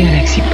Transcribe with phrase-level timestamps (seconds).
[0.00, 0.50] Galaxy Pop.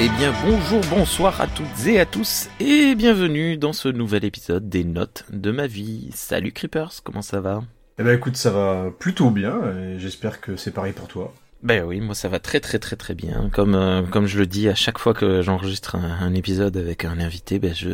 [0.00, 4.68] Eh bien bonjour, bonsoir à toutes et à tous et bienvenue dans ce nouvel épisode
[4.68, 6.10] des notes de ma vie.
[6.14, 7.62] Salut Creepers, comment ça va?
[8.00, 11.32] Eh ben écoute, ça va plutôt bien et j'espère que c'est pareil pour toi.
[11.62, 13.50] Ben oui, moi ça va très très très très bien.
[13.52, 17.20] Comme euh, comme je le dis à chaque fois que j'enregistre un, épisode avec un
[17.20, 17.90] invité, ben je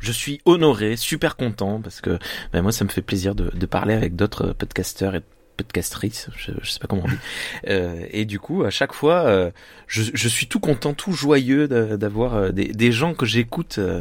[0.00, 2.18] je suis honoré, super content parce que
[2.52, 5.22] ben moi ça me fait plaisir de, de parler avec d'autres podcasteurs et
[5.58, 7.14] podcastrice, je, je sais pas comment on dit.
[7.68, 9.50] Euh, et du coup, à chaque fois, euh,
[9.88, 14.00] je, je suis tout content, tout joyeux d'avoir euh, des, des gens que j'écoute euh,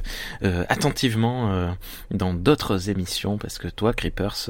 [0.70, 1.76] attentivement
[2.12, 4.50] dans d'autres émissions, parce que toi, Creepers,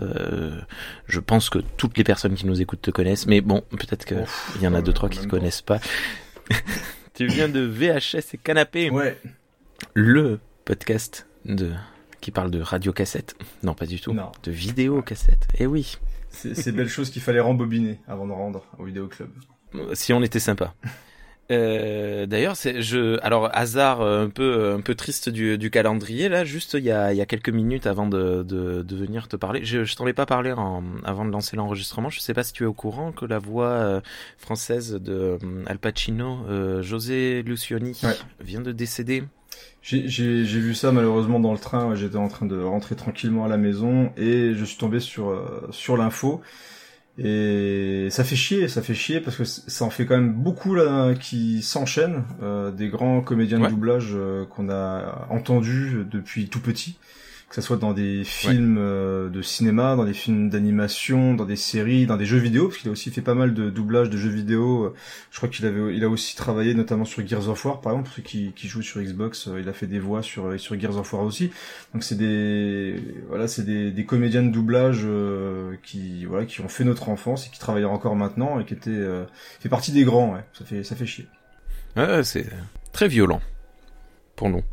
[1.08, 4.16] je pense que toutes les personnes qui nous écoutent te connaissent, mais bon, peut-être que
[4.16, 5.80] Ouf, il y en a deux trois qui ne connaissent pas.
[7.14, 9.18] tu viens de VHS et Canapé, Ouais,
[9.94, 11.72] le podcast de
[12.22, 13.36] qui parle de radio cassette.
[13.64, 14.14] Non, pas du tout.
[14.14, 14.32] Non.
[14.44, 15.48] De vidéo cassette.
[15.60, 15.98] Eh oui.
[16.38, 19.30] C'est ces belles choses qu'il fallait rembobiner avant de rendre au vidéoclub.
[19.94, 20.74] si on était sympa.
[21.50, 26.28] Euh, D'ailleurs, c'est je alors hasard euh, un peu un peu triste du, du calendrier
[26.28, 26.44] là.
[26.44, 29.38] Juste il y a il y a quelques minutes avant de de, de venir te
[29.38, 32.10] parler, je, je t'en ai pas parlé en, avant de lancer l'enregistrement.
[32.10, 34.02] Je sais pas si tu es au courant que la voix euh,
[34.38, 38.16] française de Al Pacino, euh, José Lucioni, Ouais.
[38.42, 39.24] vient de décéder.
[39.82, 43.58] J'ai vu ça malheureusement dans le train, j'étais en train de rentrer tranquillement à la
[43.58, 46.42] maison et je suis tombé sur, euh, sur l'info.
[47.20, 50.76] Et ça fait chier, ça fait chier parce que ça en fait quand même beaucoup
[50.76, 53.68] là qui s'enchaînent, euh, des grands comédiens Ouais.
[53.68, 57.00] de doublage euh, qu'on a entendus depuis tout petit,
[57.50, 61.56] que ce soit dans des films euh, de cinéma, dans des films d'animation, dans des
[61.56, 64.18] séries, dans des jeux vidéo, parce qu'il a aussi fait pas mal de doublage de
[64.18, 64.84] jeux vidéo.
[64.84, 64.94] euh,
[65.32, 68.10] Je crois qu'il avait, il a aussi travaillé notamment sur Gears of War, par exemple,
[68.10, 70.78] pour ceux qui, qui jouent sur Xbox, euh, il a fait des voix sur sur
[70.78, 71.52] Gears of War aussi.
[71.94, 76.68] Donc c'est des, voilà, c'est des, des comédiens de doublage euh, qui, voilà, qui ont
[76.68, 79.24] fait notre enfance et qui travaillent encore maintenant et qui étaient, euh,
[79.62, 80.34] fait partie des grands.
[80.34, 80.44] Ouais.
[80.52, 81.28] Ça fait, ça fait chier.
[81.96, 82.46] Ouais, c'est
[82.92, 83.42] très violent
[84.36, 84.64] pour nous.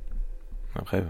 [0.74, 1.04] Après.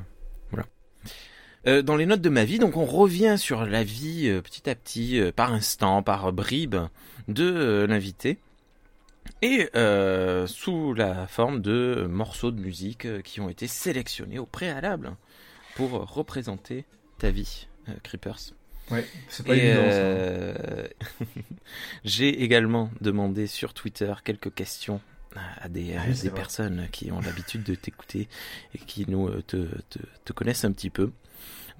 [1.66, 4.68] Euh, dans les notes de ma vie, donc on revient sur la vie euh, petit
[4.68, 6.76] à petit, euh, par instant, par bribes
[7.28, 8.38] de l'invité,
[9.40, 9.68] et
[10.46, 15.16] sous la forme de morceaux de musique qui ont été sélectionnés au préalable
[15.76, 16.84] pour représenter
[17.18, 17.66] ta vie,
[18.02, 18.52] Creepers.
[18.90, 19.90] Ouais, c'est pas évident.
[19.90, 19.96] ça.
[19.96, 20.88] euh,
[22.04, 25.00] J'ai également demandé sur Twitter quelques questions
[25.60, 28.28] à des, oui, personnes qui ont l'habitude de t'écouter
[28.74, 31.10] et qui nous te, te, te connaissent un petit peu.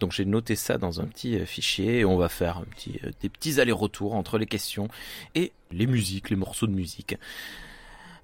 [0.00, 3.00] Donc j'ai noté ça dans un petit euh, fichier et on va faire un petit,
[3.04, 4.88] euh, des petits allers-retours entre les questions
[5.34, 7.16] et les musiques, les morceaux de musique.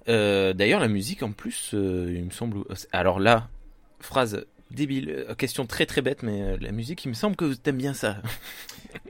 [0.09, 2.63] Euh, D'ailleurs la musique en plus, euh, il me semble...
[2.91, 3.49] Alors là,
[3.99, 7.93] phrase débile, question très très bête, mais la musique, il me semble que t'aimes bien
[7.93, 8.21] ça.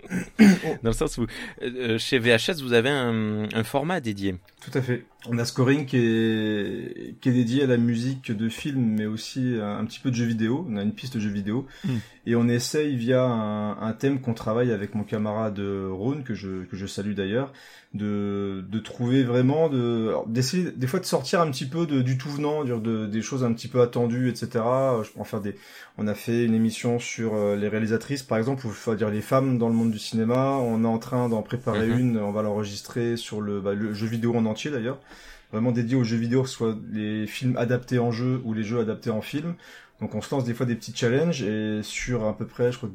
[0.40, 1.28] Dans le sens où
[1.62, 4.36] euh, chez VHS, vous avez un, un format dédié.
[4.62, 5.06] Tout à fait.
[5.30, 9.56] On a Scoring qui est, qui est dédié à la musique de film, mais aussi
[9.62, 10.66] un, un petit peu de jeux vidéo.
[10.70, 11.68] On a une piste de jeux vidéo.
[11.86, 11.90] Mm.
[12.28, 16.66] Et on essaye via un, un thème qu'on travaille avec mon camarade Rhône, que je,
[16.66, 17.52] que je salue d'ailleurs,
[17.94, 22.18] de, de trouver vraiment, de, d'essayer des fois de sortir un petit peu de, du
[22.18, 24.50] tout venant, de, des choses un petit peu attendues, etc.
[25.04, 25.56] Je peux en faire des,
[25.98, 29.22] on a fait une émission sur euh, les réalisatrices, par exemple, ou faut dire les
[29.22, 30.58] femmes dans le monde du cinéma.
[30.62, 32.00] On est en train d'en préparer Mhm.
[32.00, 32.18] une.
[32.20, 35.00] On va l'enregistrer sur le, bah, le jeu vidéo en entier d'ailleurs,
[35.52, 39.10] vraiment dédié aux jeux vidéo, soit les films adaptés en jeu ou les jeux adaptés
[39.10, 39.56] en film.
[40.02, 42.78] Donc on se lance des fois des petits challenges et sur à peu près, je
[42.78, 42.90] crois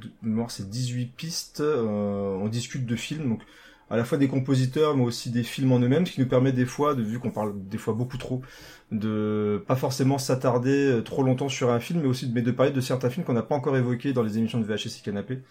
[0.48, 3.42] c'est 18 pistes, euh, on discute de films, donc
[3.88, 6.50] à la fois des compositeurs mais aussi des films en eux-mêmes, ce qui nous permet
[6.50, 8.42] des fois, de, vu qu'on parle des fois beaucoup trop,
[8.90, 12.80] de pas forcément s'attarder euh, trop longtemps sur un film, mais aussi de, parler de
[12.80, 15.42] certains films qu'on n'a pas encore évoqués dans les émissions de VHS Canapé.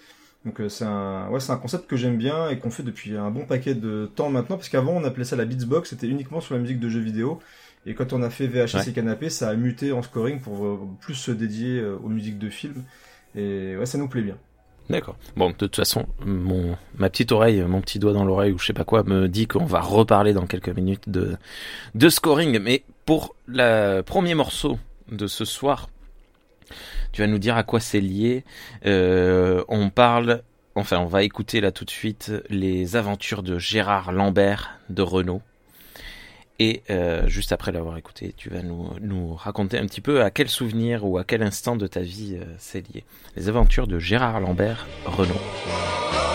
[0.45, 3.17] Donc euh, c'est un, ouais, c'est un concept que j'aime bien et qu'on fait depuis
[3.17, 6.39] un bon paquet de temps maintenant, parce qu'avant on appelait ça la Beatsbox, c'était uniquement
[6.41, 7.39] sur la musique de jeux vidéo.
[7.87, 8.89] Et quand on a fait VHS Ouais.
[8.89, 12.39] et Canapé, ça a muté en scoring pour euh, plus se dédier euh, aux musiques
[12.39, 12.83] de films.
[13.35, 14.37] Et ouais, ça nous plaît bien.
[14.89, 15.17] D'accord.
[15.35, 18.65] Bon, de toute façon, mon, ma petite oreille, mon petit doigt dans l'oreille ou je
[18.67, 21.37] sais pas quoi me dit qu'on va reparler dans quelques minutes de,
[21.95, 22.59] de scoring.
[22.59, 24.77] Mais pour le premier morceau
[25.11, 25.89] de ce soir,
[27.15, 28.43] tu vas nous dire à quoi c'est lié.
[28.85, 30.41] Euh, on parle,
[30.75, 35.41] enfin, on va écouter là tout de suite les aventures de Gérard Lambert de Renault.
[36.59, 40.49] Et euh, juste après l'avoir écouté, tu vas nous, raconter un petit peu à quel
[40.49, 43.05] souvenir ou à quel instant de ta vie euh, c'est lié.
[43.37, 46.34] Les aventures de Gérard Lambert, Renault.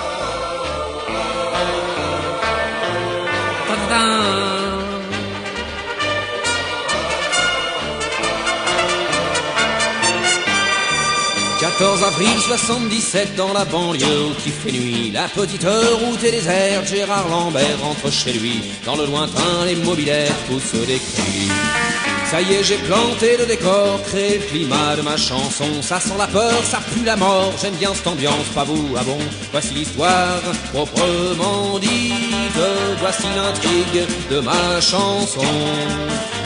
[11.83, 15.11] Avril 77 dans la banlieue où qui fait nuit.
[15.13, 18.63] La petite route est déserte, Gérard Lambert rentre chez lui.
[18.85, 22.20] Dans le lointain, les mobilettes poussent des cris.
[22.31, 25.83] Ça y est, j'ai planté le décor, créé le climat de ma chanson.
[25.83, 27.53] Ça sent la peur, ça pue la mort.
[27.61, 29.19] J'aime bien cette ambiance, pas vous, ah bon?
[29.51, 30.41] Voici l'histoire
[30.73, 32.63] proprement dite.
[33.01, 35.43] Voici l'intrigue de ma chanson.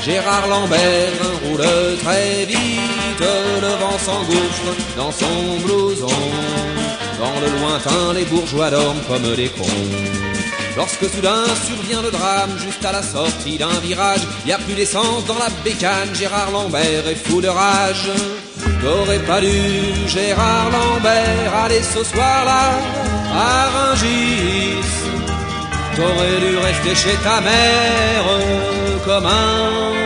[0.03, 1.13] Gérard Lambert
[1.45, 1.67] roule
[2.03, 6.07] très vite, le vent s'engouffre dans son blouson.
[7.19, 10.44] Dans le lointain, les bourgeois dorment comme des cons.
[10.77, 15.25] Lorsque soudain survient le drame, juste à la sortie d'un virage, y a plus d'essence
[15.27, 18.11] dans la bécane, Gérard Lambert est fou de rage.
[18.83, 19.51] T'aurais pas dû,
[20.09, 22.71] Gérard Lambert, aller ce soir-là
[23.33, 24.83] à Rungis?
[25.97, 28.25] T'aurais dû rester chez ta mère
[29.07, 30.04] comme un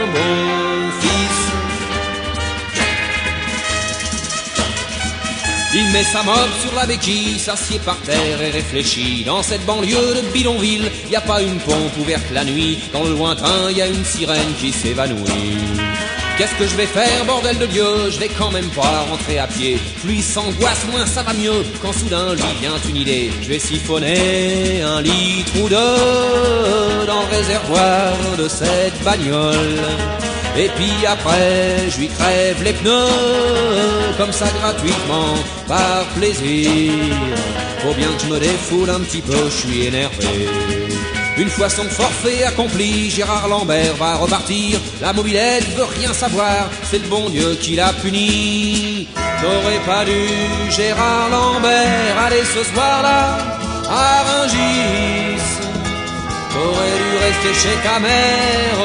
[5.81, 9.23] Il met sa mob sur la béquille, s'assied par terre et réfléchit.
[9.25, 12.81] Dans cette banlieue de bidonville, y a pas une pompe ouverte la nuit.
[12.93, 15.57] Dans le lointain, y a une sirène qui s'évanouit.
[16.37, 18.11] Qu'est-ce que je vais faire, bordel de Dieu?
[18.11, 19.79] Je vais quand même pas rentrer à pied.
[20.03, 21.65] Plus s'angoisse, moins ça va mieux.
[21.81, 27.37] Quand soudain lui vient une idée, je vais siphonner un litre ou deux dans le
[27.37, 30.28] réservoir de cette bagnole.
[30.57, 35.35] Et puis après, je lui crève les pneus, comme ça gratuitement,
[35.67, 36.93] par plaisir.
[37.83, 40.49] Faut bien que je me défoule un petit peu, je suis énervé.
[41.39, 44.81] Une fois son forfait accompli, Gérard Lambert va repartir.
[45.01, 49.07] La mobilette veut rien savoir, c'est le bon Dieu qui l'a puni.
[49.41, 50.27] T'aurais pas dû,
[50.71, 53.39] Gérard Lambert, aller ce soir-là
[53.89, 55.58] à Rungis.
[56.59, 58.79] T'aurais dû rester chez ta mère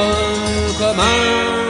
[0.78, 1.63] comme un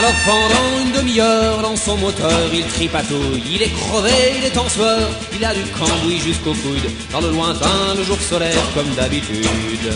[0.00, 4.66] Alors pendant une demi-heure dans son moteur il tripatouille Il est crevé, il est en
[4.66, 9.92] sueur, il a du cambouis jusqu'au coude Dans le lointain, le jour solaire comme d'habitude.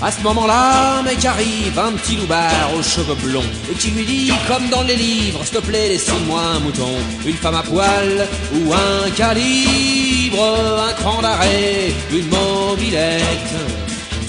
[0.00, 3.42] À ce moment-là, mec arrive, un petit loupard aux cheveux blonds
[3.72, 6.94] Et qui lui dit, comme dans les livres, s'il te plaît laisse-moi un mouton
[7.26, 13.79] Une femme à poil ou un calibre Un cran d'arrêt, une mobilette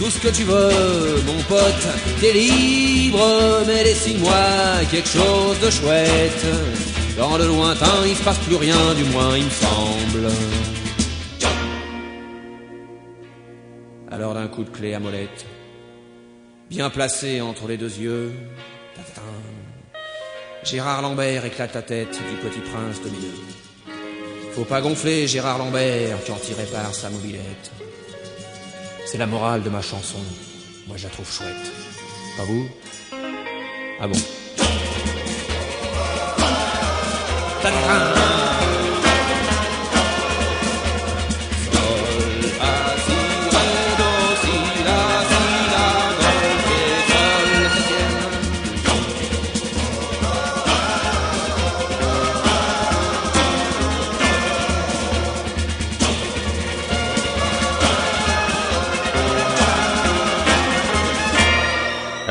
[0.01, 1.88] tout ce que tu veux, mon pote,
[2.19, 6.45] t'es libre, mais dessine-moi quelque chose de chouette.
[7.15, 10.27] Dans le lointain, il se passe plus rien, du moins il me semble.
[14.09, 15.45] Alors d'un coup de clé à molette,
[16.68, 18.31] bien placé entre les deux yeux,
[20.63, 23.33] Gérard Lambert éclate la tête du petit prince de milieu.
[24.54, 27.81] Faut pas gonfler Gérard Lambert quand il répare sa mobilette.
[29.12, 30.19] C'est la morale de ma chanson.
[30.88, 31.54] Moi, je la trouve chouette.
[32.38, 32.69] Pas vous?
[34.00, 34.18] Ah bon?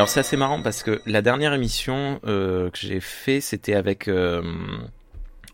[0.01, 4.09] Alors c'est assez marrant parce que la dernière émission euh, que j'ai fait, c'était avec...
[4.09, 4.41] Euh,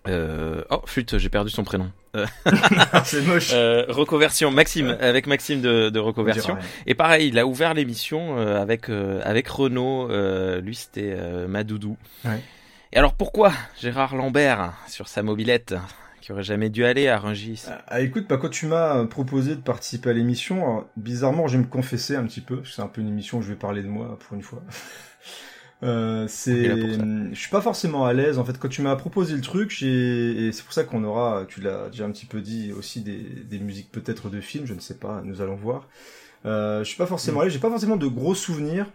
[0.07, 1.91] euh, oh, flûte, j'ai perdu son prénom.
[3.05, 3.51] C'est moche.
[3.53, 6.57] reconversion, Maxime, avec Maxime de, de reconversion.
[6.87, 10.09] Et pareil, il a ouvert l'émission avec avec Renaud.
[10.61, 11.17] lui, c'était
[11.49, 11.97] Madoudou.
[12.25, 12.41] Ouais.
[12.93, 15.75] Et alors pourquoi Gérard Lambert sur sa mobilette?
[16.27, 19.61] Qui aurait jamais dû aller à Rungis Ah, écoute, bah, quand tu m'as proposé de
[19.61, 22.89] participer à l'émission, bizarrement, je vais me confesser un petit peu, parce que c'est un
[22.89, 24.61] peu une émission où je vais parler de moi pour une fois.
[25.83, 27.05] Euh, c'est, ça.
[27.33, 28.59] je suis pas forcément à l'aise en fait.
[28.59, 31.91] Quand tu m'as proposé le truc, j'ai, et c'est pour ça qu'on aura, tu l'as
[31.91, 34.97] déjà un petit peu dit aussi des, des musiques peut-être de films, je ne sais
[34.97, 35.87] pas, nous allons voir.
[36.47, 38.87] Euh, je suis pas forcément à l'aise, j'ai pas forcément de gros souvenirs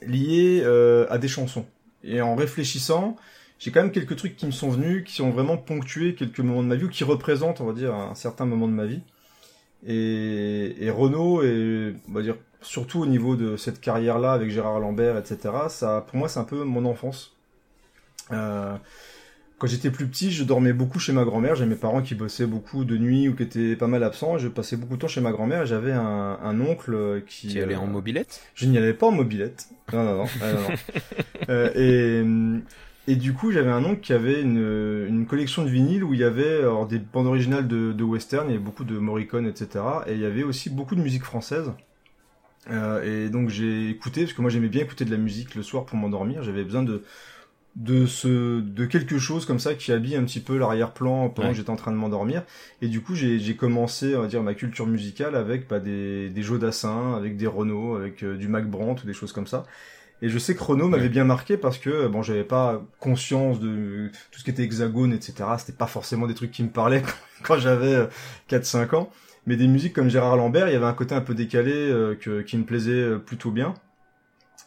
[0.00, 1.66] liés euh, à des chansons.
[2.02, 3.18] Et en réfléchissant,
[3.60, 6.62] j'ai quand même quelques trucs qui me sont venus, qui ont vraiment ponctué quelques moments
[6.62, 9.02] de ma vie, ou qui représentent, on va dire, un certain moment de ma vie.
[9.86, 14.80] Et, et Renault, et on va dire surtout au niveau de cette carrière-là avec Gérard
[14.80, 15.38] Lambert, etc.
[15.68, 17.36] Ça, pour moi, c'est un peu mon enfance.
[18.32, 18.76] Euh,
[19.58, 21.54] quand j'étais plus petit, je dormais beaucoup chez ma grand-mère.
[21.54, 24.38] J'avais mes parents qui bossaient beaucoup de nuit ou qui étaient pas mal absents.
[24.38, 25.62] Je passais beaucoup de temps chez ma grand-mère.
[25.62, 28.40] et J'avait un, un oncle qui, Qui allait euh, en mobilette?
[28.54, 29.68] je n'y allais pas en mobilette.
[29.92, 30.24] Non, non, non.
[30.40, 30.68] Ah, non, non.
[31.48, 32.62] Euh, et,
[33.08, 36.20] et du coup, j'avais un oncle qui avait une, une collection de vinyles où il
[36.20, 39.46] y avait alors, des bandes originales de, de western, il y avait beaucoup de Morricone,
[39.46, 39.84] etc.
[40.06, 41.72] Et il y avait aussi beaucoup de musique française.
[42.70, 45.62] Euh, et donc j'ai écouté parce que moi j'aimais bien écouter de la musique le
[45.62, 46.42] soir pour m'endormir.
[46.42, 47.02] J'avais besoin de
[47.76, 51.54] de ce de quelque chose comme ça qui habille un petit peu l'arrière-plan pendant Ouais.
[51.54, 52.42] que j'étais en train de m'endormir.
[52.82, 56.42] Et du coup j'ai commencé on va dire ma culture musicale avec bah, des des
[56.42, 59.64] Joe Dassin, avec des Renault, avec euh, du Mac Brandt ou des choses comme ça.
[60.22, 61.08] Et je sais que Renault m'avait Ouais.
[61.08, 65.48] bien marqué parce que bon j'avais pas conscience de tout ce qui était hexagone etc.
[65.58, 67.02] C'était pas forcément des trucs qui me parlaient
[67.42, 68.06] quand j'avais euh,
[68.48, 69.10] 4-5 ans.
[69.46, 72.14] Mais des musiques comme Gérard Lambert, il y avait un côté un peu décalé euh,
[72.16, 73.74] que, qui me plaisait euh, plutôt bien.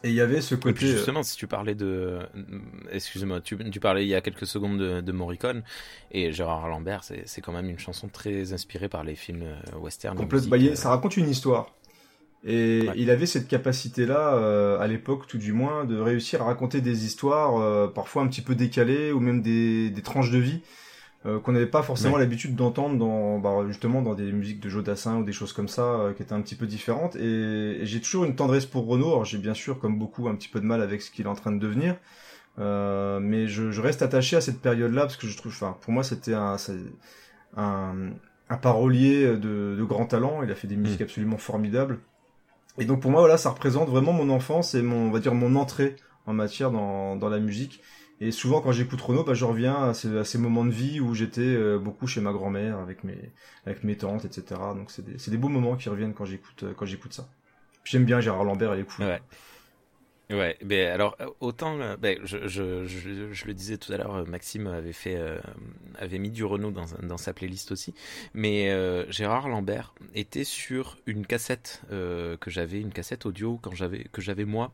[0.04, 0.86] Et il y avait ce Et puis côté...
[0.86, 2.20] euh, justement, si tu parlais de,
[2.90, 5.62] excusez-moi, tu, tu parlais il y a quelques secondes de, de Morricone
[6.10, 10.16] et Gérard Lambert, c'est quand même une chanson très inspirée par les films euh, western.
[10.16, 11.74] complète, bah, euh, ça raconte une histoire.
[12.46, 12.94] Et Ouais.
[12.96, 17.06] il avait cette capacité-là, euh, à l'époque tout du moins, de réussir à raconter des
[17.06, 20.60] histoires euh, parfois un petit peu décalées ou même des, des tranches de vie
[21.26, 22.20] euh, qu'on n'avait pas forcément Ouais.
[22.20, 25.68] l'habitude d'entendre dans bah, justement dans des musiques de Joe Dassin ou des choses comme
[25.68, 27.16] ça euh, qui étaient un petit peu différentes.
[27.16, 29.08] Et, et j'ai toujours une tendresse pour Renaud.
[29.08, 31.28] Alors j'ai bien sûr, comme beaucoup, un petit peu de mal avec ce qu'il est
[31.28, 31.96] en train de devenir.
[32.58, 35.92] Euh, mais je, je reste attaché à cette période-là parce que je trouve, enfin, pour
[35.92, 36.56] moi, c'était un,
[37.56, 38.10] un,
[38.48, 40.42] un parolier de, de grand talent.
[40.42, 42.00] Il a fait des musiques absolument formidables.
[42.78, 45.34] Et donc pour moi, voilà, ça représente vraiment mon enfance et mon, on va dire
[45.34, 47.80] mon entrée en matière dans, dans la musique.
[48.20, 51.00] Et souvent, quand j'écoute Renaud, bah, je reviens à ces, à ces moments de vie
[51.00, 53.32] où j'étais euh, beaucoup chez ma grand-mère avec mes,
[53.66, 54.60] avec mes tantes, etc.
[54.74, 57.28] Donc c'est des, des beaux moments qui reviennent quand j'écoute, quand j'écoute ça.
[57.84, 59.04] J'aime bien Gérard Lambert, il est cool.
[59.04, 59.20] Ouais.
[60.30, 64.14] Ouais, ben alors euh, autant, euh, ben, je, je, je, le disais tout à l'heure,
[64.14, 65.20] euh, Maxime avait fait,
[65.98, 67.94] avait mis du Renault dans, dans sa playlist aussi,
[68.32, 68.70] mais
[69.10, 74.46] Gérard Lambert était sur une cassette que j'avais, une cassette audio quand j'avais que j'avais
[74.46, 74.72] moi.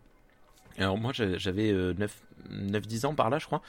[0.78, 3.60] Alors moi j'avais j'avais, euh, 9 9-10 ans par là je crois.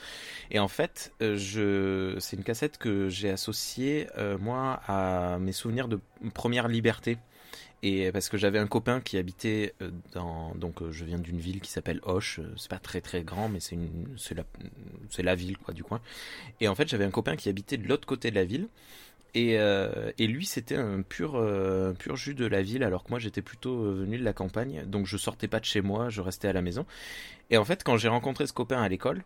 [0.50, 4.06] Et en fait je c'est une cassette que j'ai associée
[4.40, 6.00] moi à mes souvenirs de
[6.32, 7.18] première liberté
[7.82, 11.38] et parce que j'avais un copain qui habitait euh, dans donc euh, je viens d'une
[11.38, 14.44] ville qui s'appelle Hoche euh, c'est pas très très grand mais c'est une la
[15.18, 16.00] la ville quoi du coin.
[16.60, 18.68] Et en fait j'avais un copain qui habitait de l'autre côté de la ville.
[19.34, 21.42] Et, et lui c'était un pur
[21.98, 24.84] pur jus de la ville alors que moi j'étais plutôt venu de la campagne.
[24.86, 26.84] Donc je sortais pas de chez moi je restais à la maison.
[27.48, 29.22] Et en fait quand j'ai rencontré ce copain à l'école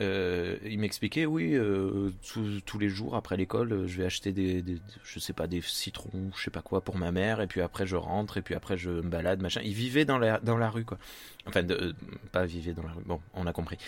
[0.00, 4.62] euh, il m'expliquait oui euh, tous, tous les jours après l'école je vais acheter des,
[4.62, 7.60] des je sais pas des citrons je sais pas quoi pour ma mère et puis
[7.60, 9.60] après je rentre et puis après je me balade machin.
[9.64, 10.98] Il vivait dans la dans la rue quoi.
[11.46, 11.92] Enfin de, euh,
[12.30, 13.02] pas vivait dans la rue.
[13.04, 13.78] Bon on a compris.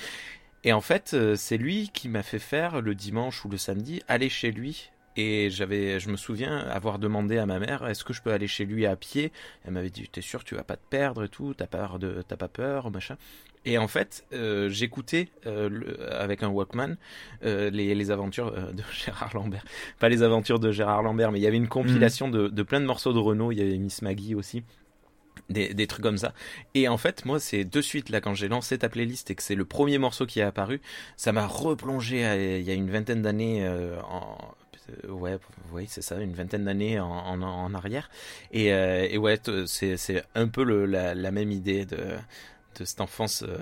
[0.64, 4.28] Et en fait c'est lui qui m'a fait faire le dimanche ou le samedi aller
[4.28, 8.22] chez lui et j'avais, je me souviens avoir demandé à ma mère, est-ce que je
[8.22, 9.32] peux aller chez lui à pied?
[9.64, 12.22] Elle m'avait dit, t'es sûr, tu vas pas te perdre et tout, t'as peur de,
[12.26, 13.16] t'as pas peur, machin.
[13.66, 16.96] Et en fait, euh, j'écoutais euh, le- avec un Walkman
[17.44, 19.64] euh, les, les aventures de Gérard Lambert.
[19.98, 22.80] Pas les aventures de Gérard Lambert, mais il y avait une compilation de, de plein
[22.80, 23.52] de morceaux de Renault.
[23.52, 24.62] Il y avait Miss Maggie aussi.
[25.48, 26.32] Des, des trucs comme ça.
[26.74, 29.42] Et en fait, moi, c'est de suite, là, quand j'ai lancé ta playlist et que
[29.42, 30.80] c'est le premier morceau qui est apparu,
[31.16, 34.38] ça m'a replongé à- il y a une vingtaine d'années euh, en.
[35.04, 35.38] Euh, Ouais,
[35.72, 38.10] oui, c'est ça, une vingtaine d'années en, en, en arrière.
[38.52, 41.96] Et, euh, et ouais, c'est c'est un peu le, la, la même idée de,
[42.78, 43.56] de cette enfance euh,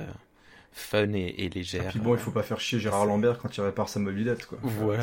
[0.73, 1.88] fun et, et Et légère.
[1.90, 4.58] puis bon, il faut pas faire chier Gérard Lambert quand il répare sa mobilette, quoi.
[4.62, 5.02] Voilà.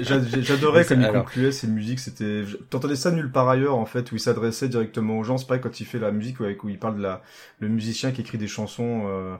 [0.00, 1.98] J'adorais comme il Alors- concluait ses musiques.
[2.00, 5.38] C'était, t'entendais ça nulle part ailleurs en fait, où il s'adressait directement aux gens.
[5.38, 7.22] C'est pareil quand il fait la musique, où, il parle de la,
[7.58, 9.04] le musicien qui écrit des chansons.
[9.06, 9.36] Euh,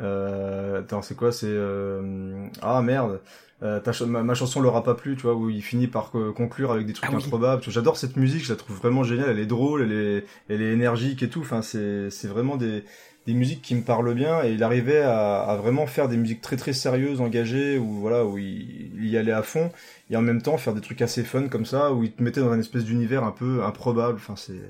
[0.00, 3.20] euh, attends, c'est quoi C'est euh, ah merde.
[3.62, 5.86] Euh, ta ch- ma, ma chanson leur a pas plu, tu vois, où il finit
[5.86, 7.22] par conclure avec des trucs Ah oui.
[7.24, 7.62] improbables.
[7.68, 9.30] J'adore cette musique, je la trouve vraiment géniale.
[9.30, 11.40] Elle est drôle, elle est, elle est énergique et tout.
[11.40, 12.84] Enfin, c'est, c'est vraiment des,
[13.26, 14.42] des musiques qui me parlent bien.
[14.44, 18.26] Et il arrivait à, à vraiment faire des musiques très très sérieuses, engagées, où voilà,
[18.26, 19.70] où il, il y allait à fond,
[20.10, 22.40] et en même temps faire des trucs assez fun comme ça, où il te mettait
[22.40, 24.16] dans un espèce d'univers un peu improbable.
[24.16, 24.60] Enfin, c'est,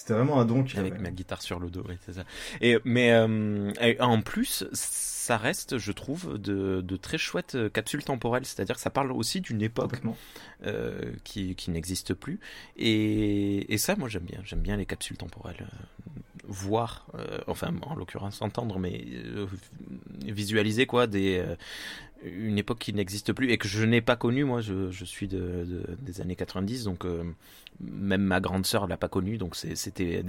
[0.00, 1.02] c'était vraiment un don qu'il Avec avait.
[1.02, 2.24] ma guitare sur le dos, oui, c'est ça.
[2.60, 7.68] Et, mais euh, et en plus, ça reste, je trouve, de, de très chouettes euh,
[7.68, 8.44] capsules temporelles.
[8.46, 10.00] C'est-à-dire que ça parle aussi d'une époque
[10.66, 12.40] euh, qui, qui n'existe plus.
[12.76, 14.40] Et, et ça, moi, j'aime bien.
[14.44, 15.66] J'aime bien les capsules temporelles.
[16.50, 19.46] Voir, euh, enfin, en l'occurrence, entendre, mais euh,
[20.24, 21.54] visualiser, quoi, des, euh,
[22.24, 24.44] une époque qui n'existe plus et que je n'ai pas connue.
[24.44, 27.06] Moi, je, je suis de, de- des années 90, donc
[27.80, 30.22] même ma grande sœur l'a pas connue, donc c'était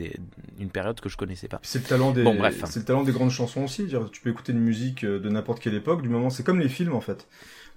[0.60, 1.60] une période que je connaissais pas.
[1.64, 2.62] C'est le talent des, Bon, bref.
[2.66, 3.86] c'est le talent des grandes chansons aussi.
[3.86, 6.70] Dire, tu peux écouter une musique de n'importe quelle époque, du moment, c'est comme les
[6.70, 7.28] films en fait.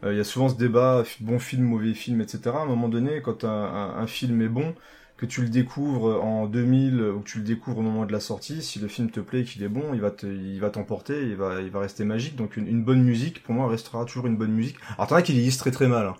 [0.05, 2.59] Il y a souvent ce débat, bon film, mauvais film, etc.
[2.59, 4.75] À un moment donné, quand un, un, un film est bon,
[5.17, 8.21] que tu le découvres en 2000 ou que tu le découvres au moment de la
[8.21, 10.71] sortie, si le film te plaît et qu'il est bon, il va te, il va
[10.71, 12.37] t'emporter, il va, il va rester magique.
[12.37, 14.77] Donc une, une bonne musique, pour moi, restera toujours une bonne musique.
[14.97, 16.07] Alors t'en as qui vieillissent très très mal.
[16.07, 16.17] hein.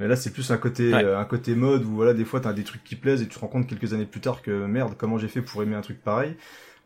[0.00, 1.04] Mais là, c'est plus un côté, Ouais.
[1.04, 3.34] euh, un côté mode où voilà, des fois, t'as des trucs qui plaisent et tu
[3.34, 5.82] te rends compte quelques années plus tard que merde, comment j'ai fait pour aimer un
[5.82, 6.36] truc pareil.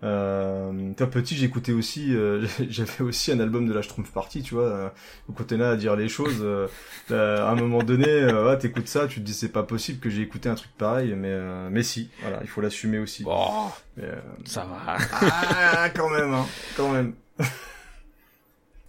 [0.02, 4.54] Euh, toi, petit, j'écoutais aussi, euh, j'avais aussi un album de la Schtroumpf Party, tu
[4.54, 4.88] vois, euh,
[5.28, 6.68] où quand t'es là à dire les choses, euh,
[7.10, 9.98] euh, à un moment donné, euh, ouais, t'écoutes ça, tu te dis c'est pas possible
[9.98, 13.24] que j'ai écouté un truc pareil, mais euh, mais si, voilà, il faut l'assumer aussi.
[13.26, 14.04] Oh, Mais,
[14.44, 14.98] ça va.
[15.12, 17.14] ah, quand même, hein, quand même.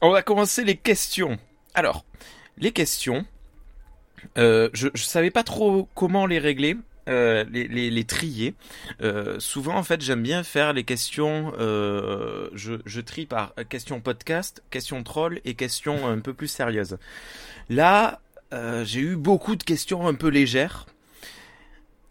[0.01, 1.37] On va commencer les questions.
[1.73, 2.03] Alors,
[2.57, 3.25] les questions,
[4.37, 6.75] euh, je, je savais pas trop comment les régler.
[7.07, 8.53] Euh, les, les, les trier.
[9.01, 11.53] Euh, souvent, en fait, j'aime bien faire les questions.
[11.59, 16.97] Euh, je, je trie par questions podcast, questions troll et questions un peu plus sérieuses.
[17.69, 18.21] Là,
[18.51, 20.85] j'ai eu beaucoup de questions un peu légères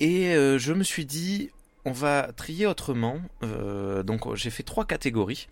[0.01, 1.51] et je me suis dit,
[1.87, 3.21] on va trier autrement.
[3.45, 5.47] Euh, donc, j'ai fait trois catégories.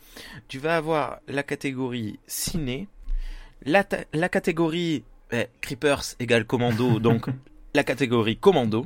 [0.49, 2.89] Tu vas avoir la catégorie ciné,
[3.65, 3.85] la
[4.29, 7.27] catégorie eh, Creepers égale commando, donc
[7.75, 8.85] la catégorie commando,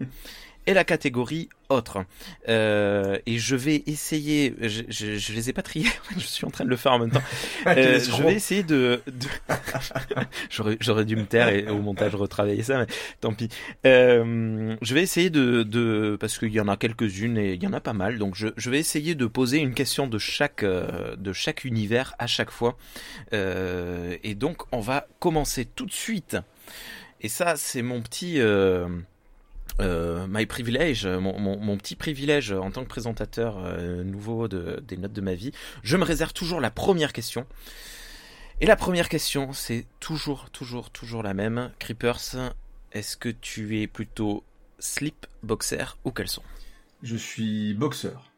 [0.68, 2.04] et la catégorie autre.
[2.48, 6.50] Euh, et je vais essayer, je, je, je les ai pas triés, je suis en
[6.50, 7.22] train de le faire en même temps.
[7.66, 9.02] Euh, je vais essayer de.
[9.06, 9.54] de-
[10.50, 12.86] J'aurais j'aurais dû me taire et au montage retravailler ça, mais
[13.20, 13.48] tant pis.
[13.86, 17.66] Euh, je vais essayer de, de parce qu'il y en a quelques-unes et il y
[17.66, 20.62] en a pas mal, donc je, je vais essayer de poser une question de chaque
[20.62, 22.76] euh, de chaque univers à chaque fois.
[23.32, 26.36] Euh, et donc on va commencer tout de suite.
[27.20, 28.38] Et ça, c'est mon petit.
[29.80, 34.82] Euh, my privilege, mon, mon, mon petit privilège en tant que présentateur euh, nouveau de,
[34.86, 35.52] des notes de ma vie.
[35.82, 37.46] Je me réserve toujours la première question.
[38.60, 41.70] Et la première question, c'est toujours, toujours, toujours la même.
[41.78, 42.52] Creepers,
[42.92, 44.42] est-ce que tu es plutôt
[44.80, 46.42] slip, boxer ou caleçon?
[47.02, 48.32] Je suis boxeur.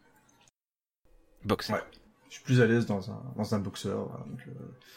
[1.44, 1.72] Boxer.
[1.72, 1.80] Ouais.
[2.28, 4.08] Je suis plus à l'aise dans un, dans un boxeur.
[4.08, 4.52] voilà, donc, euh,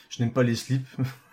[0.09, 0.87] je n'aime pas les slips.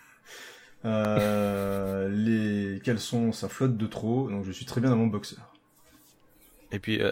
[0.84, 5.52] Euh, les caleçons, ça flotte de trop, donc je suis très bien dans mon boxeur.
[6.72, 7.10] Et puis, euh,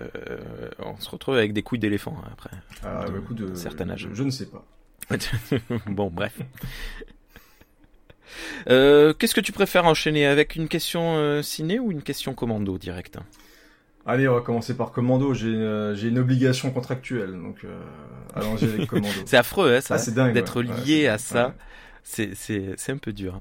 [0.00, 2.50] euh, on se retrouve avec des couilles d'éléphant hein, après.
[2.82, 4.08] Ah, De bah, écoute, euh, certain âge.
[4.10, 4.64] Je, je ne sais pas.
[5.86, 6.38] bon, bref.
[8.66, 10.26] Qu'est-ce que tu préfères enchaîner?
[10.26, 13.18] Avec une question ciné ou une question commando direct?
[14.04, 15.32] Allez, on va commencer par commando.
[15.32, 17.80] J'ai euh, une obligation contractuelle, donc euh,
[18.34, 19.14] allons-y avec commando.
[19.26, 21.54] C'est affreux, hein, ça, Ah, d'être ouais, lié à ça.
[22.02, 23.40] C'est un peu dur.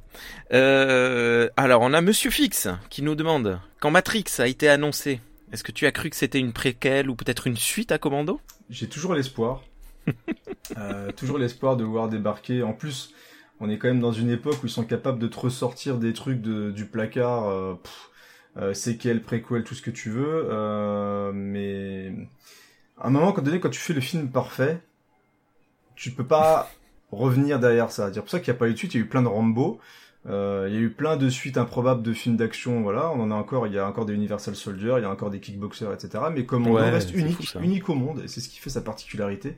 [0.54, 5.20] Euh, alors on a Monsieur Fix qui nous demande quand Matrix a été annoncé,
[5.52, 8.40] est-ce que tu as cru que c'était une préquelle ou peut-être une suite à Commando?
[8.70, 9.64] J'ai toujours l'espoir.
[10.78, 12.64] Euh, toujours l'espoir de voir débarquer.
[12.64, 13.14] En plus,
[13.60, 16.14] on est quand même dans une époque où ils sont capables de te ressortir des
[16.14, 17.50] trucs de, du placard.
[17.50, 17.76] Euh,
[18.58, 20.48] euh, séquelles, préquel, tout ce que tu veux.
[20.50, 22.14] Euh, mais
[22.98, 24.82] à un moment quand donné, quand tu fais le film parfait,
[25.96, 26.70] tu peux pas
[27.12, 28.12] revenir derrière ça.
[28.14, 28.94] C'est pour ça qu'il n'y a pas eu de suite.
[28.94, 29.80] Il y a eu plein de Rambo.
[30.30, 33.10] Euh, il y a eu plein de suites improbables de films d'action, voilà.
[33.12, 33.66] On en a encore.
[33.68, 36.26] Il y a encore des Universal Soldier, il y a encore des Kickboxers, etc.
[36.32, 38.82] Mais Commando Ouais, reste unique, fou, unique au monde, et c'est ce qui fait sa
[38.82, 39.58] particularité.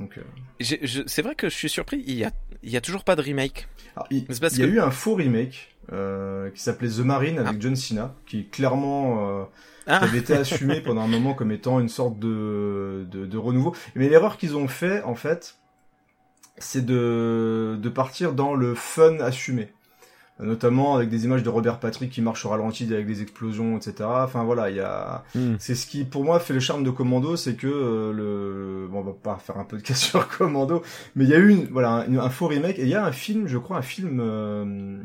[0.00, 0.64] Donc, euh,
[1.06, 2.32] C'est vrai que je suis surpris, il y a
[2.64, 3.68] il y a toujours pas de remake.
[3.94, 6.98] alors, il, C'est parce il y a eu un faux remake euh, qui s'appelait The
[7.00, 7.56] Marine avec Ah.
[7.60, 9.44] John Cena, qui clairement euh,
[9.86, 13.76] Ah, avait été assumé pendant un moment comme étant une sorte de, de, de renouveau.
[13.94, 15.56] Mais l'erreur qu'ils ont fait, en fait,
[16.58, 19.68] c'est de, de partir dans le fun assumé.
[20.40, 23.94] Notamment avec des images de Robert Patrick qui marche au ralenti avec des explosions, etc.
[24.02, 25.54] Enfin voilà, il y a, hmm.
[25.60, 28.98] c'est ce qui, pour moi, fait le charme de Commando, c'est que euh, le, bon,
[28.98, 30.82] on va pas faire un podcast sur Commando,
[31.14, 33.04] mais il y a eu une, voilà, un, un faux remake et il y a
[33.04, 34.98] un film, je crois, un film euh,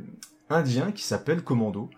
[0.49, 1.91] indien qui s'appelle Commando.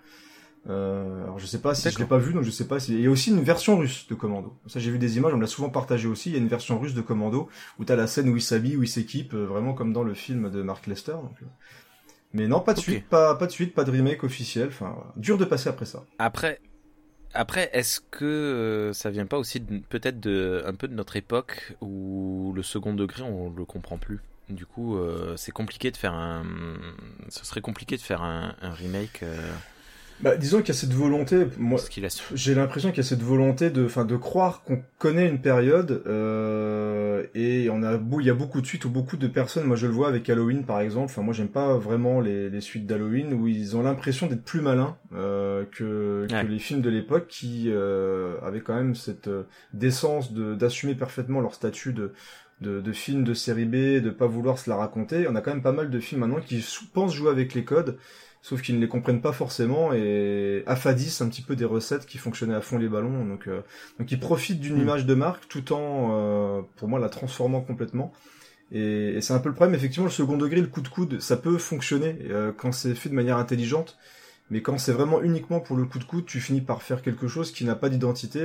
[0.70, 2.94] Euh, alors je sais pas si je l'ai pas vu, donc je sais pas si.
[2.94, 4.56] Il y a aussi une version russe de Commando.
[4.68, 6.30] Ça j'ai vu des images, on me l'a souvent partagé aussi.
[6.30, 8.78] Il y a une version russe de Commando où t'as la scène où il s'habille,
[8.78, 11.14] où il s'équipe, euh, vraiment comme dans le film de Mark Lester.
[11.14, 11.46] Donc, euh.
[12.34, 14.68] Mais non, pas de suite, pas, pas de suite, pas de remake officiel.
[14.68, 15.12] Enfin, voilà.
[15.18, 16.04] dur de passer après ça.
[16.20, 16.62] Après,
[17.34, 22.54] après, est-ce que ça vient pas aussi peut-être de un peu de notre époque où
[22.56, 24.20] le second degré on le comprend plus.
[24.48, 24.98] Du coup,
[25.36, 26.44] c'est compliqué de faire un.
[27.30, 29.24] Ce serait compliqué de faire un, un remake.
[30.22, 31.48] Bah, disons qu'il y a cette volonté.
[31.58, 31.80] Moi.
[32.34, 36.04] J'ai l'impression qu'il y a cette volonté de, enfin, de croire qu'on connaît une période
[36.08, 39.66] euh, et on a, beau- il y a beaucoup de suites ou beaucoup de personnes.
[39.66, 41.06] Moi, je le vois avec Halloween, par exemple.
[41.06, 44.62] Enfin, moi, j'aime pas vraiment les, les suites d'Halloween où ils ont l'impression d'être plus
[44.62, 50.34] malins euh, que, les films de l'époque qui euh, avaient quand même cette euh, décence
[50.34, 52.12] de d'assumer parfaitement leur statut de
[52.62, 55.28] de, de films de série B, de pas vouloir se la raconter.
[55.28, 57.98] On a quand même pas mal de films maintenant qui pensent jouer avec les codes,
[58.42, 62.18] sauf qu'ils ne les comprennent pas forcément et affadissent un petit peu des recettes qui
[62.18, 63.26] fonctionnaient à fond les ballons.
[63.26, 63.62] Donc, euh,
[64.00, 64.82] donc ils profitent d'une Mm.
[64.82, 68.12] image de marque tout en, euh, pour moi, la transformant complètement.
[68.72, 69.76] Et, et c'est un peu le problème.
[69.76, 73.10] Effectivement, le second degré, le coup de coude, ça peut fonctionner euh, quand c'est fait
[73.10, 73.98] de manière intelligente.
[74.50, 77.28] Mais quand c'est vraiment uniquement pour le coup de coude, tu finis par faire quelque
[77.28, 78.40] chose qui n'a pas d'identité.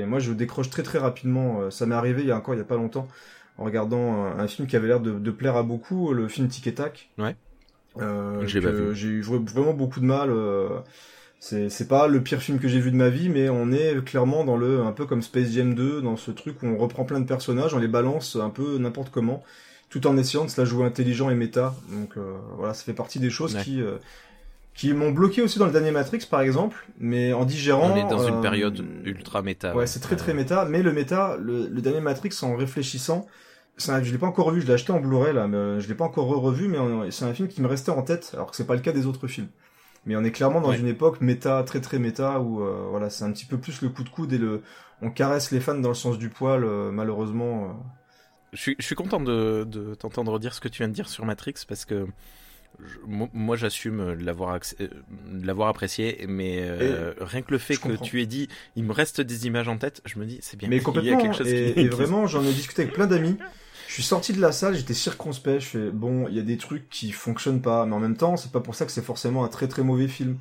[0.00, 1.60] Et moi, je décroche très très rapidement.
[1.62, 3.08] Euh, ça m'est arrivé il y a encore il y a pas longtemps
[3.58, 6.48] en regardant un, un film qui avait l'air de, de, plaire à beaucoup, le film
[6.48, 7.10] Tic et Tac.
[7.18, 7.36] Ouais.
[8.00, 10.30] Euh, j'ai eu vraiment beaucoup de mal.
[10.30, 10.68] Euh,
[11.40, 14.44] c'est pas le pire film que j'ai vu de ma vie, mais on est clairement
[14.44, 17.20] dans le un peu comme Space Jam 2, dans ce truc où on reprend plein
[17.20, 19.42] de personnages, on les balance un peu n'importe comment,
[19.90, 21.74] tout en essayant de se la jouer intelligent et méta.
[21.90, 23.96] Donc euh, voilà, ça fait partie des choses qui euh,
[24.74, 27.92] qui m'ont bloqué aussi dans le dernier Matrix par exemple, mais en digérant.
[27.92, 29.76] On est dans une euh, période ultra méta.
[29.76, 33.26] Ouais, c'est très très méta, mais le méta, le, le dernier Matrix en réfléchissant,
[33.88, 35.88] un, je l'ai pas encore vu, je l'ai acheté en Blu-ray là, mais euh, je
[35.88, 36.78] l'ai pas encore revu, mais
[37.10, 39.06] c'est un film qui me restait en tête, alors que c'est pas le cas des
[39.06, 39.48] autres films.
[40.06, 43.24] Mais on est clairement dans une époque méta, très très méta, où euh, voilà, c'est
[43.24, 44.62] un petit peu plus le coup de coude et le,
[45.00, 47.74] on caresse les fans dans le sens du poil, malheureusement.
[48.52, 51.08] Je suis, je suis content de, de t'entendre dire ce que tu viens de dire
[51.08, 52.06] sur Matrix parce que
[53.06, 54.88] moi j'assume euh, l'avoir euh,
[55.42, 59.20] l'avoir apprécié mais euh, rien que le fait que tu aies dit il me reste
[59.20, 61.88] des images en tête je me dis c'est bien mais complètement quelque chose et, et
[61.88, 63.36] vraiment j'en ai discuté avec plein d'amis
[63.94, 66.88] suis sorti de la salle j'étais circonspect je fais bon il y a des trucs
[66.90, 69.48] qui fonctionnent pas mais en même temps c'est pas pour ça que c'est forcément un
[69.48, 70.38] très très mauvais film.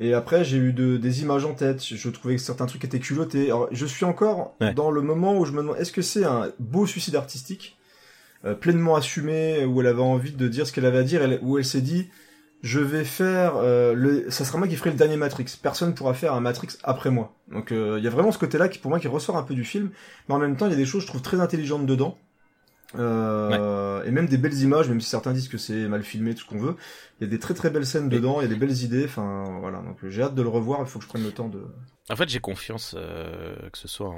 [0.00, 3.00] Et après j'ai eu de, des images en tête je trouvais que certains trucs étaient
[3.00, 3.46] culottés.
[3.46, 6.52] Alors je suis encore dans le moment où je me demande est-ce que c'est un
[6.58, 7.76] beau suicide artistique
[8.44, 11.56] euh, pleinement assumée, où elle avait envie de dire ce qu'elle avait à dire, où
[11.56, 12.08] elle s'est dit
[12.62, 15.46] je vais faire euh, le ça sera moi qui ferai le dernier Matrix.
[15.62, 17.34] Personne pourra faire un Matrix après moi.
[17.50, 19.42] Donc euh, il y a vraiment ce côté là qui pour moi qui ressort un
[19.42, 19.90] peu du film
[20.28, 22.18] mais en même temps il y a des choses je trouve très intelligentes dedans
[22.98, 26.42] euh, et même des belles images même si certains disent que c'est mal filmé tout
[26.42, 26.76] ce qu'on veut
[27.20, 29.04] il y a des très très belles scènes dedans il y a des belles idées
[29.04, 31.48] enfin voilà donc j'ai hâte de le revoir il faut que je prenne le temps
[31.48, 31.64] de
[32.10, 34.14] en fait j'ai confiance que ce soit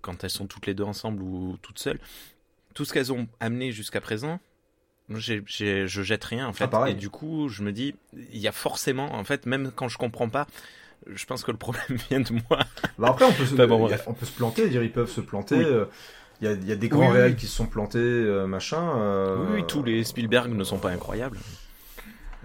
[0.00, 1.98] quand elles sont toutes les deux ensemble ou toutes seules
[2.78, 4.38] tout ce qu'elles ont amené jusqu'à présent,
[5.10, 6.70] j'ai, je jette rien en fait.
[6.72, 9.88] Ah, et du coup, je me dis, il y a forcément, en fait, même quand
[9.88, 10.46] je comprends pas,
[11.08, 12.60] je pense que le problème vient de moi.
[12.96, 13.54] Bah après, on peut, se,
[14.06, 15.56] on peut se planter, dire ils peuvent se planter.
[15.56, 15.86] Euh,
[16.40, 18.96] il y, a, y, a, des grands réels qui se sont plantés, euh, machin.
[18.96, 19.54] Euh...
[19.54, 21.38] Oui, tous les Spielberg ne sont pas incroyables.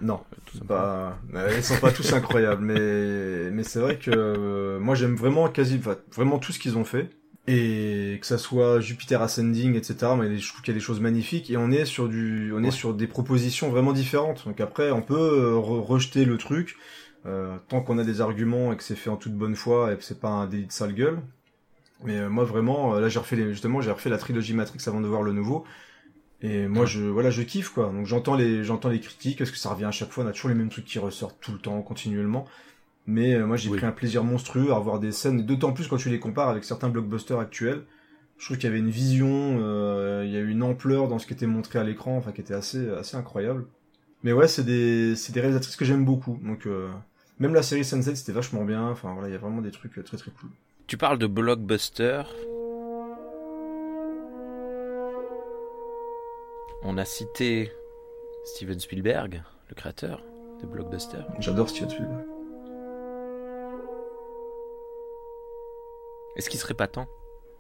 [0.01, 0.21] Non,
[0.67, 1.17] pas,
[1.55, 5.79] ils sont pas tous incroyables, mais mais c'est vrai que euh, moi j'aime vraiment quasi,
[6.11, 7.09] vraiment tout ce qu'ils ont fait
[7.47, 10.13] et que ça soit Jupiter Ascending, etc.
[10.17, 12.63] Mais je trouve qu'il y a des choses magnifiques et on est sur du, on
[12.63, 14.45] est sur des propositions vraiment différentes.
[14.45, 16.77] Donc après, on peut euh, rejeter le truc
[17.25, 19.97] euh, tant qu'on a des arguments et que c'est fait en toute bonne foi et
[19.97, 21.19] que c'est pas un délit de sale gueule.
[22.05, 25.01] Mais euh, moi vraiment, là j'ai refait les, justement, j'ai refait la trilogie Matrix avant
[25.01, 25.65] de voir le nouveau.
[26.45, 27.85] Et moi, je, voilà, je kiffe, quoi.
[27.85, 30.33] Donc, j'entends les, j'entends les critiques, parce que ça revient à chaque fois, on a
[30.33, 32.45] toujours les mêmes trucs qui ressortent tout le temps, continuellement.
[33.07, 35.95] Mais euh, moi, j'ai pris un plaisir monstrueux à revoir des scènes, d'autant plus quand
[35.95, 37.83] tu les compares avec certains blockbusters actuels.
[38.37, 41.17] Je trouve qu'il y avait une vision, euh, il y a eu une ampleur dans
[41.17, 43.65] ce qui était montré à l'écran, enfin qui était assez assez incroyable.
[44.23, 46.39] Mais ouais, c'est des c'est des réalisatrices que j'aime beaucoup.
[46.43, 46.89] Donc euh,
[47.39, 48.89] même la série Sunset, c'était vachement bien.
[48.89, 50.49] Enfin voilà, il y a vraiment des trucs très très cool.
[50.87, 52.23] Tu parles de blockbuster.
[56.83, 57.71] On a cité
[58.43, 60.21] Steven Spielberg, le créateur
[60.61, 61.23] de blockbuster.
[61.39, 62.25] J'adore Steven Spielberg.
[66.35, 67.07] Est-ce qu'il serait pas temps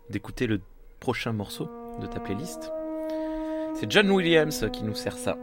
[0.09, 0.59] d'écouter le
[0.99, 1.69] prochain morceau
[2.01, 2.71] de ta playlist?
[3.75, 5.37] C'est John Williams qui nous sert ça.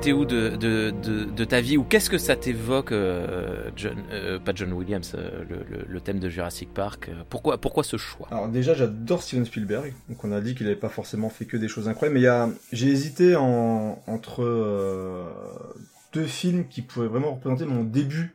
[0.00, 5.12] Étais où de, ta vie ou qu'est-ce que ça t'évoque, euh, euh, pas John Williams,
[5.14, 5.44] euh,
[5.86, 8.26] le, thème de Jurassic Park Pourquoi, ce choix?
[8.30, 9.92] Alors déjà, j'adore Steven Spielberg.
[10.08, 12.26] Donc on a dit qu'il n'avait pas forcément fait que des choses incroyables, mais
[12.72, 14.40] j'ai hésité en, entre
[16.14, 18.34] deux films qui pourraient vraiment représenter mon début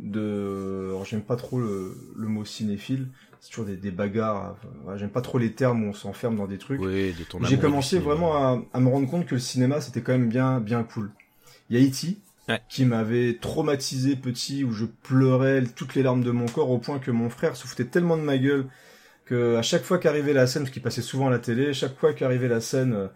[0.00, 0.88] de.
[0.90, 3.06] Alors j'aime pas trop le mot cinéphile.
[3.40, 4.56] C'est toujours des, des bagarres.
[4.84, 6.80] Enfin, j'aime pas trop les termes où on s'enferme dans des trucs.
[6.80, 10.02] Oui, de ton J'ai commencé vraiment à, à me rendre compte que le cinéma c'était
[10.02, 11.10] quand même bien bien cool.
[11.70, 12.18] Il y a E.T.
[12.48, 12.60] Ouais.
[12.68, 16.98] qui m'avait traumatisé petit où je pleurais toutes les larmes de mon corps au point
[16.98, 18.66] que mon frère se foutait tellement de ma gueule
[19.26, 21.96] que à chaque fois qu'arrivait la scène parce qu'il passait souvent à la télé, chaque
[21.96, 23.06] fois qu'arrivait la scène euh,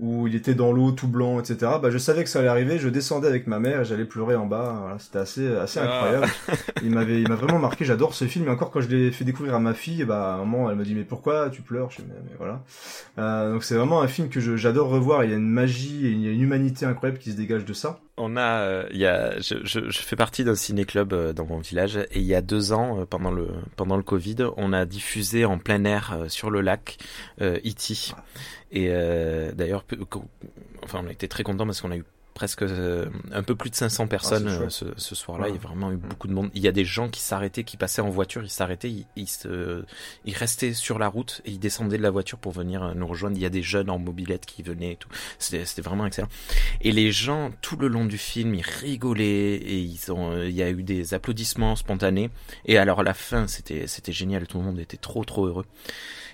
[0.00, 1.72] où il était dans l'eau tout blanc etc.
[1.82, 4.34] Bah je savais que ça allait arriver, je descendais avec ma mère et j'allais pleurer
[4.34, 4.78] en bas.
[4.80, 5.84] Voilà, c'était assez assez Ah.
[5.94, 6.26] incroyable.
[6.82, 7.84] il m'avait il m'a vraiment marqué.
[7.84, 10.34] J'adore ce film et encore quand je l'ai fait découvrir à ma fille, bah à
[10.36, 11.90] un moment elle me dit mais pourquoi tu pleures?
[11.90, 12.62] Je dis, mais, mais voilà.
[13.18, 15.24] Euh, donc c'est vraiment un film que je- j'adore revoir.
[15.24, 17.64] Il y a une magie et il y a une humanité incroyable qui se dégage
[17.64, 18.00] de ça.
[18.22, 22.18] On a, euh, y a, je, fais partie d'un ciné-club euh, dans mon village et
[22.18, 25.58] il y a deux ans, euh, pendant le pendant le Covid, on a diffusé en
[25.58, 26.98] plein air euh, sur le lac
[27.40, 28.12] euh, E.T.
[28.72, 28.90] Et
[29.54, 29.84] d'ailleurs,
[30.84, 33.74] enfin, on était très contents parce qu'on a eu presque euh, un peu plus de
[33.74, 35.44] 500 personnes Ah, c'est euh, ce, ce soir-là.
[35.44, 35.50] Ouais.
[35.50, 36.50] Il y a vraiment eu beaucoup de monde.
[36.54, 39.28] Il y a des gens qui s'arrêtaient, qui passaient en voiture, ils s'arrêtaient, ils, ils,
[39.28, 39.84] se,
[40.24, 43.06] ils restaient sur la route et ils descendaient de la voiture pour venir euh, nous
[43.06, 43.36] rejoindre.
[43.36, 45.08] Il y a des jeunes en mobilette qui venaient et tout.
[45.38, 46.28] C'était c'était vraiment excellent.
[46.80, 50.62] Et les gens, tout le long du film, ils rigolaient et ils ont, il y
[50.62, 52.30] a eu des applaudissements spontanés.
[52.64, 54.46] Et alors à la fin, c'était, c'était génial.
[54.46, 55.66] Tout le monde était trop, trop heureux.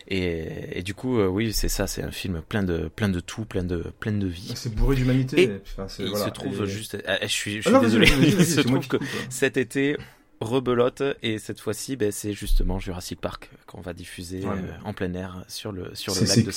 [0.08, 1.86] Et, et du coup, euh, oui, c'est ça.
[1.86, 4.52] C'est un film plein de, plein de tout, plein de, plein de vie.
[4.54, 5.50] C'est bourré d'humanité.
[5.78, 6.26] Enfin, il voilà.
[6.26, 8.28] se trouve Et- juste, ah, je suis, je Ah suis non, vas-y, désolé.
[8.38, 9.96] il se trouve que coupe, cet été,
[10.40, 14.52] rebelote et cette fois-ci, ben, c'est justement Jurassic Park qu'on va diffuser Ouais.
[14.52, 16.50] euh, en plein air sur le sur le C'est- lac de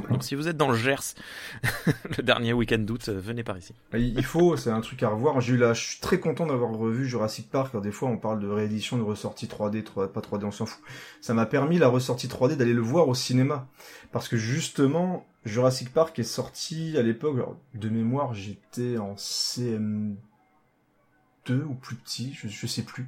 [0.00, 0.12] plein.
[0.12, 1.14] Donc si vous êtes dans le Gers,
[2.16, 3.74] le dernier week-end d'août, euh, venez par ici.
[3.94, 5.40] Il faut, c'est un truc à revoir.
[5.40, 7.72] J'ai eu je suis très content d'avoir revu Jurassic Park.
[7.72, 10.66] car des fois, on parle de réédition, de ressortie 3D, 3, pas 3D, on s'en
[10.66, 10.82] fout.
[11.20, 13.66] Ça m'a permis la ressortie 3D d'aller le voir au cinéma,
[14.12, 17.34] parce que justement, Jurassic Park est sorti à l'époque.
[17.36, 19.16] alors, De mémoire, j'étais en
[21.46, 23.06] CM2 ou plus petit, je, je sais plus.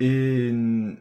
[0.00, 0.96] Et hum,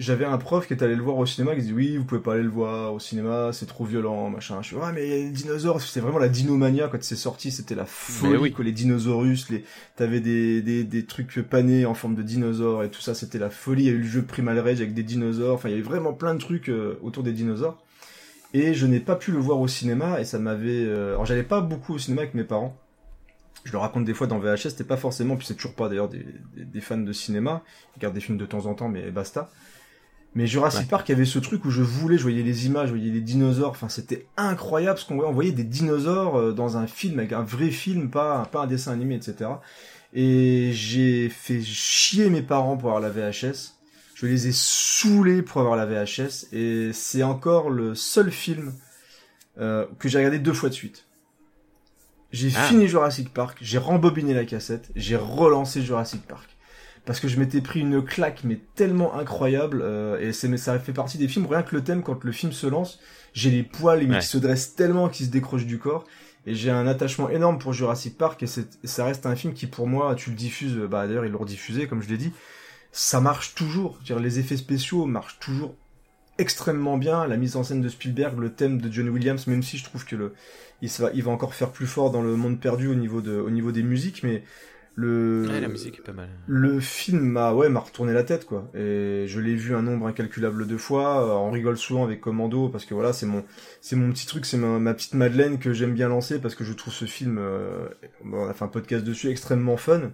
[0.00, 2.22] j'avais un prof qui était allé le voir au cinéma qui dit oui vous pouvez
[2.22, 4.62] pas aller le voir au cinéma c'est trop violent machin.
[4.62, 7.50] Je suis mais il y a les dinosaures c'était vraiment la dinomania quand c'est sorti
[7.50, 8.54] c'était la folie oui.
[8.64, 9.62] les dinosaurus les
[9.96, 13.50] t'avais des, des des trucs panés en forme de dinosaures et tout ça c'était la
[13.50, 13.84] folie.
[13.84, 15.54] Il y a eu le jeu Primal Rage avec des dinosaures.
[15.54, 17.84] Enfin il y avait vraiment plein de trucs euh, autour des dinosaures.
[18.54, 21.42] Et je n'ai pas pu le voir au cinéma et ça m'avait euh, alors j'allais
[21.42, 22.74] pas beaucoup au cinéma avec mes parents
[23.64, 26.08] je le raconte des fois dans VHS, c'était pas forcément, puis c'est toujours pas d'ailleurs
[26.08, 29.10] des, des, des fans de cinéma, ils regardent des films de temps en temps, mais
[29.10, 29.50] basta.
[30.34, 30.86] Mais Jurassic Ouais.
[30.86, 33.10] Park, il y avait ce truc où je voulais, je voyais les images, je voyais
[33.10, 36.86] les dinosaures, enfin c'était incroyable ce qu'on voyait, on voyait des dinosaures euh, dans un
[36.86, 39.50] film, avec un vrai film, pas, pas un dessin animé, etc.
[40.12, 43.74] Et j'ai fait chier mes parents pour avoir la VHS,
[44.14, 48.72] je les ai saoulés pour avoir la VHS, et c'est encore le seul film
[49.58, 51.06] euh, que j'ai regardé deux fois de suite.
[52.32, 52.64] J'ai Ah.
[52.64, 56.48] fini Jurassic Park, j'ai rembobiné la cassette, j'ai relancé Jurassic Park.
[57.06, 60.78] Parce que je m'étais pris une claque, mais tellement incroyable, euh, et c'est, mais ça
[60.78, 63.00] fait partie des films, rien que le thème, quand le film se lance,
[63.32, 64.20] j'ai les poils mais Ouais.
[64.20, 66.04] qui se dressent tellement qu'ils se décrochent du corps,
[66.46, 69.54] et j'ai un attachement énorme pour Jurassic Park, et c'est, et ça reste un film
[69.54, 72.18] qui, pour moi, tu le diffuses, euh, bah d'ailleurs ils l'ont rediffusé, comme je l'ai
[72.18, 72.32] dit,
[72.92, 73.98] ça marche toujours.
[74.04, 75.74] Dire, les effets spéciaux marchent toujours
[76.38, 77.26] extrêmement bien.
[77.26, 80.04] La mise en scène de Spielberg, le thème de John Williams, même si je trouve
[80.04, 80.34] que le,
[80.82, 83.32] il, va, il va encore faire plus fort dans le monde perdu au niveau de,
[83.38, 84.42] au niveau des musiques, mais
[84.96, 86.28] le, Ouais, la musique est pas mal.
[86.46, 88.70] le film m'a, ouais, m'a retourné la tête, quoi.
[88.74, 91.24] Et je l'ai vu un nombre incalculable de fois.
[91.24, 93.44] Euh, On rigole souvent avec Commando parce que voilà, c'est mon,
[93.80, 96.64] c'est mon petit truc, c'est ma, ma petite Madeleine que j'aime bien lancer parce que
[96.64, 97.88] je trouve ce film, euh,
[98.24, 100.10] bon, on a fait un podcast dessus extrêmement fun.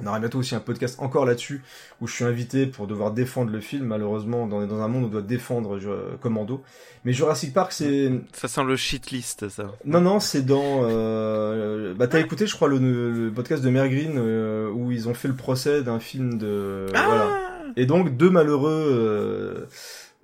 [0.00, 1.62] On aura bientôt aussi un podcast encore là-dessus
[2.00, 3.84] où je suis invité pour devoir défendre le film.
[3.86, 6.62] Malheureusement, dans, dans un monde où on doit défendre euh, Commando.
[7.04, 9.70] Mais Jurassic Park, c'est, Ça sent le shit list, ça.
[9.84, 10.82] non, non, c'est dans.
[10.84, 11.94] Euh...
[11.94, 15.14] Bah, t'as écouté, je crois, le, le podcast de Mère Green euh, où ils ont
[15.14, 16.86] fait le procès d'un film de.
[16.90, 17.40] Voilà.
[17.76, 19.66] Et donc, deux malheureux euh,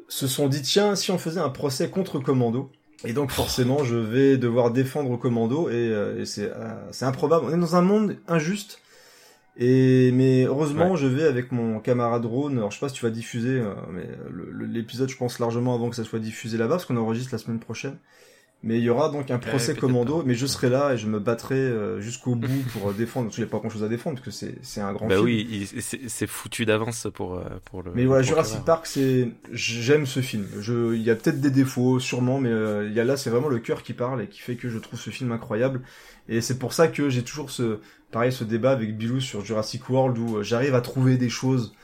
[0.08, 2.70] se sont dit tiens, si on faisait un procès contre Commando.
[3.04, 7.46] Et donc, forcément, je vais devoir défendre Commando et, euh, et c'est euh, c'est improbable.
[7.48, 8.80] On est dans un monde injuste.
[9.60, 12.58] Et mais heureusement, je vais avec mon camarade Rhône.
[12.58, 15.74] Alors je sais pas si tu vas diffuser, euh, mais le- l'épisode, je pense largement
[15.74, 17.98] avant que ça soit diffusé là-bas, parce qu'on enregistre la semaine prochaine.
[18.64, 20.24] Mais il y aura donc un procès commando, pas.
[20.26, 23.26] mais je serai là et je me battrai euh, jusqu'au bout pour euh, défendre.
[23.26, 25.06] Parce qu'il n'y a pas grand chose à défendre, parce que c'est c'est un grand
[25.06, 25.26] Bah film.
[25.26, 27.92] oui, il- c'est foutu d'avance pour, euh, pour le.
[27.94, 28.64] Mais voilà, Jurassic.
[28.64, 30.46] Park, c'est j'aime ce film.
[30.60, 33.30] Je, il y a peut-être des défauts, sûrement, mais euh, il y a là, c'est
[33.30, 35.82] vraiment le cœur qui parle et qui fait que je trouve ce film incroyable.
[36.28, 37.78] Et c'est pour ça que j'ai toujours ce,
[38.10, 41.74] pareil, ce débat avec Bilou sur Jurassic World où euh, j'arrive à trouver des choses.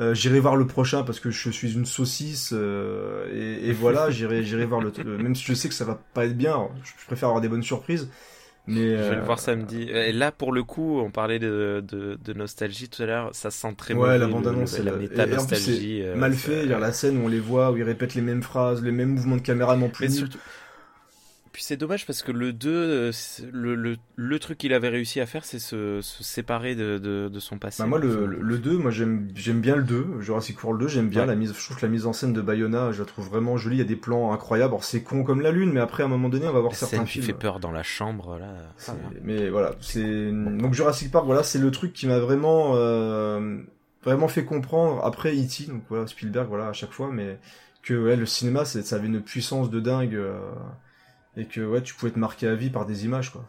[0.00, 4.10] Euh, j'irai voir le prochain parce que je suis une saucisse euh, et, et voilà,
[4.12, 6.68] j'irai, j'irai voir le, le- même si je sais que ça va pas être bien.
[6.84, 8.10] Je, je préfère avoir des bonnes surprises.
[8.66, 9.82] Mais Je vais le euh, voir samedi.
[9.90, 13.34] Et là, pour le coup, on parlait de, de, de nostalgie tout à l'heure.
[13.34, 16.02] Ça sent très Ouais, la bande-annonce, le- la méta et- et en plus, nostalgie.
[16.02, 16.64] euh, mal fait.
[16.64, 18.82] Il y a la scène où on les voit, où ils répètent les mêmes phrases,
[18.82, 20.38] les mêmes mouvements de caméra, non plus Mais surtout.
[21.52, 23.12] Puis c'est dommage parce que le 2, euh,
[23.52, 27.28] le, le, le truc qu'il avait réussi à faire, c'est se, se séparer de, de,
[27.28, 27.82] de son passé.
[27.82, 30.86] Bah moi le, le, le 2, moi j'aime j'aime bien le 2, Jurassic World 2,
[30.88, 31.26] j'aime bien Ouais.
[31.26, 33.56] la mise je trouve que la mise en scène de Bayona, je la trouve vraiment
[33.56, 34.72] jolie, il y a des plans incroyables.
[34.74, 36.70] Alors c'est con comme la lune, mais après à un moment donné, on va voir
[36.70, 37.24] la certains scène qui films.
[37.24, 38.54] fait peur dans la chambre, là.
[39.24, 43.58] Mais voilà, c'est donc Jurassic Park, voilà, c'est le truc qui m'a vraiment euh,
[44.04, 45.64] vraiment fait comprendre après E.T.
[45.66, 47.38] donc voilà Spielberg voilà à chaque fois mais
[47.82, 50.38] que ouais, le cinéma c'est ça avait une puissance de dingue euh,
[51.36, 53.48] et que ouais, tu pouvais te marquer à vie par des images quoi.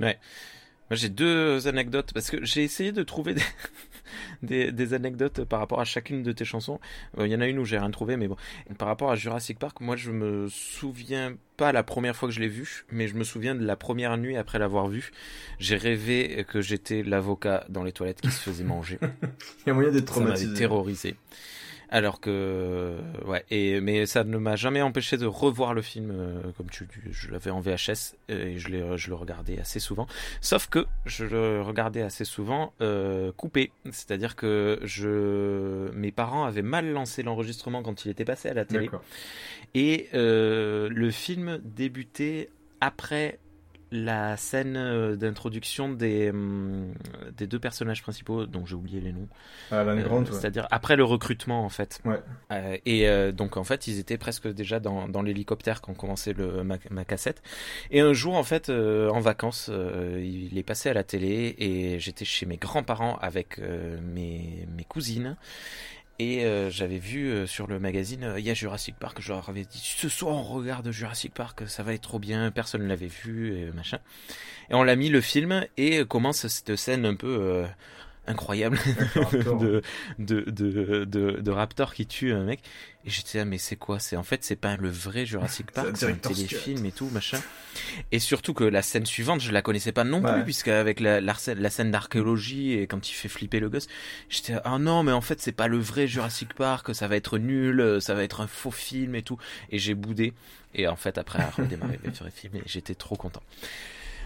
[0.00, 3.42] Moi, j'ai deux anecdotes parce que j'ai essayé de trouver des,
[4.42, 6.80] des, des anecdotes par rapport à chacune de tes chansons.
[7.16, 8.36] Euh, Il y en a une où j'ai rien trouvé, mais bon.
[8.76, 12.40] Par rapport à Jurassic Park, moi, je me souviens pas la première fois que je
[12.40, 15.12] l'ai vu, mais je me souviens de la première nuit après l'avoir vu.
[15.58, 18.98] J'ai rêvé que j'étais l'avocat dans les toilettes qui se faisait manger.
[19.22, 20.54] il y a moyen d'être Ça m'avait traumatisé.
[20.58, 21.16] terrorisé.
[21.94, 26.40] Alors que, ouais, et, mais ça ne m'a jamais empêché de revoir le film, euh,
[26.56, 30.06] comme tu, je l'avais en VHS euh, et je, je le regardais assez souvent.
[30.40, 36.62] Sauf que je le regardais assez souvent euh, coupé, c'est-à-dire que je, mes parents avaient
[36.62, 38.88] mal lancé l'enregistrement quand il était passé à la télé,
[39.74, 42.48] et euh, le film débutait
[42.80, 43.38] après
[43.92, 46.92] la scène euh, d'introduction des, hum,
[47.36, 49.28] des deux personnages principaux, dont j'ai oublié les noms.
[49.70, 50.24] Ah, Alan Euh, ouais.
[50.32, 52.00] C'est-à-dire après le recrutement en fait.
[52.04, 52.18] Ouais.
[52.50, 56.32] Euh, et euh, donc en fait ils étaient presque déjà dans, dans l'hélicoptère quand commençait
[56.32, 57.42] le, ma, ma cassette.
[57.90, 61.54] Et un jour en fait euh, en vacances euh, il est passé à la télé
[61.58, 65.36] et j'étais chez mes grands-parents avec euh, mes, mes cousines.
[66.22, 69.18] Et euh, j'avais vu euh, sur le magazine, euh, il y a Jurassic Park.
[69.20, 72.52] Je leur dit, ce soir on regarde Jurassic Park, ça va être trop bien.
[72.52, 73.98] Personne ne l'avait vu, et machin.
[74.70, 77.64] Et on l'a mis le film et commence cette scène un peu
[78.26, 78.78] incroyable
[79.42, 79.82] de,
[80.18, 82.60] de, de, de, de Raptor qui tue un mec.
[83.04, 83.98] Et j'étais là, mais c'est quoi?
[83.98, 87.40] C'est en fait, c'est pas le vrai Jurassic Park, C'est un téléfilm et tout, machin.
[88.12, 90.34] Et surtout que la scène suivante, je la connaissais pas non Ouais.
[90.34, 93.88] plus, puisqu'avec la, la, scène- la scène d'archéologie et quand il fait flipper le gosse,
[94.28, 97.38] j'étais ah non, mais en fait, c'est pas le vrai Jurassic Park, ça va être
[97.38, 99.38] nul, ça va être un faux film et tout.
[99.70, 100.32] Et j'ai boudé.
[100.74, 103.42] Et en fait, après, à redémarrer le film, j'étais trop content.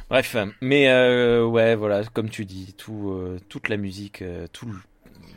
[0.09, 4.67] Bref, mais euh, ouais, voilà, comme tu dis, tout, euh, toute la musique, euh, tout
[4.67, 4.75] le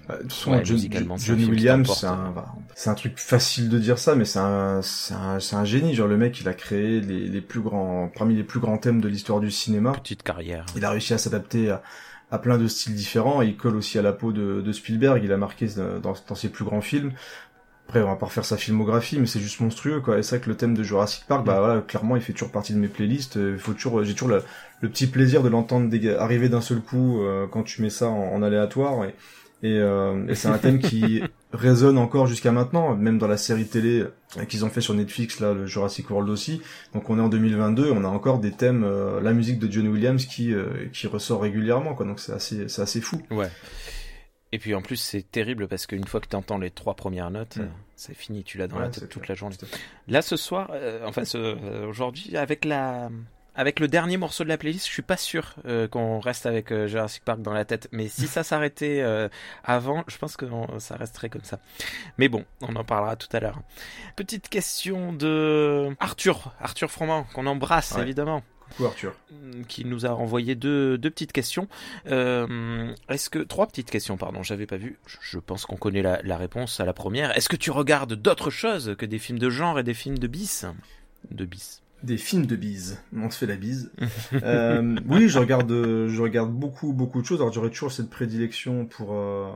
[0.09, 2.55] de toute façon, Ouais, John, musicalement, c'est un Johnny Williams, c'est un, bah,
[2.86, 5.93] un truc facile de dire ça, mais c'est un, c'est un, un génie.
[5.93, 9.01] Genre le mec, il a créé les, les plus grands, parmi les plus grands thèmes
[9.01, 9.91] de l'histoire du cinéma.
[9.91, 10.65] petite carrière.
[10.76, 11.84] Il a réussi à s'adapter à,
[12.32, 13.43] à plein de styles différents.
[13.43, 15.24] Et il colle aussi à la peau de, de Spielberg.
[15.24, 15.67] Il a marqué
[16.01, 17.11] dans, dans ses plus grands films.
[17.90, 20.20] Après, on va pas refaire sa filmographie, mais c'est juste monstrueux, quoi.
[20.20, 22.52] Et c'est vrai que le thème de Jurassic Park, bah voilà, clairement, il fait toujours
[22.52, 23.38] partie de mes playlists.
[23.38, 24.44] Euh, Il faut toujours, j'ai toujours le,
[24.82, 28.32] le petit plaisir de l'entendre arriver d'un seul coup euh, quand tu mets ça en,
[28.32, 29.06] en aléatoire.
[29.06, 29.16] Et,
[29.64, 33.66] et, euh, et c'est un thème qui résonne encore jusqu'à maintenant, même dans la série
[33.66, 34.06] télé
[34.38, 36.62] euh, qu'ils ont fait sur Netflix, là, le Jurassic World aussi.
[36.94, 39.88] Donc on est en 2022, on a encore des thèmes, euh, la musique de John
[39.88, 42.06] Williams qui euh, qui ressort régulièrement, quoi.
[42.06, 43.20] Donc c'est assez c'est assez fou.
[43.32, 43.50] Ouais.
[44.52, 47.30] Et puis en plus, c'est terrible parce qu'une fois que tu entends les trois premières
[47.30, 47.62] notes, Mm.
[47.62, 49.30] euh, c'est fini, tu l'as dans Ouais, la tête toute clair.
[49.30, 49.56] la journée.
[50.08, 53.10] Là, ce soir, euh, enfin ce, euh, aujourd'hui, avec la,
[53.56, 56.74] avec le dernier morceau de la playlist, je suis pas sûr euh, qu'on reste avec
[56.88, 57.89] Jurassic Park dans la tête.
[57.91, 59.04] Mais si ça s'arrêtait
[59.64, 61.60] avant, je pense que on- ça resterait comme ça.
[62.18, 63.62] Mais bon, on en parlera tout à l'heure.
[64.16, 68.02] Petite question de Arthur, Arthur Froment, qu'on embrasse Ouais.
[68.02, 69.13] évidemment Coucou Arthur.
[69.67, 71.67] qui nous a envoyé deux, deux petites questions.
[72.07, 74.97] Euh, est-ce que trois petites questions, pardon, j'avais pas vu.
[75.22, 77.36] Je, pense qu'on connaît la, la réponse à la première.
[77.38, 80.28] Est-ce que tu regardes d'autres choses que des films de genre et des films de
[80.28, 80.65] bis?
[81.32, 81.82] De bis.
[82.03, 83.01] Des films de bise.
[83.13, 83.91] On se fait la bise.
[84.43, 87.41] euh, oui, je regarde, euh, je regarde beaucoup, beaucoup de choses.
[87.41, 89.49] Alors j'aurais toujours cette prédilection pour euh,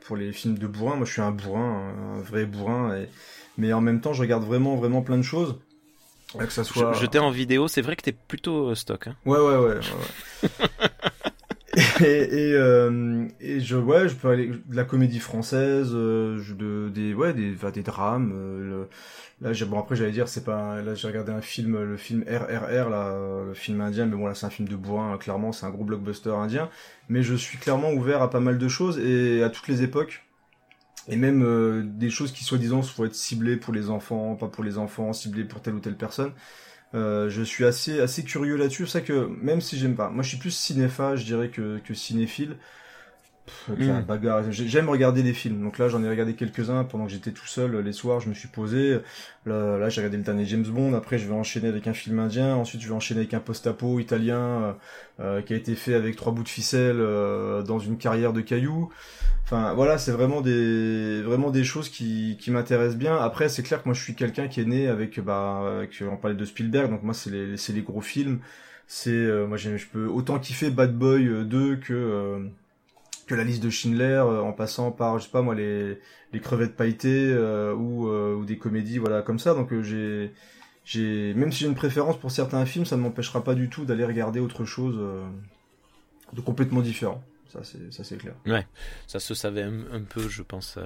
[0.00, 0.96] pour les films de bourrin.
[0.96, 2.96] Moi, je suis un bourrin, un vrai bourrin.
[2.96, 3.08] Et...
[3.58, 5.60] Mais en même temps, je regarde vraiment, vraiment plein de choses.
[6.38, 6.92] Que ça soit.
[6.94, 9.06] Je, je t'ai en vidéo, c'est vrai que t'es plutôt euh, stock.
[9.08, 9.16] Hein.
[9.26, 9.58] Ouais, ouais, ouais.
[9.74, 9.80] ouais,
[10.42, 10.48] ouais.
[12.00, 12.04] et,
[12.50, 16.90] et, euh, et je ouais je peux aller de la comédie française euh, je- de
[16.92, 18.88] des ouais des enfin, des drames euh, le-
[19.40, 22.24] là j'ai bon après j'allais dire c'est pas là j'ai regardé un film le film
[22.28, 23.16] RRR là
[23.46, 25.70] le film indien mais bon là c'est un film de bourrin hein, clairement c'est un
[25.70, 26.68] gros blockbuster indien
[27.08, 30.24] mais je suis clairement ouvert à pas mal de choses et à toutes les époques
[31.08, 34.64] et même euh, des choses qui soi-disant faut être ciblées pour les enfants pas pour
[34.64, 36.32] les enfants ciblées pour telle ou telle personne
[36.94, 38.86] euh, je suis assez assez curieux là-dessus.
[38.86, 41.94] Ça que même si j'aime pas, moi je suis plus cinéphage, je dirais que que
[41.94, 42.56] cinéphile.
[43.46, 44.04] Pff, avec la Mm.
[44.04, 44.52] bagarre.
[44.52, 45.62] J'aime regarder des films.
[45.62, 48.20] Donc là, j'en ai regardé quelques-uns pendant que j'étais tout seul les soirs.
[48.20, 49.00] Je me suis posé.
[49.46, 50.94] Là, là j'ai regardé le dernier James Bond.
[50.94, 52.54] Après, je vais enchaîner avec un film indien.
[52.54, 54.72] Ensuite, je vais enchaîner avec un post-apo italien euh,
[55.20, 58.40] euh, qui a été fait avec trois bouts de ficelle euh, dans une carrière de
[58.42, 58.90] cailloux.
[59.44, 63.16] Enfin, voilà, c'est vraiment des vraiment des choses qui qui m'intéressent bien.
[63.16, 66.16] Après, c'est clair que moi, je suis quelqu'un qui est né avec bah avec, on
[66.16, 66.90] parlait de Spielberg.
[66.90, 68.38] Donc moi, c'est les c'est les gros films.
[68.86, 72.38] C'est euh, moi, je peux autant kiffer Bad Boy euh, 2 que euh,
[73.36, 75.98] la liste de Schindler euh, en passant par je pas moi les
[76.32, 80.32] les crevettes pailletées euh, ou euh, ou des comédies voilà comme ça donc j'ai
[80.84, 83.84] j'ai même si j'ai une préférence pour certains films ça ne m'empêchera pas du tout
[83.84, 84.98] d'aller regarder autre chose
[86.32, 87.22] de complètement différent
[87.52, 88.34] ça c'est clair
[89.06, 90.78] Ça se savait un, peu, je pense,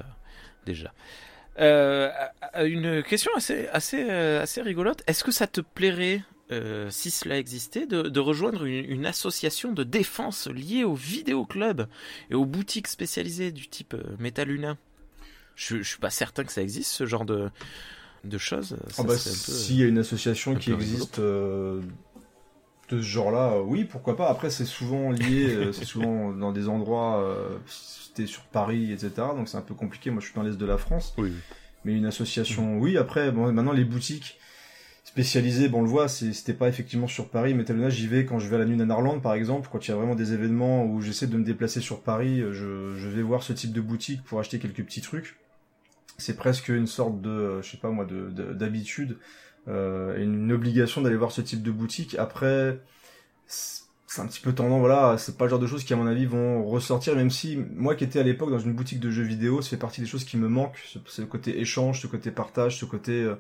[0.67, 0.93] déjà.
[1.59, 5.05] Une question assez, assez, assez rigolote.
[5.07, 6.23] Est-ce que ça te plairait,
[6.53, 11.87] euh, si cela existait, de, de rejoindre une, une association de défense liée aux vidéoclubs
[12.31, 14.77] et aux boutiques spécialisées du type euh, Metaluna
[15.57, 17.49] je, je suis pas certain que ça existe, ce genre de,
[18.25, 18.77] de choses.
[18.99, 21.81] Ah bah, s'il y a une association un qui existe euh,
[22.91, 24.29] de ce genre-là, euh, oui, pourquoi pas.
[24.29, 27.27] Après, c'est souvent lié, c'est souvent dans des endroits,
[28.15, 29.13] t'es sur Paris, etc.
[29.35, 30.11] Donc c'est un peu compliqué.
[30.11, 31.15] Moi, je suis dans l'est de la France.
[31.17, 31.33] Oui.
[31.87, 32.99] Mais une association, oui.
[32.99, 34.39] Après, bon, maintenant les boutiques
[35.07, 37.55] spécialisées, bon, on le voit, c'est- c'était pas effectivement sur Paris.
[37.55, 39.95] Metaluna, j'y vais quand je vais à la Nuit Nanarland, par exemple, quand il y
[39.95, 43.23] a vraiment des événements où j'essaie de me déplacer sur Paris, euh, je, je vais
[43.23, 45.37] voir ce type de boutique pour acheter quelques petits trucs.
[46.19, 49.19] C'est presque une sorte de, euh, je sais pas moi, de de- d'habitude,
[49.69, 52.17] euh, une obligation d'aller voir ce type de boutique.
[52.19, 52.81] Après,
[53.47, 55.97] c'est c'est un petit peu tendant, voilà, c'est pas le genre de choses qui à
[55.97, 59.11] mon avis vont ressortir, même si moi qui étais à l'époque dans une boutique de
[59.11, 62.07] jeux vidéo, fait partie des choses qui me manquent, ce- c'est le côté échange, ce
[62.07, 63.35] côté partage, ce côté euh,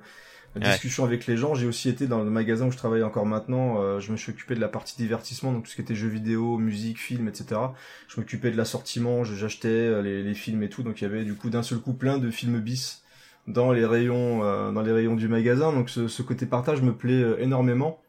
[0.72, 1.54] Discussion avec les gens.
[1.54, 4.32] J'ai aussi été dans le magasin où je travaille encore maintenant, euh, je me suis
[4.32, 7.61] occupé de la partie divertissement, donc tout ce qui était jeux vidéo, musique, film, etc.
[8.09, 11.24] Je m'occupais de l'assortiment, j'achetais euh, les, les films et tout, donc il y avait
[11.24, 13.02] du coup d'un seul coup plein de films bis
[13.46, 16.92] dans les rayons, euh, dans les rayons du magasin, donc ce, ce côté partage me
[16.94, 18.00] plaît énormément.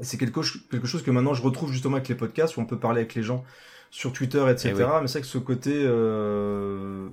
[0.00, 2.60] Et c'est quelque, chose- quelque chose que maintenant je retrouve justement avec les podcasts où
[2.60, 3.44] on peut parler avec les gens
[3.90, 4.68] sur Twitter, etc.
[4.70, 4.82] Eh oui.
[5.02, 7.08] Mais c'est vrai que ce côté euh,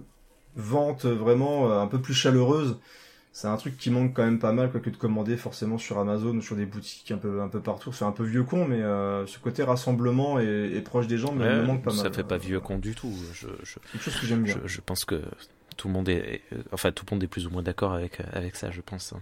[0.55, 2.78] vente vraiment un peu plus chaleureuse,
[3.38, 6.00] c'est un truc qui manque quand même pas mal, quoi, que de commander forcément sur
[6.00, 7.92] Amazon ou sur des boutiques un peu un peu partout.
[7.92, 11.34] C'est un peu vieux con, mais euh, ce côté rassemblement et, et proche des gens
[11.34, 12.14] me, Ouais, me manque pas ça mal.
[12.14, 13.14] fait pas vieux con du tout.
[13.34, 14.56] Je, je, Quelque chose que j'aime bien.
[14.64, 15.22] Je, je pense que
[15.76, 18.56] tout le monde est, enfin tout le monde est plus ou moins d'accord avec avec
[18.56, 19.14] ça, je pense.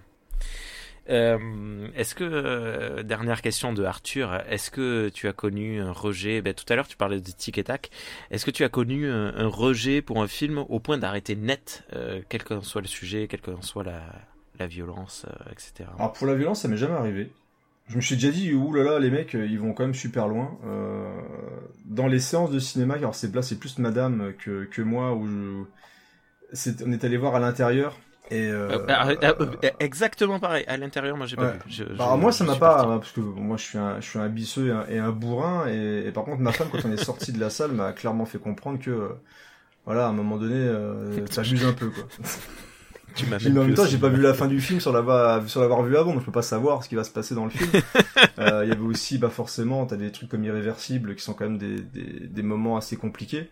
[1.09, 6.41] Euh, est-ce que euh, dernière question de Arthur, est-ce que tu as connu un rejet?
[6.41, 7.89] Ben, Tout à l'heure, tu parlais de Tic et Tac.
[8.31, 12.21] Est-ce que tu as connu un, rejet pour un film au point d'arrêter net, euh,
[12.29, 14.01] quel qu'en soit le sujet, quelle qu'en soit la,
[14.65, 15.89] violence, etc.
[15.99, 17.33] Alors pour la violence, ça m'est jamais arrivé.
[17.87, 20.29] Je me suis déjà dit, ouh là là, les mecs, ils vont quand même super
[20.29, 20.57] loin.
[21.83, 25.67] Dans les séances de cinéma, alors c'est là, c'est plus madame que, que moi, où
[26.85, 27.99] on est allé voir à l'intérieur.
[28.31, 30.63] Et euh, Euh, euh, euh, exactement pareil.
[30.67, 31.53] À l'intérieur, moi, j'ai pas Ouais.
[31.53, 31.59] vu.
[31.67, 32.87] Je- bah, je- moi, ça m'a pas, parti.
[32.99, 35.67] parce que moi, je suis un, je suis un bisseux et un, et un bourrin,
[35.67, 38.25] et, et par contre, ma femme, quand on est sorti de la salle, m'a clairement
[38.25, 39.09] fait comprendre que,
[39.85, 42.05] voilà, à un moment donné, euh, t'abuses un peu, quoi.
[43.15, 45.61] Tu m'as en même temps, j'ai pas vu la fin du film sur l'avoir sur
[45.61, 47.51] l'avoir vu avant, donc je peux pas savoir ce qui va se passer dans le
[47.51, 47.69] film.
[48.39, 51.43] Euh, Il y avait aussi, bah forcément, t'as des trucs comme irréversibles qui sont quand
[51.45, 53.51] même des, des, des moments assez compliqués,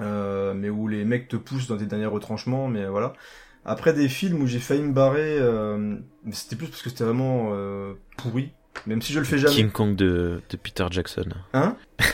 [0.00, 3.12] euh, mais où les mecs te poussent dans tes derniers retranchements, mais voilà.
[3.64, 7.04] Après des films où j'ai failli me barrer, euh, mais c'était plus parce que c'était
[7.04, 8.52] vraiment euh, pourri,
[8.86, 9.54] même si je le fais jamais.
[9.54, 11.28] King Kong de, de Peter Jackson.
[11.52, 11.76] Hein?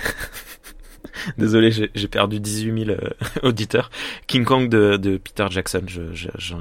[1.38, 3.10] Désolé, j'ai perdu 18 000 euh,
[3.42, 3.90] auditeurs.
[4.26, 6.56] King Kong de, de Peter Jackson, je, je, je,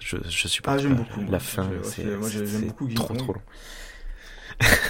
[0.00, 0.72] je, je suis pas.
[0.72, 1.20] Ah, j'aime beaucoup.
[1.30, 3.18] La fin, moi, j'aime c'est trop Kong.
[3.18, 3.42] trop long.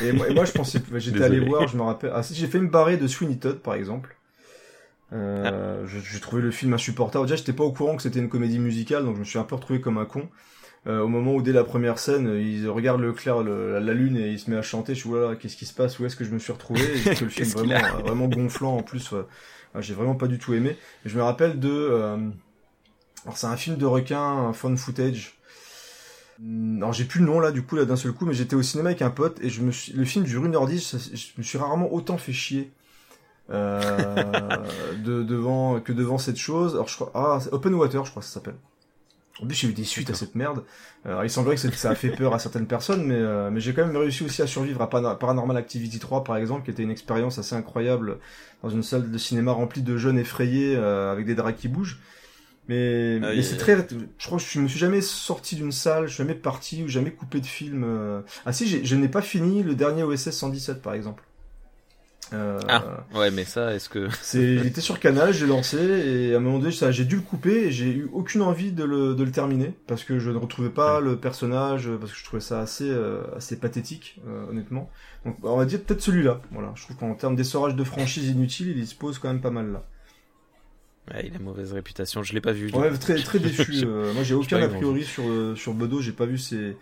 [0.03, 2.12] Et moi, et moi, je pensais, j'étais allé voir, je me rappelle.
[2.14, 4.16] Ah si, j'ai fait me barrer de Sweeney Todd, par exemple.
[5.13, 7.25] Euh, je- J'ai trouvé le film insupportable.
[7.27, 9.45] Déjà, j'étais pas au courant que c'était une comédie musicale, donc je me suis un
[9.45, 10.29] peu retrouvé comme un con.
[10.87, 14.17] Euh, au moment où dès la première scène, il regarde le clair, le- la, lune
[14.17, 14.95] et il se met à chanter.
[14.95, 15.99] Je suis voilà, qu'est-ce qui se passe?
[16.01, 17.01] Où est-ce que je me suis retrouvé?
[17.01, 19.13] Et trouvé le film vraiment, vraiment gonflant en plus.
[19.15, 19.25] euh,
[19.81, 20.77] j'ai vraiment pas du tout aimé.
[21.07, 22.17] Et je me rappelle de, euh,
[23.25, 25.35] alors c'est un film de requin, un fun footage.
[26.41, 28.55] Hmm, Alors j'ai plus le nom là du coup là d'un seul coup, mais j'étais
[28.57, 29.93] au cinéma avec un pote et je me suis...
[29.93, 32.71] le film dure 1h10, ça- je me suis rarement autant fait chier
[33.51, 34.62] euh,
[35.05, 36.74] de, devant que devant cette chose.
[36.74, 38.57] Alors je crois ah c'est Open Water, je crois que ça s'appelle.
[39.40, 40.64] En plus, j'ai eu des suites à cette merde.
[41.05, 43.72] Alors, il semblerait que ça- a fait peur à certaines personnes, mais, euh, mais j'ai
[43.72, 46.90] quand même réussi aussi à survivre à Paranormal Activity 3, par exemple, qui était une
[46.90, 48.18] expérience assez incroyable
[48.64, 52.01] dans une salle de cinéma remplie de jeunes effrayés euh, avec des draps qui bougent.
[52.68, 53.76] Mais, Ah, mais c'est très,
[54.18, 56.88] je crois que je me suis jamais sorti d'une salle, je suis jamais parti ou
[56.88, 57.84] jamais coupé de film.
[57.84, 58.22] euh.
[58.44, 61.22] Ah si, je n'ai pas fini le dernier OSS 117, par exemple.
[62.33, 63.05] Euh, Ah.
[63.14, 64.09] Ouais, mais ça, est-ce que.
[64.22, 67.16] c'est, il était sur Canal, j'ai lancé et à un moment donné, ça, j'ai dû
[67.16, 70.31] le couper et j'ai eu aucune envie de le, de le terminer parce que je
[70.31, 74.51] ne retrouvais pas le personnage, parce que je trouvais ça assez, euh, assez pathétique, euh,
[74.51, 74.91] honnêtement.
[75.24, 76.41] Donc, on va dire peut-être celui-là.
[76.53, 79.51] Voilà, je trouve qu'en termes d'essorage de franchise inutile, il se pose quand même pas
[79.51, 79.85] mal là.
[81.14, 82.70] Ouais, il a mauvaise réputation, je l'ai pas vu.
[82.72, 83.83] Ouais, très, très déçu.
[83.85, 86.76] Euh, moi, j'ai aucun a priori sur, euh, sur Bedo, j'ai pas vu ses,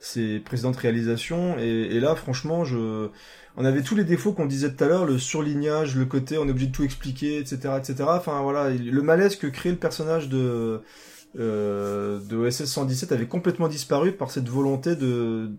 [0.00, 3.08] ses précédentes réalisations et, et là, franchement, je,
[3.56, 6.46] on avait tous les défauts qu'on disait tout à l'heure, le surlignage, le côté, on
[6.46, 8.04] est obligé de tout expliquer, etc., etc.
[8.08, 10.80] Enfin, voilà, il- le malaise que crée le personnage de,
[11.38, 15.50] euh, de OSS 117 avait complètement disparu par cette volonté de,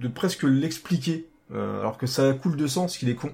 [0.00, 3.32] de presque l'expliquer, euh, alors que ça coule de sens qu'il est con.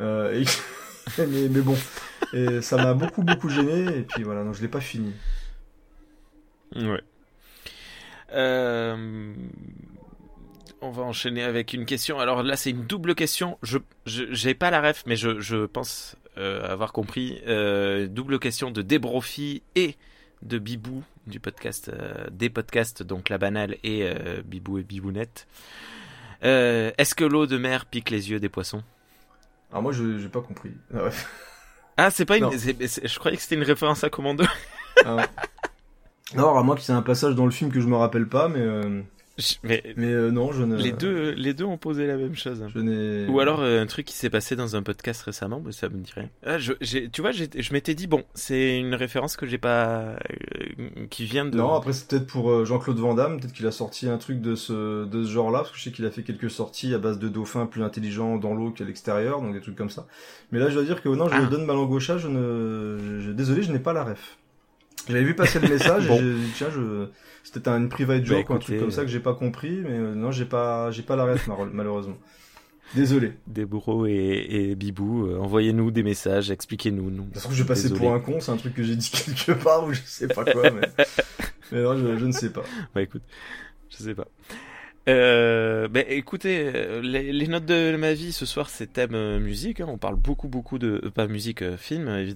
[0.00, 0.42] Euh,
[1.18, 1.76] mais, mais bon,
[2.32, 5.12] et ça m'a beaucoup beaucoup gêné et puis voilà, donc je l'ai pas fini.
[6.74, 7.02] Ouais.
[8.32, 9.34] Euh,
[10.82, 12.18] On va enchaîner avec une question.
[12.20, 13.58] Alors là, c'est une double question.
[13.62, 17.40] Je j'ai pas la ref, mais je, je pense euh, avoir compris.
[17.46, 19.96] Euh, double question de Débrofi et
[20.42, 21.90] de Bibou du podcast
[22.32, 24.08] des podcasts donc la banale et
[24.44, 25.46] Bibou et Bibounette.
[26.42, 28.82] Est-ce que l'eau de mer pique les yeux des poissons?
[29.70, 30.72] Alors moi, je j'ai pas compris.
[30.94, 31.10] Ah ouais.
[31.96, 32.50] Ah, c'est pas une.
[32.50, 34.44] Je croyais que c'était une référence à Commando.
[35.04, 35.26] Ah ouais.
[36.36, 38.26] Non, à moins qu'il y ait un passage dans le film que je me rappelle
[38.28, 39.00] pas, mais euh,
[39.38, 40.76] Je- Mais mais euh, non, je ne.
[40.76, 42.62] les deux, les deux ont posé la même chose.
[42.74, 43.26] Je n'ai.
[43.26, 45.96] Ou alors euh, un truc qui s'est passé dans un podcast récemment, mais ça me
[45.96, 46.28] dirait.
[46.44, 49.56] Ah, je, j'ai- tu vois, j'ai- je m'étais dit bon, c'est une référence que j'ai
[49.56, 50.16] pas, euh,
[51.08, 51.56] qui vient de.
[51.56, 54.42] Non, après c'est peut-être pour euh, Jean-Claude Van Damme, peut-être qu'il a sorti un truc
[54.42, 56.98] de ce de ce genre-là, parce que je sais qu'il a fait quelques sorties à
[56.98, 60.06] base de dauphins plus intelligents dans l'eau qu'à l'extérieur, donc des trucs comme ça.
[60.52, 61.46] Mais là, je dois dire que non, je Ah.
[61.46, 64.36] donne ma langue au chat, je ne, je, je- désolé, je n'ai pas la ref.
[65.08, 66.20] J'avais vu passer le message, Bon.
[66.20, 67.06] et tiens, je,
[67.42, 69.90] c'était une private Bah, joke ou un truc comme ça que j'ai pas compris, mais
[69.98, 72.16] euh, non, j'ai pas, j'ai pas la ref malheureusement.
[72.94, 73.34] Désolé.
[73.46, 77.10] Des bourreaux et, et Bibou, euh, envoyez-nous des messages, expliquez-nous.
[77.10, 77.22] Nous.
[77.22, 79.10] De toute façon, je vais passer pour un con, c'est un truc que j'ai dit
[79.36, 80.88] quelque part ou je sais pas quoi, mais,
[81.70, 82.62] mais non, je, je ne sais pas.
[82.94, 83.22] Bah écoute,
[83.90, 84.26] je sais pas.
[85.08, 89.80] Euh, bah, écoutez, euh, les, les notes de ma vie ce soir c'est thème musique.
[89.80, 89.86] hein.
[89.88, 92.26] On parle beaucoup beaucoup de pas musique, film euh,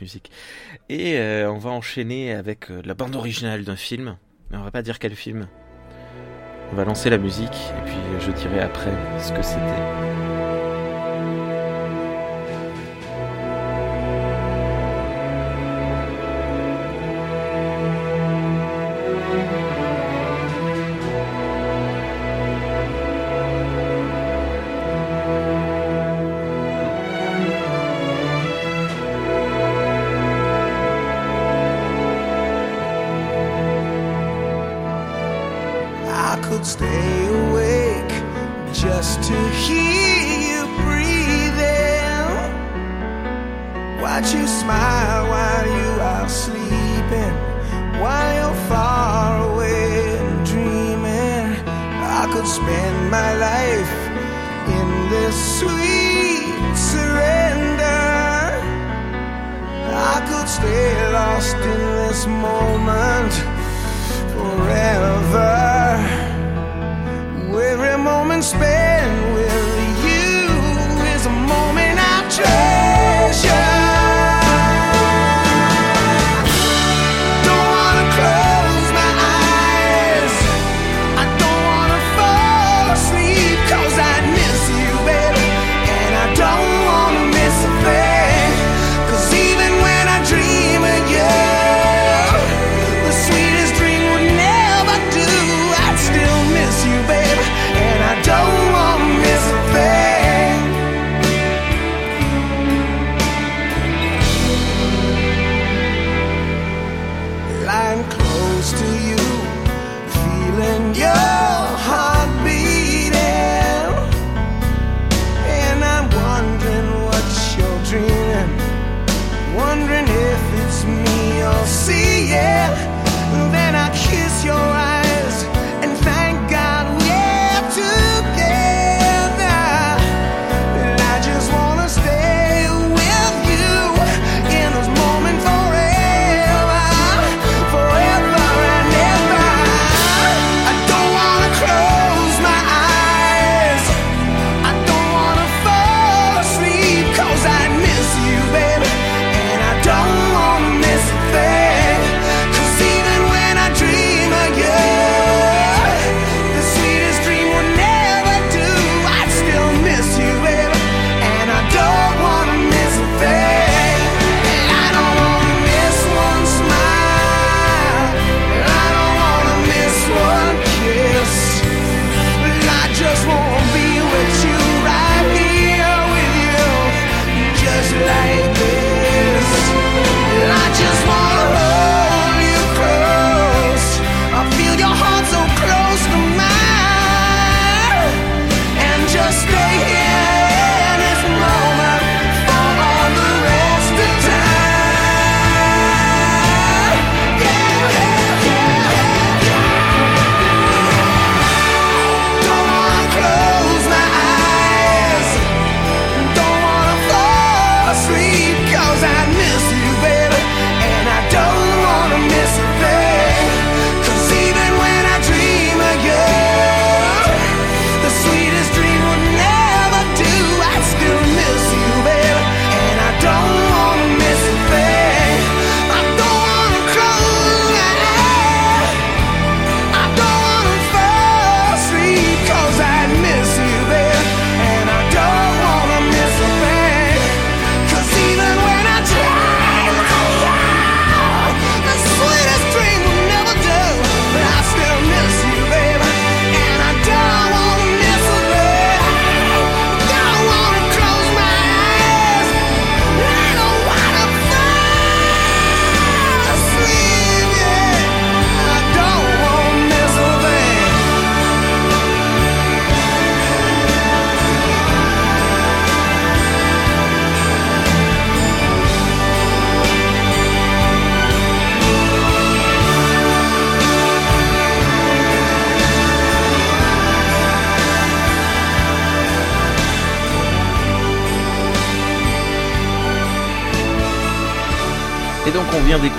[0.00, 0.30] musique.
[0.88, 4.16] Et euh, on va enchaîner avec euh, la bande originale d'un film.
[4.50, 5.48] Mais on va pas dire quel film.
[6.72, 10.17] On va lancer la musique et puis euh, je dirai après ce que c'était.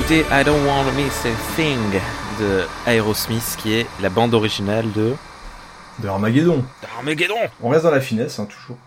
[0.09, 1.77] D'écouter I Don't Want to Miss a Thing
[2.39, 5.13] de Aerosmith qui est la bande originale de
[6.01, 6.63] De Armageddon.
[6.97, 7.35] Armageddon.
[7.61, 8.77] On reste dans la finesse, hein, toujours.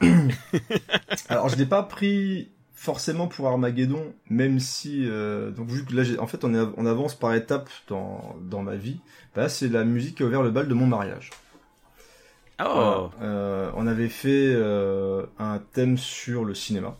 [1.28, 6.02] Alors, je l'ai pas pris forcément pour Armageddon, même si, euh, donc vu que là,
[6.20, 8.98] en fait, on, est, on avance par étapes dans, dans ma vie.
[9.34, 11.30] Bah, là, c'est la musique qui a ouvert le bal de mon mariage.
[12.60, 12.64] Oh.
[12.64, 13.10] Voilà.
[13.22, 16.96] Euh, on avait fait euh, un thème sur le cinéma.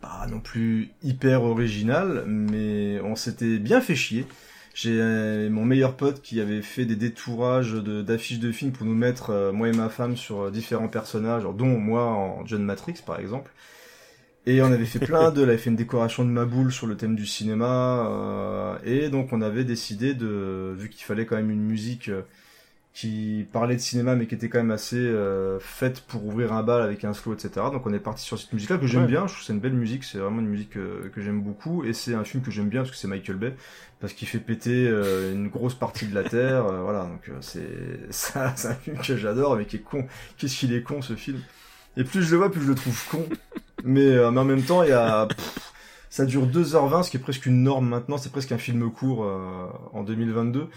[0.00, 4.26] Pas non plus hyper original, mais on s'était bien fait chier.
[4.72, 8.94] J'ai euh, mon meilleur pote qui avait fait des détourages d'affiches de, films pour nous
[8.94, 13.02] mettre, euh, moi et ma femme, sur euh, différents personnages, dont moi en John Matrix
[13.04, 13.50] par exemple.
[14.46, 16.86] Et on avait fait plein de, elle avait fait une décoration de ma boule sur
[16.86, 21.36] le thème du cinéma, euh, et donc on avait décidé de, vu qu'il fallait quand
[21.36, 22.10] même une musique
[22.92, 26.62] qui parlait de cinéma mais qui était quand même assez euh, faite pour ouvrir un
[26.64, 27.66] bal avec un slow, etc.
[27.72, 29.06] Donc on est parti sur cette musique-là que j'aime Ouais.
[29.06, 31.40] bien, je trouve que c'est une belle musique, c'est vraiment une musique euh, que j'aime
[31.40, 33.54] beaucoup, et c'est un film que j'aime bien parce que c'est Michael Bay,
[34.00, 37.38] parce qu'il fait péter euh, une grosse partie de la Terre, euh, voilà, donc euh,
[37.40, 37.62] c'est
[38.10, 41.14] ça, c'est un film que j'adore, mais qui est con, qu'est-ce qu'il est con ce
[41.14, 41.40] film?
[41.96, 43.26] Et plus je le vois, plus je le trouve con.
[43.84, 45.26] Mais, euh, mais en même temps, il y a...
[45.26, 45.72] pff,
[46.10, 49.24] ça dure 2h20, ce qui est presque une norme maintenant, c'est presque un film court
[49.24, 50.68] euh, en 2022.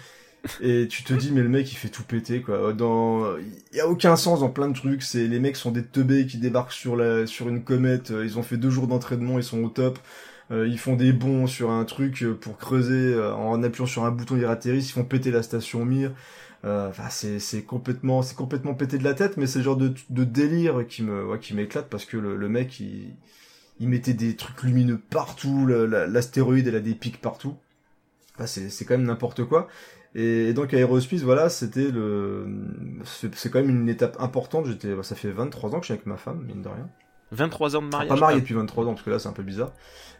[0.62, 2.74] Et tu te dis, mais le mec, il fait tout péter, quoi.
[2.74, 3.38] Dans...
[3.38, 5.02] Il y a aucun sens dans plein de trucs.
[5.04, 7.26] C'est Les mecs sont des teubés qui débarquent sur, la...
[7.28, 8.12] sur une comète.
[8.12, 10.00] euh, Ils ont fait deux jours d'entraînement, ils sont au top.
[10.52, 13.18] Euh, ils font des bonds sur un truc euh, pour creuser.
[13.20, 14.90] en appuyant sur un bouton, ils atterrissent.
[14.90, 16.12] Ils font péter la station Mir.
[16.66, 19.94] Enfin, c'est c'est complètement, c'est complètement pété de la tête, mais c'est le genre de,
[20.10, 23.16] délire qui me, qui m'éclate parce que le, le mec, il,
[23.80, 27.56] il mettait des trucs lumineux partout, l'astéroïde, elle a des pics partout.
[28.36, 29.68] Enfin, c'est quand même n'importe quoi.
[30.16, 32.46] Et, et donc Aerosmith, voilà, c'était le,
[33.04, 34.66] c'est c'est quand même une étape importante.
[34.68, 36.88] J'étais, ça fait 23 ans que je suis avec ma femme, mine de rien.
[37.32, 38.10] 23 ans de mariage.
[38.10, 39.72] Pas marié depuis 23 ans, parce que là c'est un peu bizarre.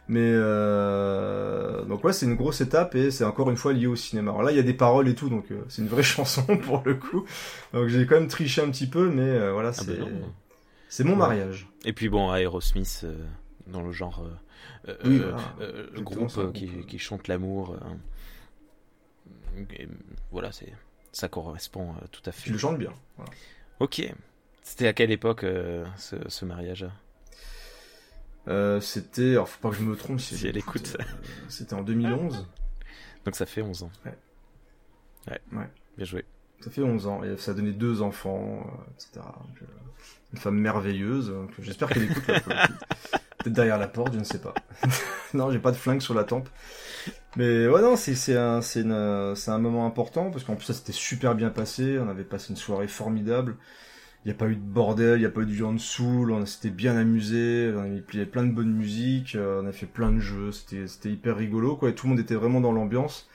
[0.08, 1.84] Mais euh...
[1.84, 4.30] donc ouais, c'est une grosse étape et c'est encore une fois lié au cinéma.
[4.32, 6.42] Alors là, il y a des paroles et tout, donc euh, c'est une vraie chanson
[6.58, 7.24] pour le coup.
[7.72, 10.10] Donc j'ai quand même triché un petit peu, mais euh, voilà, Ah c'est bah non.
[10.88, 11.18] c'est mon Ouais.
[11.18, 11.68] mariage.
[11.84, 13.06] Et puis bon, Aerosmith
[13.66, 14.26] dans le genre
[15.04, 15.36] Oui, voilà.
[16.02, 16.52] groupe c'est
[16.86, 17.76] qui, chante l'amour.
[17.80, 17.88] euh,
[19.70, 19.88] et
[20.30, 20.72] voilà, c'est
[21.12, 22.42] ça correspond euh, tout à fait.
[22.42, 22.92] Tu le chantes bien.
[23.16, 23.30] Voilà.
[23.80, 24.02] Ok.
[24.62, 26.86] C'était à quelle époque euh, ce, ce mariage?
[28.48, 30.96] Euh, c'était, alors faut pas que je me trompe si, Si elle écoute.
[31.48, 32.46] c'était en 2011.
[33.24, 33.90] Donc ça fait 11 ans.
[34.04, 34.18] Ouais.
[35.28, 35.40] Ouais.
[35.52, 35.68] Ouais.
[35.96, 36.24] Bien joué.
[36.60, 39.26] Ça fait 11 ans et ça a donné deux enfants, etc.
[40.32, 41.28] Une femme merveilleuse.
[41.28, 42.24] donc J'espère qu'elle écoute.
[43.38, 44.54] Peut-être derrière la porte, je ne sais pas.
[45.34, 46.48] non, j'ai pas de flingue sur la tempe.
[47.36, 50.74] Mais ouais, non, c'est un c'est une- c'est un moment important parce qu'en plus ça
[50.74, 51.98] s'était super bien passé.
[51.98, 53.56] On avait passé une soirée formidable.
[54.24, 56.32] Il n'y a pas eu de bordel, il n'y a pas eu de viande saoul,
[56.32, 59.66] on s'était bien amusé, on avait il y avait plein de bonne musique, euh, on
[59.68, 62.34] a fait plein de jeux, c'était c'était hyper rigolo quoi, et tout le monde était
[62.36, 63.28] vraiment dans l'ambiance.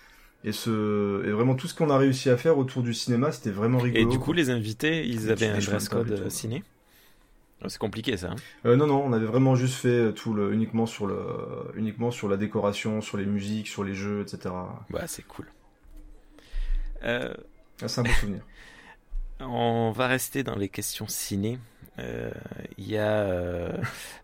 [0.45, 3.51] Et ce et vraiment tout ce qu'on a réussi à faire autour du cinéma, c'était
[3.51, 4.03] vraiment rigolo.
[4.03, 6.63] Et du coup, les invités, ils Et avaient un dress code euh, ciné?
[7.67, 8.29] C'est compliqué ça.
[8.31, 8.35] hein
[8.65, 11.17] Euh, non, non, on avait vraiment juste fait euh, tout le, uniquement sur le,
[11.75, 14.53] uniquement sur la décoration, sur les musiques, sur les jeux, etc.
[14.89, 15.45] Bah, c'est cool.
[17.03, 17.33] Euh,
[17.81, 18.41] Ah, C'est un beau souvenir.
[19.41, 21.59] On va rester dans les questions ciné.
[21.97, 22.31] Euh,
[22.77, 23.71] Il y a euh,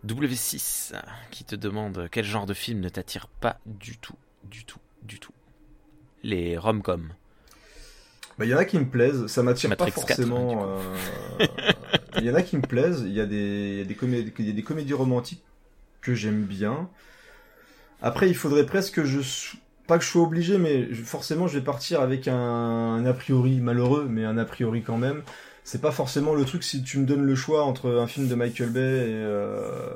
[0.05, 0.93] W6
[1.31, 4.15] qui te demande quel genre de film ne t'attire pas du tout,
[4.45, 5.33] du tout, du tout?
[6.23, 7.09] Les rom-com.
[8.37, 10.79] Bah, il y en a qui me plaisent, ça m'attire pas Matrix 4, forcément.
[12.19, 13.95] Il y en a qui me plaisent, il y a des, il y a des
[13.95, 15.43] comédies, il y a des comédies romantiques
[16.01, 16.89] que j'aime bien.
[18.01, 19.19] Après, il faudrait presque que je,
[19.87, 23.13] pas que je sois obligé, mais je- forcément, je vais partir avec un, un a
[23.13, 25.21] priori malheureux, mais un a priori quand même.
[25.63, 28.35] C'est pas forcément le truc si tu me donnes le choix entre un film de
[28.35, 29.89] Michael Bay et, euh,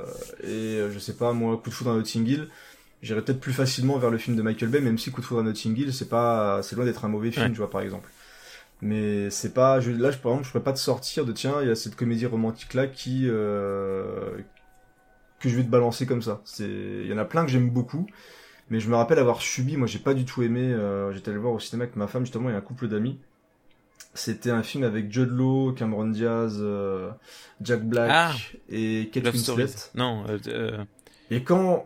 [0.44, 0.48] et
[0.80, 2.48] euh, je sais pas moi, Coup de foudre à Notting Hill.
[3.04, 5.42] J'irais peut-être plus facilement vers le film de Michael Bay, même si Coup de foudre
[5.42, 7.52] à Notting Hill, c'est pas, c'est loin d'être un mauvais film, Ouais.
[7.52, 8.10] tu vois, par exemple.
[8.82, 11.56] Mais c'est pas, je, là, je, par exemple, je pourrais pas te sortir de tiens,
[11.62, 14.38] il y a cette comédie romantique là qui, euh,
[15.40, 16.42] que je vais te balancer comme ça.
[16.46, 18.08] C'est, il y en a plein que j'aime beaucoup,
[18.70, 21.40] mais je me rappelle avoir subi, moi j'ai pas du tout aimé, euh, j'étais allé
[21.40, 23.20] voir au cinéma avec ma femme justement, il y a un couple d'amis.
[24.14, 27.12] C'était un film avec Jude Law, Cameron Diaz, euh,
[27.62, 28.34] Jack Black Ah,
[28.70, 29.68] et Kate Winslet.
[29.96, 30.84] Non, euh, euh,
[31.30, 31.86] Et quand,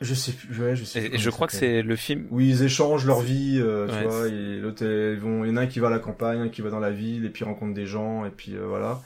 [0.00, 1.00] je sais plus, ouais, je sais.
[1.02, 2.26] plus et je crois que c'est le film.
[2.30, 4.84] Oui, ils échangent leur vie, euh, Ouais, tu vois, et l'autre,
[5.20, 6.78] vont, il y en a un qui va à la campagne, un qui va dans
[6.80, 9.00] la ville, et puis rencontre des gens, et puis euh, voilà.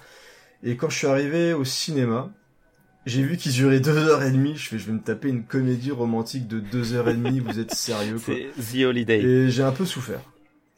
[0.62, 2.30] Et quand je suis arrivé au cinéma,
[3.06, 5.44] j'ai vu qu'ils duraient deux heures et demie, je fais, je vais me taper une
[5.44, 8.34] comédie romantique de deux heures et demie, vous êtes sérieux, quoi.
[8.58, 9.20] C'est The Holiday.
[9.22, 10.20] Et j'ai un peu souffert.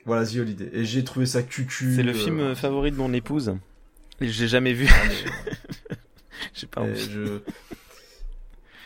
[0.07, 0.71] Voilà, The Holiday.
[0.73, 1.95] Et j'ai trouvé ça cucu.
[1.95, 3.55] C'est le euh, film euh, favori de mon épouse.
[4.21, 4.89] Et J'ai jamais vu.
[4.91, 5.97] ah, mais-
[6.55, 6.99] J'ai pas envie.
[7.11, 7.41] je...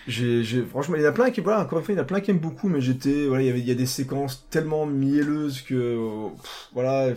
[0.08, 2.00] j'ai, j'ai, franchement, il y en a plein qui, voilà, encore une fois, il y
[2.00, 3.74] en a plein qui aiment beaucoup, mais j'étais, voilà, il y avait, il y a
[3.74, 5.96] des séquences tellement mielleuses que,
[6.36, 7.12] pff, voilà,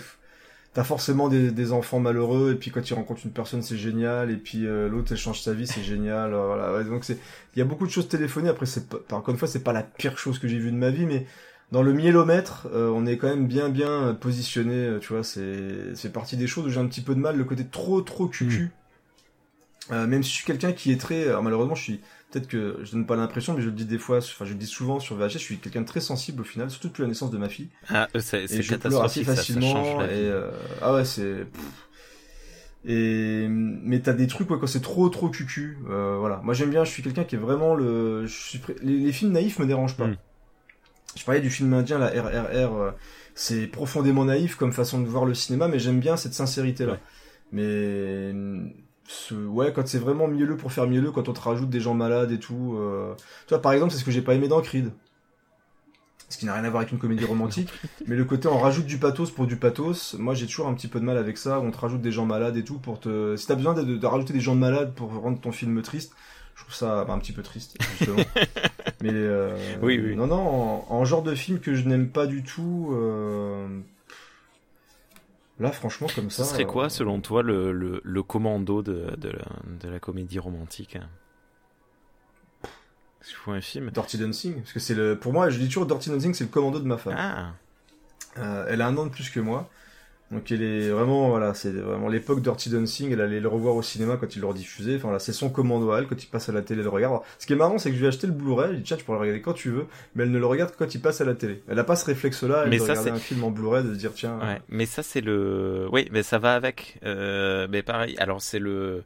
[0.73, 4.31] t'as forcément des, des enfants malheureux, et puis quand tu rencontres une personne, c'est génial,
[4.31, 6.73] et puis euh, l'autre, elle change sa vie, c'est génial, euh, voilà.
[6.73, 7.19] Ouais, donc c'est,
[7.55, 8.49] il y a beaucoup de choses téléphonées.
[8.49, 10.77] Après, c'est pas, encore une fois, c'est pas la pire chose que j'ai vue de
[10.77, 11.27] ma vie, mais
[11.71, 14.73] dans le miellomètre, euh, on est quand même bien, bien positionné.
[14.75, 17.37] euh, Tu vois, c'est, c'est partie des choses où j'ai un petit peu de mal,
[17.37, 18.71] le côté trop, trop cucu.
[19.91, 21.99] Euh, même si je suis quelqu'un qui est très, alors malheureusement, je suis
[22.33, 24.57] peut-être que je donne pas l'impression, mais je le dis des fois, enfin je le
[24.57, 27.07] dis souvent sur VHS, je suis quelqu'un de très sensible au final, surtout depuis la
[27.07, 27.69] naissance de ma fille.
[27.89, 29.73] Ah, euh, c'est pleure assez catastrophique, ça, ça facilement.
[29.73, 30.49] change la et, euh,
[30.81, 31.45] ah ouais, c'est.
[32.85, 35.77] Et mais t'as des trucs ouais, quand c'est trop trop cucu.
[35.89, 36.41] Euh, voilà.
[36.43, 36.83] Moi j'aime bien.
[36.83, 38.25] Je suis quelqu'un qui est vraiment le.
[38.25, 40.07] Je suis les, les films naïfs me dérangent pas.
[40.07, 40.17] Mm.
[41.15, 42.73] Je parlais du film indien, la RRR.
[42.73, 42.91] euh,
[43.35, 46.93] c'est profondément naïf comme façon de voir le cinéma, mais j'aime bien cette sincérité là.
[46.93, 46.99] Ouais.
[47.53, 48.33] Mais
[49.07, 51.93] ce, ouais, quand c'est vraiment mielleux pour faire mielleux, quand on te rajoute des gens
[51.93, 52.75] malades et tout.
[52.77, 53.13] Euh...
[53.47, 54.91] Tu vois, par exemple, c'est ce que j'ai pas aimé dans Creed.
[56.29, 57.69] Ce qui n'a rien à voir avec une comédie romantique,
[58.07, 60.87] mais le côté on rajoute du pathos pour du pathos, moi j'ai toujours un petit
[60.87, 61.59] peu de mal avec ça.
[61.59, 63.35] On te rajoute des gens malades et tout pour te.
[63.35, 66.13] Si t'as besoin de, de- de rajouter des gens malades pour rendre ton film triste,
[66.55, 68.23] je trouve ça bah, un petit peu triste justement.
[69.03, 70.15] mais euh, Oui, oui.
[70.15, 72.89] non non, en, en genre de film que je n'aime pas du tout.
[72.93, 73.67] euh,
[75.59, 76.43] Là franchement comme ça.
[76.43, 79.45] Ce serait quoi, euh, selon toi, le, le, le commando de, de, la,
[79.79, 80.97] de la comédie romantique
[83.21, 83.89] S'il faut un film.
[83.91, 86.49] Dirty Dancing, parce que c'est le, pour moi, je dis toujours Dirty Dancing, c'est le
[86.49, 87.15] commando de ma femme.
[87.17, 87.53] Ah,
[88.39, 89.69] Euh, elle a un an de plus que moi.
[90.33, 93.81] Donc elle est vraiment, voilà, c'est vraiment l'époque Dirty Dancing, elle allait le revoir au
[93.81, 96.49] cinéma quand il le rediffusait, enfin voilà, c'est son commando à elle, quand il passe
[96.49, 97.13] à la télé, le regarde.
[97.13, 98.77] Alors, ce qui est marrant, c'est que je lui ai acheté le Blu-ray, je lui
[98.77, 100.71] ai dit tiens, tu pourras le regarder quand tu veux, mais elle ne le regarde
[100.71, 101.61] que quand il passe à la télé.
[101.67, 103.83] Elle a pas ce réflexe-là, elle Mais de ça, regarder c'est- un film en Blu-ray,
[103.83, 104.59] de se dire tiens, ouais.
[104.69, 105.87] Mais ça, c'est le.
[105.91, 106.97] Oui, mais ça va avec.
[107.05, 109.03] Euh, mais pareil, alors c'est le.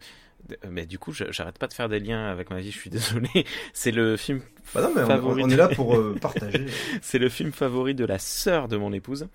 [0.70, 3.28] Mais du coup, j'arrête pas de faire des liens avec ma vie, je suis désolé.
[3.74, 4.42] C'est le film
[4.76, 6.66] bah non, mais on, favori on est là pour euh, partager.
[7.02, 9.28] C'est le film favori de la sœur de mon épouse.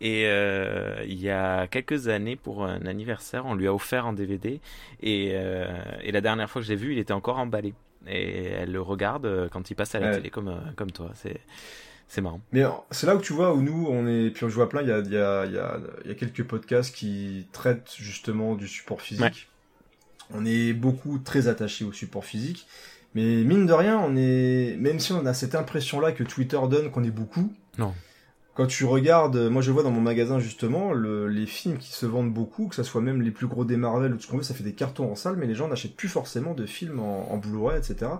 [0.00, 4.12] Et euh, il y a quelques années, pour un anniversaire, on lui a offert un
[4.12, 4.60] DVD.
[5.00, 5.68] Et, euh,
[6.02, 7.72] et la dernière fois que je l'ai vu, il était encore emballé.
[8.08, 10.16] Et elle le regarde euh, quand il passe à la Ouais.
[10.16, 11.10] télé, comme, euh, comme toi.
[11.14, 11.38] C'est,
[12.08, 12.40] c'est marrant.
[12.50, 14.82] Mais euh, c'est là où tu vois où nous on est puis je vois plein
[14.82, 17.94] il y a il y a il y a y a quelques podcasts qui traitent
[17.96, 19.22] justement du support physique.
[19.22, 19.30] Ouais.
[20.34, 22.66] On est beaucoup très attachés au support physique,
[23.14, 26.58] mais mine de rien on est même si on a cette impression là que Twitter
[26.70, 27.52] donne qu'on est beaucoup.
[27.78, 27.94] Non.
[28.54, 32.04] Quand tu regardes, moi je vois dans mon magasin justement le, les films qui se
[32.04, 34.36] vendent beaucoup, que ça soit même les plus gros des Marvel ou tout ce qu'on
[34.38, 36.98] veut, ça fait des cartons en salle, mais les gens n'achètent plus forcément de films
[37.00, 38.10] en, en Blu-ray, etc.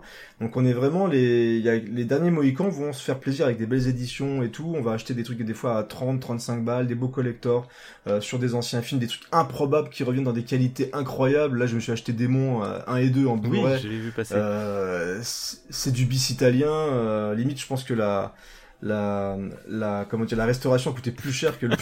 [0.40, 3.58] Donc on est vraiment les, y a, les derniers Mohicans vont se faire plaisir avec
[3.58, 4.72] des belles éditions et tout.
[4.74, 7.68] On va acheter des trucs des fois à 30, 35 balles, des beaux collectors
[8.06, 11.58] euh, sur des anciens films, des trucs improbables qui reviennent dans des qualités incroyables.
[11.58, 13.78] Là je me suis acheté Démon euh, 1 et 2 en Oui, Blu-ray.
[13.78, 14.36] je l'ai vu passer.
[14.36, 16.70] Euh, c'est c'est du bis italien.
[16.70, 18.34] euh, limite, je pense que la,
[18.82, 19.36] la,
[19.68, 21.76] la, comment dire, la restauration coûtait plus cher que le,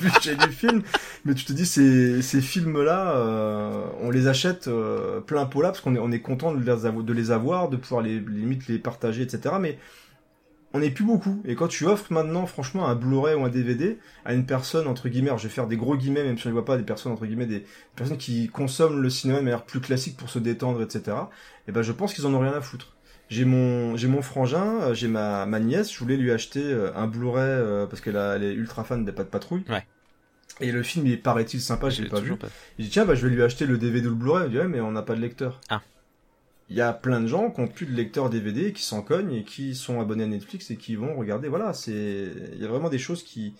[0.00, 0.82] budget du film.
[1.24, 5.68] Mais tu te dis, ces, ces films-là, euh, on les achète euh, plein pot là
[5.68, 8.20] parce qu'on est, on est content de les, avo- de les avoir, de pouvoir les,
[8.20, 9.56] limite les partager, etc.
[9.60, 9.78] Mais
[10.74, 11.40] on n'est plus beaucoup.
[11.44, 15.08] Et quand tu offres maintenant, franchement, un Blu-ray ou un DVD à une personne, entre
[15.08, 17.12] guillemets, je vais faire des gros guillemets, même si on ne voit pas, des personnes,
[17.12, 17.64] entre guillemets, des
[17.94, 21.16] personnes qui consomment le cinéma de manière plus classique pour se détendre, etc.
[21.68, 22.93] Et ben, je pense qu'ils en ont rien à foutre.
[23.30, 26.94] J'ai mon, j'ai mon frangin, euh, j'ai ma, ma nièce, je voulais lui acheter euh,
[26.94, 29.64] un Blu-ray euh, parce qu'elle a- elle est ultra fan des pas de patrouille.
[29.68, 29.86] Ouais.
[30.60, 32.36] Et le film, il paraît-il sympa, je J'ai l'ai pas vu.
[32.36, 32.48] pas.
[32.78, 34.46] Il dit tiens bah je vais lui acheter le DVD ou le Blu-ray.
[34.46, 35.60] Il dit ouais mais on n'a pas de lecteur.
[35.70, 35.82] Ah.
[36.70, 39.32] Il y a plein de gens qui ont plus de lecteur DVD, qui s'en cognent
[39.34, 41.48] et qui sont abonnés à Netflix et qui vont regarder.
[41.48, 43.54] Voilà, c'est il y a vraiment des choses qui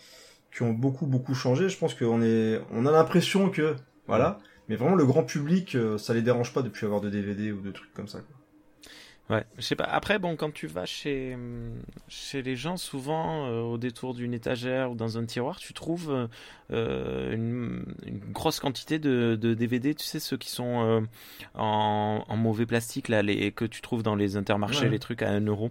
[0.54, 1.68] qui ont beaucoup beaucoup changé.
[1.68, 3.74] Je pense qu'on est on a l'impression que
[4.06, 4.38] voilà,
[4.68, 7.60] mais vraiment le grand public ça les dérange pas de plus avoir de DVD ou
[7.60, 8.18] de trucs comme ça.
[8.20, 8.36] Quoi.
[9.30, 9.84] Ouais, je sais pas.
[9.84, 11.34] Après, bon, quand tu vas chez
[12.08, 16.10] chez les gens, souvent euh, au détour d'une étagère ou dans un tiroir, tu trouves
[16.10, 16.26] euh,
[16.72, 19.94] euh, une, une grosse quantité de, de DVD.
[19.94, 21.00] Tu sais ceux qui sont euh,
[21.54, 24.90] en, en mauvais plastique là, les que tu trouves dans les intermarchés, Ouais.
[24.90, 25.70] les trucs à 1 euro.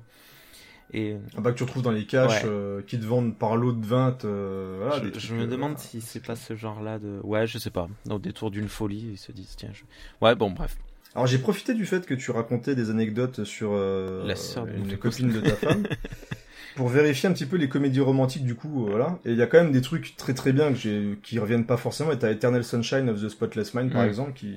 [0.91, 2.49] Et Ah bah que tu retrouves dans les caches Ouais.
[2.49, 5.77] euh, qui te vendent par lot de 20 euh, voilà, des je, me euh, demande
[5.77, 7.19] si c'est pas ce genre-là de.
[7.23, 7.87] Ouais, je sais pas.
[8.09, 9.69] Au détour d'une folie, ils se disent tiens.
[9.73, 9.83] Je...
[10.25, 10.75] Ouais, bon, bref.
[11.15, 14.71] Alors j'ai profité du fait que tu racontais des anecdotes sur euh, La sœur de
[14.73, 15.83] une copine de ta femme
[16.75, 19.41] pour vérifier un petit peu les comédies romantiques du coup euh, voilà et il y
[19.43, 22.17] a quand même des trucs très très bien que j'ai qui reviennent pas forcément et
[22.17, 24.07] t'as Eternal Sunshine of the Spotless Mind par Mm.
[24.07, 24.55] exemple qui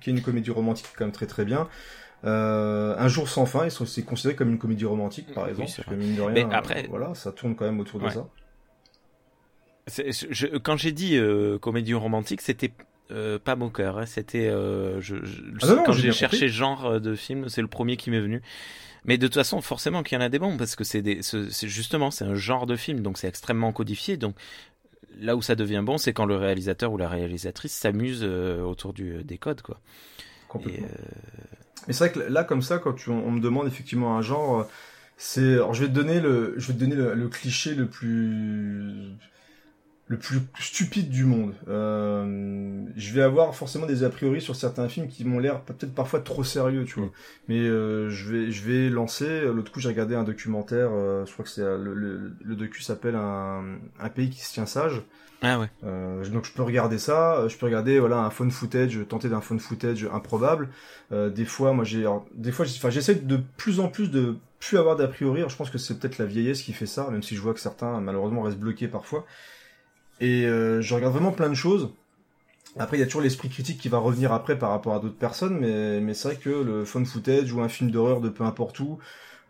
[0.00, 1.68] qui est une comédie romantique quand même très très bien
[2.24, 5.70] euh, un jour sans fin, ils sont- c'est considéré comme une comédie romantique, par exemple.
[5.76, 8.08] parce que mine de rien, Mais après- euh, voilà, ça tourne quand même autour de
[8.08, 8.26] ça.
[9.86, 12.72] Je- quand j'ai dit euh, comédie romantique, c'était
[13.12, 16.98] Euh, pas Moqueur, hein, c'était euh, je, je- Ah non, quand j'ai cherché genre euh,
[16.98, 18.42] de film, c'est le premier qui m'est venu.
[19.04, 21.48] Mais de toute façon, forcément qu'il y en a des bons parce que c'est ce-
[21.68, 24.16] justement c'est un genre de film, donc c'est extrêmement codifié.
[24.16, 24.34] Donc
[25.20, 28.92] là où ça devient bon, c'est quand le réalisateur ou la réalisatrice s'amuse euh, autour
[28.92, 29.80] du, des codes, quoi.
[29.80, 30.88] Et, Complètement.
[31.86, 34.66] Mais c'est vrai que là, comme ça, quand tu, on me demande effectivement un genre,
[35.16, 37.86] c'est, alors je vais te donner le, je vais te donner le, le cliché le
[37.86, 39.12] plus,
[40.08, 41.52] le plus stupide du monde.
[41.68, 45.94] Euh, je vais avoir forcément des a priori sur certains films qui m'ont l'air peut-être
[45.94, 47.10] parfois trop sérieux, tu vois.
[47.48, 49.42] Mais euh, je vais, je vais lancer.
[49.46, 50.90] L'autre coup, j'ai regardé un documentaire.
[50.92, 53.64] euh, je crois que c'est euh, le, le, le docu s'appelle un,
[53.98, 55.02] un pays qui se tient sage.
[55.42, 55.68] Ah ouais.
[55.84, 59.42] Euh, donc je peux regarder ça, je peux regarder voilà un phone footage, tenter d'un
[59.42, 60.70] phone footage improbable.
[61.12, 64.78] Euh, des fois, moi j'ai, des fois, enfin j'essaie de plus en plus de plus
[64.78, 65.40] avoir d'a priori.
[65.40, 67.52] Alors, je pense que c'est peut-être la vieillesse qui fait ça, même si je vois
[67.52, 69.26] que certains malheureusement restent bloqués parfois.
[70.20, 71.90] Et euh, je regarde vraiment plein de choses.
[72.78, 75.16] Après, il y a toujours l'esprit critique qui va revenir après par rapport à d'autres
[75.16, 78.44] personnes, mais, mais c'est vrai que le phone footage ou un film d'horreur de peu
[78.44, 78.98] importe où,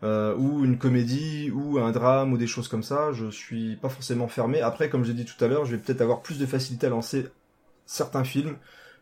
[0.03, 3.89] euh, ou une comédie, ou un drame, ou des choses comme ça, je suis pas
[3.89, 4.61] forcément fermé.
[4.61, 6.89] Après, comme j'ai dit tout à l'heure, je vais peut-être avoir plus de facilité à
[6.89, 7.27] lancer
[7.85, 8.55] certains films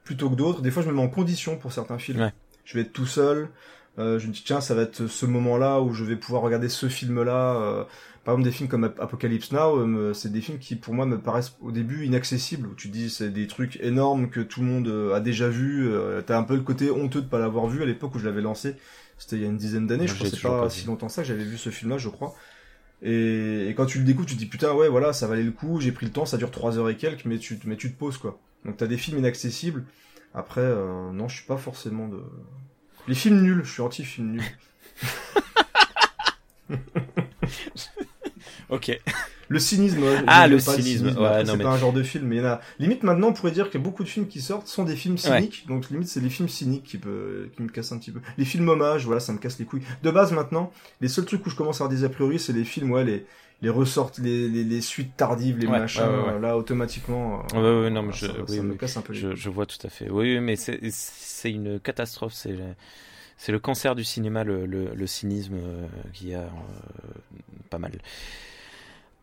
[0.04, 0.62] plutôt que d'autres.
[0.62, 2.22] Des fois, je me mets en condition pour certains films.
[2.22, 2.34] Ouais.
[2.64, 3.50] Je vais être tout seul.
[4.00, 6.70] Euh, je me dis tiens, ça va être ce moment-là où je vais pouvoir regarder
[6.70, 7.56] ce film-là.
[7.62, 7.84] euh,
[8.26, 11.06] par exemple, des films comme Ap- Apocalypse Now, euh, c'est des films qui pour moi
[11.06, 12.68] me paraissent au début inaccessibles.
[12.68, 15.48] Où tu te dis c'est des trucs énormes que tout le monde euh, a déjà
[15.48, 15.88] vu.
[15.88, 18.26] Euh, T'as un peu le côté honteux de pas l'avoir vu à l'époque où je
[18.26, 18.76] l'avais lancé.
[19.18, 20.08] C'était il y a une dizaine d'années.
[20.08, 22.36] Je toujours pas pas si longtemps ça que j'avais vu ce film-là, je crois.
[23.04, 25.52] Et, et quand tu le découvres, tu te dis putain ouais voilà ça valait le
[25.52, 25.80] coup.
[25.80, 27.98] J'ai pris le temps, ça dure trois heures et quelques, mais tu mais tu te
[27.98, 28.40] poses quoi.
[28.66, 29.86] Donc t'as des films inaccessibles.
[30.34, 32.20] Après euh, non, je suis pas forcément de
[33.08, 33.62] les films nuls.
[33.64, 34.44] Je suis anti film nul.
[38.70, 38.98] Ok.
[39.48, 40.02] Le cynisme.
[40.02, 42.40] ouais, Ah, le cynisme, ouais, non, c'est mais- pas un genre de film, mais il
[42.40, 42.62] y en a.
[42.80, 45.66] Limite maintenant, on pourrait dire que beaucoup de films qui sortent sont des films cyniques.
[45.68, 48.22] Donc limite, c'est les films cyniques qui peut, qui me cassent un petit peu.
[48.40, 49.84] Les films hommages, voilà, ça me casse les couilles.
[50.02, 52.54] De base, maintenant, les seuls trucs où je commence à avoir des a priori, c'est
[52.54, 53.28] les films, ouais, les
[53.62, 56.02] les ressortes, les, les, les suites tardives, les Ouais, machins.
[56.02, 56.40] ouais, ouais, ouais.
[56.42, 57.44] Là, automatiquement.
[57.54, 59.36] Ouais, ouais, ouais, non, mais ça, je- ça oui, me casse un peu les Je,
[59.36, 60.10] je vois tout à fait.
[60.10, 62.34] Oui, oui, mais c'est une catastrophe.
[62.34, 62.74] C'est le-
[63.38, 66.50] c'est le cancer du cinéma, le, le, le cynisme euh, qu'il y a euh,
[67.70, 67.92] pas mal.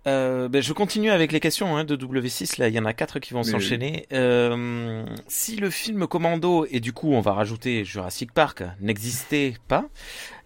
[0.07, 2.59] Euh, ben, je continue avec les questions hein, de W6.
[2.61, 4.07] Là, il y en a quatre qui vont s'enchaîner.
[4.13, 9.85] Euh, si le film Commando et du coup on va rajouter Jurassic Park n'existait pas,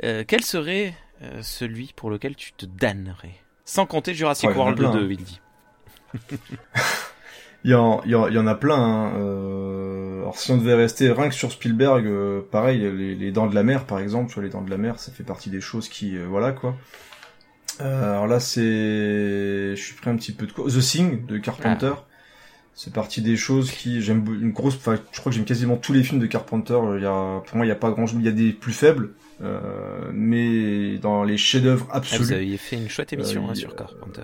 [0.05, 3.35] euh, quel serait euh, celui pour lequel tu te damnerais?
[3.65, 5.09] Sans compter Jurassic World plein, 2, hein.
[5.11, 5.41] il dit.
[7.65, 8.77] Il y en, il y en, il y en a plein.
[8.79, 9.13] hein.
[9.17, 13.49] Euh, alors si on devait rester rien que sur Spielberg, euh, pareil, les, les Dents
[13.49, 15.51] de la Mer, par exemple, tu vois, les Dents de la Mer, ça fait partie
[15.51, 16.77] des choses qui, euh, voilà quoi.
[17.81, 18.61] Euh, alors là, c'est,
[19.77, 20.65] je suis pris un petit peu de quoi.
[20.71, 21.93] The Thing de Carpenter.
[22.75, 24.77] C'est partie des choses qui j'aime une grosse.
[24.77, 26.79] Enfin, je crois que j'aime quasiment tous les films de Carpenter.
[26.97, 28.05] Il y a, pour moi, il y a pas grand.
[28.13, 29.59] Il y a des plus faibles, euh,
[30.13, 32.33] mais dans les chefs-d'œuvre Ah, vous absolus.
[32.35, 34.23] avez fait une chouette émission Euh, hein, sur Carpenter.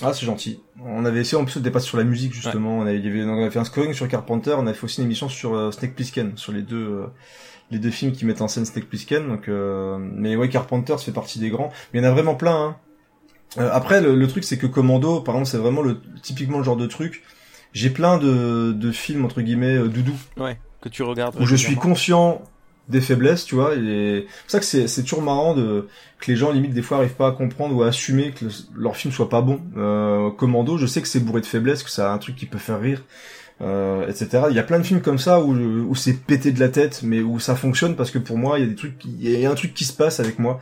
[0.00, 0.60] Ah, c'est gentil.
[0.84, 2.78] On avait essayé en plus de dépasser sur la musique justement.
[2.78, 4.54] On, avait, on avait fait un scoring sur Carpenter.
[4.58, 7.06] On avait fait aussi une émission sur euh, Snake Plissken, sur les deux euh,
[7.70, 9.26] les deux films qui mettent en scène Snake Plissken.
[9.28, 11.70] Donc, euh, mais ouais, Carpenter, ça fait partie des grands.
[11.92, 12.54] Mais il y en a vraiment plein.
[12.54, 12.76] Hein.
[13.58, 16.64] Euh, après, le, le truc, c'est que Commando, par exemple, c'est vraiment le typiquement le
[16.64, 17.22] genre de truc.
[17.72, 21.40] J'ai plein de, de films entre guillemets euh, doudou Ouais, que tu regardes.
[21.40, 22.42] où je suis conscient
[22.88, 23.74] des faiblesses, tu vois.
[23.76, 25.88] Et c'est pour ça que c'est, c'est toujours marrant de
[26.18, 28.50] que les gens limite des fois arrivent pas à comprendre ou à assumer que le-
[28.76, 29.60] leur film soit pas bon.
[29.76, 32.58] Euh, Commando, je sais que c'est bourré de faiblesses, que c'est un truc qui peut
[32.58, 33.02] faire rire,
[33.62, 34.44] euh, etc.
[34.50, 37.00] Il y a plein de films comme ça où, où c'est pété de la tête,
[37.04, 39.46] mais où ça fonctionne parce que pour moi il y a des trucs, il y
[39.46, 40.58] a un truc qui se passe avec moi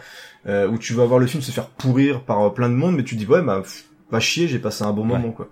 [0.46, 2.96] euh, où tu vas voir le film se faire pourrir par euh, plein de monde,
[2.96, 3.62] mais tu te dis ouais bah
[4.10, 5.08] va chier, j'ai passé un bon Ouais.
[5.18, 5.48] moment quoi.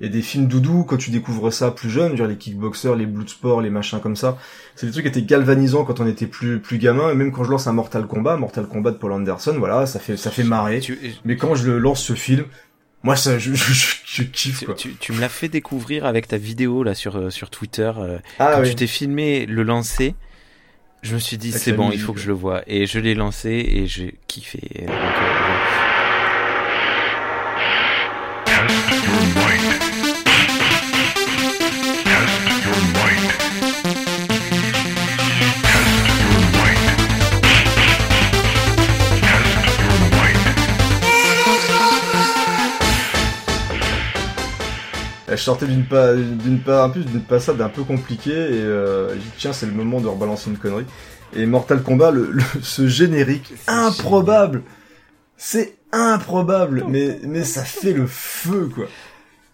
[0.00, 2.94] Il y a des films doudou, quand tu découvres ça plus jeune, genre les kickboxers,
[2.94, 4.38] les bloodsport, les machins comme ça,
[4.76, 7.42] c'est des trucs qui étaient galvanisants quand on était plus plus gamin, et même quand
[7.42, 10.44] je lance un Mortal Kombat, Mortal Kombat de Paul Anderson, voilà, ça fait ça fait
[10.44, 10.80] marrer.
[11.24, 12.44] Mais quand je lance ce film,
[13.02, 14.74] moi ça je, je, je, je kiffe tu, quoi.
[14.74, 17.92] tu- tu me l'as fait découvrir avec ta vidéo là sur euh, sur Twitter.
[17.96, 18.70] euh, Ah quand oui.
[18.70, 20.14] tu t'es filmé le lancer,
[21.02, 22.24] je me suis dit Avec c'est bon, il faut que ouais.
[22.24, 22.62] je le vois.
[22.66, 24.60] Et je l'ai lancé et j'ai kiffé.
[24.80, 25.37] Donc, euh,
[45.38, 49.10] Je sortais d'une pas d'une pas un peu d'une passade un peu compliquée et euh,
[49.14, 50.86] j'ai dit tiens c'est le moment de rebalancer une connerie.
[51.34, 54.62] Et Mortal Kombat, le, le- ce générique improbable,
[55.36, 58.86] c'est improbable, mais mais ça fait le feu quoi.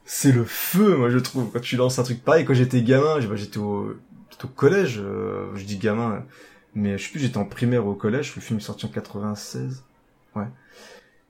[0.05, 1.51] c'est le feu, moi je trouve.
[1.53, 3.95] Quand tu lances un truc pareil, quand j'étais gamin, j'étais au,
[4.30, 6.24] j'étais au collège, euh, je dis gamin,
[6.74, 8.91] mais je sais plus, j'étais en primaire ou au collège, le film est sorti en
[8.91, 9.85] 96.
[10.37, 10.45] Ouais.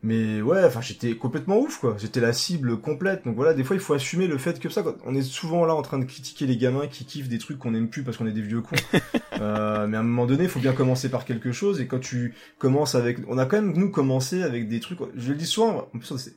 [0.04, 1.96] Mais ouais, enfin j'étais complètement ouf quoi.
[1.98, 3.24] J'étais la cible complète.
[3.24, 5.74] Donc voilà, des fois il faut assumer le fait que ça, on est souvent là
[5.74, 8.26] en train de critiquer les gamins qui kiffent des trucs qu'on aime plus parce qu'on
[8.26, 8.76] est des vieux cons.
[9.40, 11.80] Euh, mais à un moment donné, il faut bien commencer par quelque chose.
[11.80, 15.00] Et quand tu commences avec, on a quand même nous commencé avec des trucs.
[15.16, 15.88] Je le dis souvent.
[15.92, 16.34] En plus, on s'est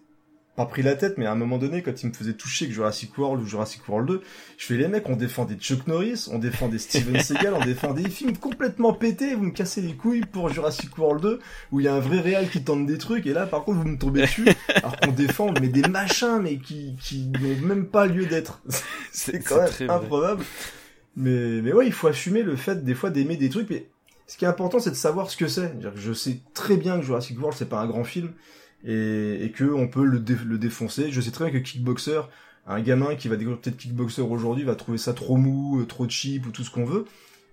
[0.58, 2.74] pas pris la tête, mais à un moment donné, quand il me faisait toucher que
[2.74, 4.22] Jurassic World ou Jurassic World 2,
[4.58, 7.64] je fais les mecs, on défend des Chuck Norris, on défend des Steven Seagal, on
[7.64, 9.36] défend des films complètement pétés.
[9.36, 11.40] Vous me cassez les couilles pour Jurassic World 2
[11.72, 13.78] où il y a un vrai réal qui tente des trucs et là, par contre,
[13.78, 17.86] vous me tombez dessus alors qu'on défend mais des machins mais qui qui n'ont même
[17.86, 18.64] pas lieu d'être.
[19.12, 19.90] C'est quand même vrai.
[19.90, 20.44] improbable.
[21.16, 23.70] Mais, mais ouais, il faut assumer le fait des fois d'aimer des trucs.
[23.70, 23.90] Mais
[24.26, 25.72] ce qui est important, c'est de savoir ce que c'est.
[25.96, 28.34] Je sais très bien que Jurassic World, c'est pas un grand film
[28.84, 31.12] et, et que on peut le, dé- le défoncer.
[31.12, 32.22] Je sais très bien que Kickboxer,
[32.66, 36.08] un gamin qui va découvrir peut-être Kickboxer aujourd'hui, va trouver ça trop mou, euh, trop
[36.10, 37.06] cheap ou tout ce qu'on veut.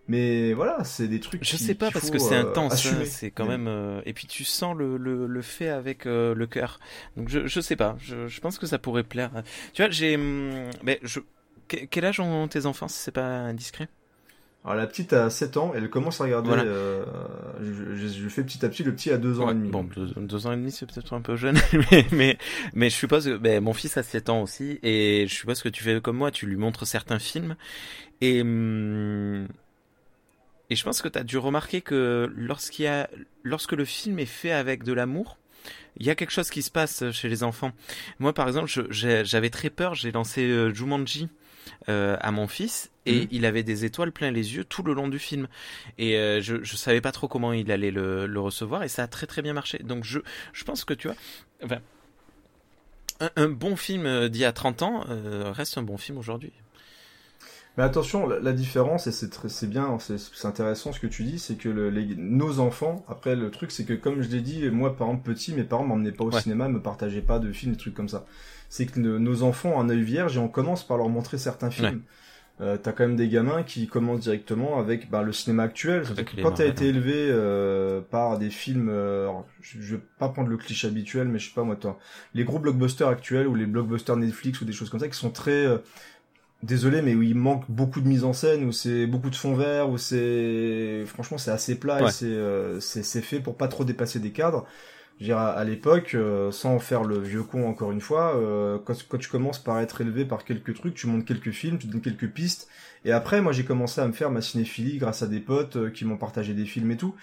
[0.08, 1.42] Mais voilà, c'est des trucs.
[1.42, 3.66] Je qui- sais pas parce que c'est euh, intense, hein, c'est quand même.
[3.66, 6.78] euh, Et puis tu sens le, le, le fait avec euh, le cœur.
[7.16, 9.42] Donc je, je sais pas, je, je pense que ça pourrait plaire.
[9.72, 10.16] Tu vois, j'ai.
[10.16, 11.20] hum, Mais je.
[11.68, 13.88] Quel âge ont tes enfants si c'est pas indiscret?
[14.64, 16.48] Alors la petite a 7 ans, elle commence à regarder.
[16.48, 16.62] Voilà.
[16.64, 17.04] euh,
[17.60, 18.82] je, je, je fais petit à petit.
[18.82, 19.68] Le petit a 2 ans Ouais, et demi.
[19.68, 21.58] Bon, deux, deux ans et demi, c'est peut-être un peu jeune,
[21.90, 22.38] mais, mais,
[22.72, 25.68] mais je suppose que ben, mon fils a 7 ans aussi, et je suppose que
[25.68, 27.56] tu fais comme moi, tu lui montres certains films,
[28.22, 29.46] et, hum,
[30.70, 33.10] et je pense que tu as dû remarquer que lorsqu'il y a,
[33.42, 35.36] lorsque le film est fait avec de l'amour,
[35.98, 37.72] il y a quelque chose qui se passe chez les enfants.
[38.18, 41.28] Moi, par exemple, j'avais très peur, j'ai lancé euh, Jumanji
[41.90, 43.28] euh, à mon fils et Mhm.
[43.30, 45.46] il avait des étoiles plein les yeux tout le long du film.
[45.98, 49.02] Et euh, je, je savais pas trop comment il allait le, le recevoir et ça
[49.02, 49.78] a très très bien marché.
[49.84, 50.20] Donc je,
[50.52, 51.16] je pense que tu vois,
[51.62, 51.78] enfin,
[53.20, 56.18] un, un bon film euh, d'il y a 30 ans euh, reste un bon film
[56.18, 56.52] aujourd'hui.
[57.76, 61.56] Mais attention, la, la différence, et c'est bien, c'est intéressant ce que tu dis, c'est
[61.56, 64.96] que le- les- nos enfants, après le truc, c'est que comme je l'ai dit, moi
[64.96, 66.40] par exemple petit, mes parents m'emmenaient pas au Ouais.
[66.40, 68.26] cinéma, me partageaient pas de films, des trucs comme ça.
[68.68, 71.70] C'est que nos enfants ont un œil vierge et on commence par leur montrer certains
[71.70, 72.02] films.
[72.60, 76.02] Euh, T'as quand même des gamins qui commencent directement avec bah, le cinéma actuel.
[76.02, 79.28] Que Quand t'as été élevé euh, par des films, euh,
[79.60, 81.76] je, je vais pas prendre le cliché habituel, mais je sais pas moi,
[82.32, 85.30] les gros blockbusters actuels ou les blockbusters Netflix ou des choses comme ça qui sont
[85.30, 85.78] très euh,
[86.62, 89.54] désolé, mais où il manque beaucoup de mise en scène, où c'est beaucoup de fond
[89.54, 93.68] vert, où c'est franchement c'est assez plat et c'est euh, c'est c'est fait pour pas
[93.68, 94.66] trop dépasser des cadres.
[95.18, 98.78] Je veux dire, à, l'époque, euh, sans faire le vieux con encore une fois, euh,
[98.84, 101.86] quand, quand tu commences par être élevé par quelques trucs, tu montes quelques films, tu
[101.86, 102.68] donnes quelques pistes,
[103.04, 105.90] et après, moi j'ai commencé à me faire ma cinéphilie grâce à des potes euh,
[105.90, 107.14] qui m'ont partagé des films et tout.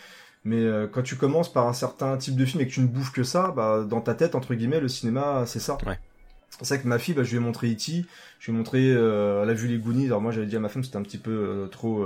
[0.43, 2.87] Mais euh, quand tu commences par un certain type de film et que tu ne
[2.87, 5.77] bouffes que ça, bah, dans ta tête, entre guillemets, le cinéma, c'est ça.
[5.85, 5.99] Ouais.
[6.49, 8.05] C'est ça que ma fille, bah, je lui ai montré E.T.,
[8.39, 10.59] je lui ai montré, euh, elle a vu les Goonies, alors moi j'avais dit à
[10.59, 12.05] ma femme c'était un petit peu euh, trop...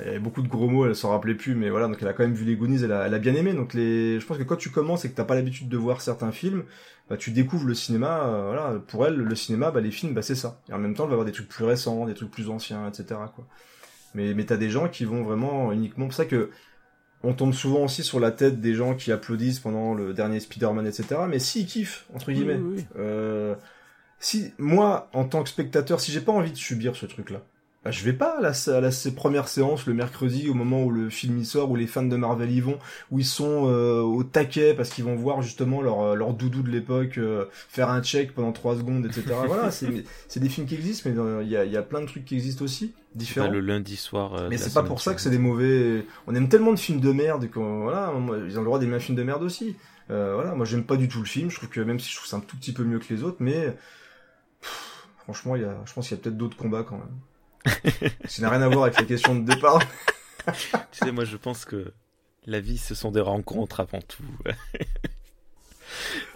[0.00, 2.08] il y avait beaucoup de gros mots, elle s'en rappelait plus, mais voilà, donc elle
[2.08, 3.52] a quand même vu les Goonies, elle a, elle a bien aimé.
[3.54, 6.00] Donc les, je pense que quand tu commences et que t'as pas l'habitude de voir
[6.00, 6.64] certains films,
[7.08, 8.24] bah tu découvres le cinéma.
[8.26, 10.60] euh, voilà, pour elle, le cinéma, bah les films, bah c'est ça.
[10.68, 12.88] Et en même temps, elle va avoir des trucs plus récents, des trucs plus anciens,
[12.88, 13.20] etc.
[13.34, 13.46] Quoi.
[14.14, 16.10] Mais mais t'as des gens qui vont vraiment uniquement.
[16.10, 16.50] C'est ça que
[17.22, 20.86] on tombe souvent aussi sur la tête des gens qui applaudissent pendant le dernier Spider-Man,
[20.86, 21.22] etc.
[21.28, 22.84] Mais s'ils kiffent entre guillemets, Oui, oui, oui.
[22.98, 23.54] euh,
[24.18, 27.40] si moi en tant que spectateur, si j'ai pas envie de subir ce truc-là,
[27.86, 30.82] bah, je vais pas à la, à la sé- première séance le mercredi au moment
[30.84, 32.78] où le film y sort, où les fans de Marvel y vont,
[33.10, 36.62] où ils sont euh, au taquet parce qu'ils vont voir justement leur, euh, leur doudou
[36.62, 39.22] de l'époque euh, faire un check pendant trois secondes, etc.
[39.46, 39.70] voilà,
[40.28, 42.24] c'est des films qui existent, mais il y, a, il y a plein de trucs
[42.24, 43.46] qui existent aussi, différents.
[43.46, 44.34] pas le lundi soir.
[44.34, 46.04] euh, Mais c'est pas pour ça que c'est des mauvais.
[46.26, 48.12] On aime tellement de films de merde qu'on voilà,
[48.46, 49.76] ils ont le droit d'aimer un film de merde aussi.
[50.10, 51.50] Euh, voilà, moi j'aime pas du tout le film.
[51.50, 53.22] Je trouve que même si je trouve ça un tout petit peu mieux que les
[53.22, 53.76] autres, mais
[54.60, 57.08] pff, franchement, il y a, je pense qu'il y a peut-être d'autres combats quand même.
[58.26, 59.80] Ça n'a rien à voir avec la question de départ.
[60.92, 61.92] Tu sais, moi je pense que
[62.46, 64.22] la vie ce sont des rencontres avant tout.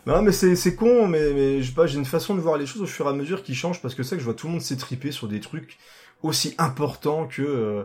[0.07, 2.67] Non, mais c'est con, mais mais je sais pas, j'ai une façon de voir les
[2.67, 4.35] choses au fur et à mesure qui change parce que c'est vrai que je vois
[4.35, 5.79] tout le monde s'étriper sur des trucs
[6.23, 7.83] aussi importants que euh,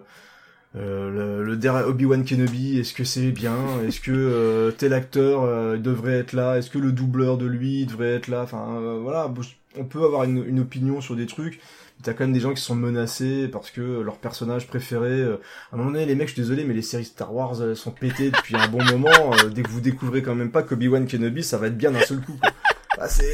[0.76, 2.80] euh, le, le dernier Obi-Wan Kenobi.
[2.80, 6.91] Est-ce que c'est bien Est-ce que euh, tel acteur devrait être là Est-ce que le
[6.91, 9.32] doubleur de lui devrait être là Enfin voilà,
[9.78, 11.60] on peut avoir une, une opinion sur des trucs.
[12.04, 15.10] T'as quand même des gens qui sont menacés parce que leur personnage préféré.
[15.10, 15.38] euh,
[15.72, 17.76] à un moment donné, les mecs, je suis désolé, mais les séries Star Wars elles
[17.76, 19.34] sont pétées depuis un bon moment.
[19.43, 22.02] euh, dès que vous découvrez quand même pas qu'Obi-Wan Kenobi, ça va être bien d'un
[22.02, 22.38] seul coup.
[22.39, 22.52] Quoi.
[22.98, 23.26] Bah, c'est.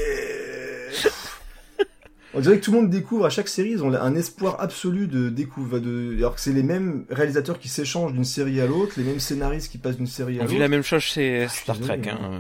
[2.34, 5.06] On dirait que tout le monde découvre à chaque série, ils ont un espoir absolu
[5.08, 6.16] de découvrir, de...
[6.18, 9.70] alors que c'est les mêmes réalisateurs qui s'échangent d'une série à l'autre, les mêmes scénaristes
[9.70, 10.62] qui passent d'une série à On vit l'autre.
[10.62, 12.02] la même chose chez suis Star Trek.
[12.10, 12.40] hein.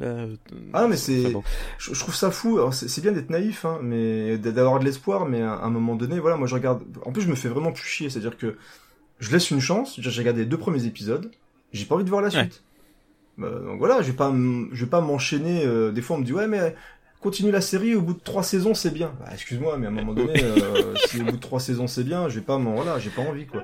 [0.00, 0.26] Euh.
[0.28, 0.36] Là,
[0.72, 1.42] Ah, mais c'est, bon.
[1.78, 2.58] je, je trouve ça fou.
[2.72, 6.36] C'est bien d'être naïf, hein, mais d'avoir de l'espoir, mais à un moment donné, voilà,
[6.36, 6.82] moi je regarde.
[7.04, 8.56] En plus, je me fais vraiment plus chier, c'est-à-dire que
[9.20, 9.96] je laisse une chance.
[10.00, 11.30] J'ai regardé les deux premiers épisodes.
[11.72, 12.40] J'ai pas envie de voir la Ouais.
[12.40, 12.62] suite.
[13.40, 14.30] Euh, donc voilà, je vais pas,
[14.72, 15.64] je vais pas m'enchaîner.
[15.64, 16.74] euh, des fois, on me dit ouais, mais
[17.20, 17.94] continue la série.
[17.94, 19.12] Au bout de trois saisons, c'est bien.
[19.20, 22.04] Bah, excuse-moi, mais à un moment donné, euh, si au bout de trois saisons c'est
[22.04, 23.62] bien, je vais pas voilà, j'ai pas envie quoi.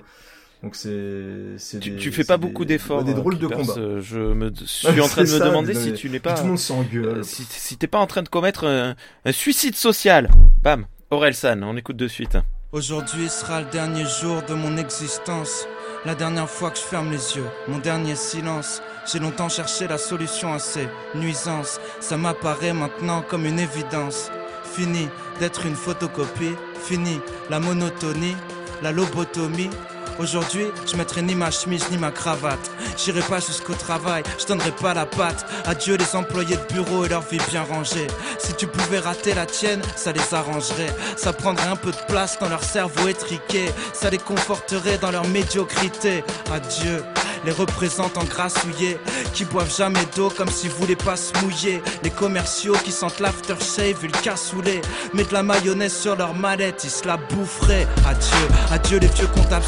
[0.62, 3.04] Donc c'est, c'est tu, des- tu fais c'est pas des- beaucoup d'efforts.
[3.04, 3.78] des euh, drôles de Keepers, combats.
[3.78, 6.34] euh, Je me suis en train de me ça, demander si tu n'es pas.
[6.34, 7.04] Tout le monde s'engueule.
[7.18, 8.94] euh, si si t'es pas en train de commettre un,
[9.24, 10.28] un suicide social.
[10.62, 10.86] Bam.
[11.10, 12.36] Aurel San, on écoute de suite.
[12.72, 15.66] Aujourd'hui sera le dernier jour de mon existence.
[16.04, 18.82] La dernière fois que je ferme les yeux, mon dernier silence.
[19.10, 21.80] J'ai longtemps cherché la solution à ces nuisances.
[22.00, 24.30] Ça m'apparaît maintenant comme une évidence.
[24.74, 25.08] Fini
[25.40, 26.54] d'être une photocopie.
[26.82, 28.36] Fini la monotonie,
[28.82, 29.70] la lobotomie.
[30.18, 32.70] Aujourd'hui, je mettrai ni ma chemise ni ma cravate.
[32.96, 35.46] J'irai pas jusqu'au travail, je donnerai pas la patte.
[35.64, 38.08] Adieu les employés de bureau et leur vie bien rangée.
[38.38, 40.94] Si tu pouvais rater la tienne, ça les arrangerait.
[41.16, 43.66] Ça prendrait un peu de place dans leur cerveau étriqué.
[43.92, 46.24] Ça les conforterait dans leur médiocrité.
[46.52, 47.04] Adieu.
[47.44, 48.98] Les représentants grassouillés
[49.32, 51.80] qui boivent jamais d'eau comme s'ils voulaient pas se mouiller.
[52.02, 54.80] Les commerciaux qui sentent l'aftershave et le cassoulet.
[55.14, 57.86] De la mayonnaise sur leur mallette, ils se la boufferaient.
[58.08, 59.64] Adieu, adieu les vieux comptables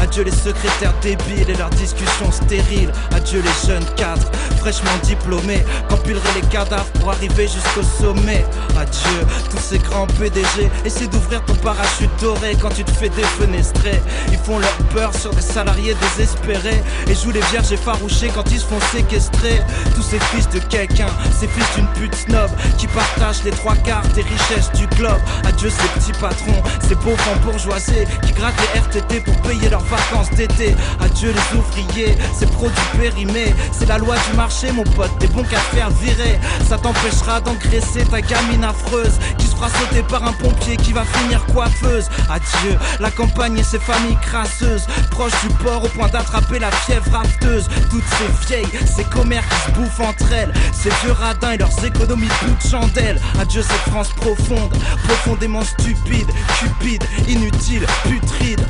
[0.00, 2.92] Adieu les secrétaires débiles et leurs discussions stériles.
[3.14, 4.30] Adieu les jeunes cadres
[4.64, 8.44] fraîchement diplômés qu'empileraient les cadavres pour arriver jusqu'au sommet.
[8.78, 10.70] Adieu tous ces grands PDG.
[10.86, 14.00] Essaie d'ouvrir ton parachute doré quand tu te fais défenestrer.
[14.32, 18.58] Ils font leur peur sur des salariés désespérés et jouent les vierges effarouchées quand ils
[18.58, 19.60] se font séquestrer.
[19.94, 21.08] Tous ces fils de quelqu'un,
[21.38, 25.20] ces fils d'une pute snob qui partagent les trois quarts des richesses du globe.
[25.44, 30.30] Adieu ces petits patrons, ces pauvres bourgeoisés qui grattent les RTT pour payer leurs vacances
[30.30, 30.74] d'été.
[31.00, 33.54] Adieu les ouvriers, ces produits périmés.
[33.72, 36.38] C'est la loi du marché, mon pote, t'es bon qu'à faire virer.
[36.68, 41.04] Ça t'empêchera d'engraisser ta gamine affreuse qui se fera sauter par un pompier qui va
[41.04, 42.08] finir coiffeuse.
[42.30, 47.10] Adieu la campagne et ses familles crasseuses, proches du port au point d'attraper la fièvre
[47.12, 47.68] rafteuse.
[47.90, 51.84] Toutes ces vieilles, ces commères qui se bouffent entre elles, ces vieux radins et leurs
[51.84, 53.20] économies de bout de chandelle.
[53.40, 54.74] Adieu cette France profonde,
[55.04, 56.28] profondément stupide,
[56.58, 58.64] cupide, inutile, putride.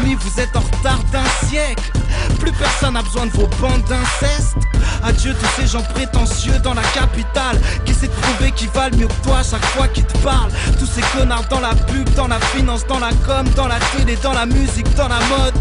[0.00, 1.90] Vous êtes en retard d'un siècle.
[2.38, 4.56] Plus personne n'a besoin de vos bandes d'inceste.
[5.02, 9.24] Adieu tous ces gens prétentieux dans la capitale qui de prouver qu'ils valent mieux que
[9.24, 10.50] toi chaque fois qu'ils te parlent?
[10.78, 14.16] Tous ces connards dans la pub, dans la finance, dans la com, dans la télé,
[14.22, 15.54] dans la musique, dans la mode.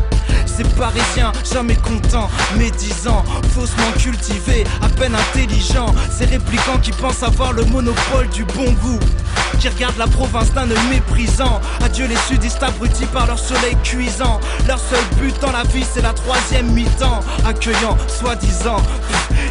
[0.45, 3.23] Ces parisiens jamais contents, médisants,
[3.53, 5.93] faussement cultivés, à peine intelligents.
[6.11, 8.99] Ces réplicants qui pensent avoir le monopole du bon goût.
[9.59, 11.61] Qui regardent la province d'un œil méprisant.
[11.83, 14.39] Adieu les sudistes abrutis par leur soleil cuisant.
[14.67, 17.19] Leur seul but dans la vie, c'est la troisième mi-temps.
[17.45, 18.81] Accueillant, soi-disant.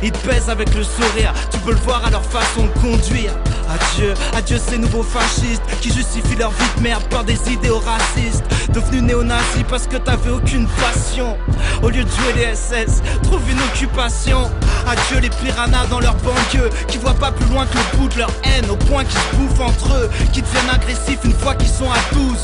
[0.03, 1.33] Ils pèsent avec le sourire.
[1.53, 3.33] Tu peux le voir à leur façon de conduire.
[3.71, 8.43] Adieu, adieu ces nouveaux fascistes qui justifient leur vie de merde par des idéaux racistes.
[8.73, 11.37] Devenus néo-nazis parce que t'avais aucune passion.
[11.83, 14.51] Au lieu de jouer les SS, trouve une occupation.
[14.87, 18.19] Adieu les piranhas dans leur banlieue qui voient pas plus loin que le bout de
[18.19, 21.69] leur haine au point qu'ils se bouffent entre eux, qui deviennent agressifs une fois qu'ils
[21.69, 22.37] sont à 12.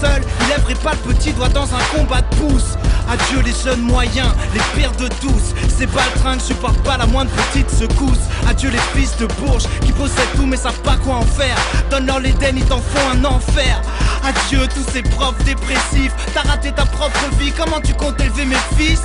[0.00, 2.76] Seul, il lèverait pas le petit doigt dans un combat de pouce.
[3.08, 5.54] Adieu les jeunes moyens, les pires de tous.
[5.68, 8.18] Ces baltringues supportent pas la moindre petite secousse.
[8.48, 11.56] Adieu les fils de bourges qui possèdent tout mais savent pas quoi en faire.
[11.90, 13.80] Donne-leur l'Éden, ils t'en font un enfer.
[14.24, 16.12] Adieu tous ces profs dépressifs.
[16.34, 19.02] T'as raté ta propre vie, comment tu comptes élever mes fils?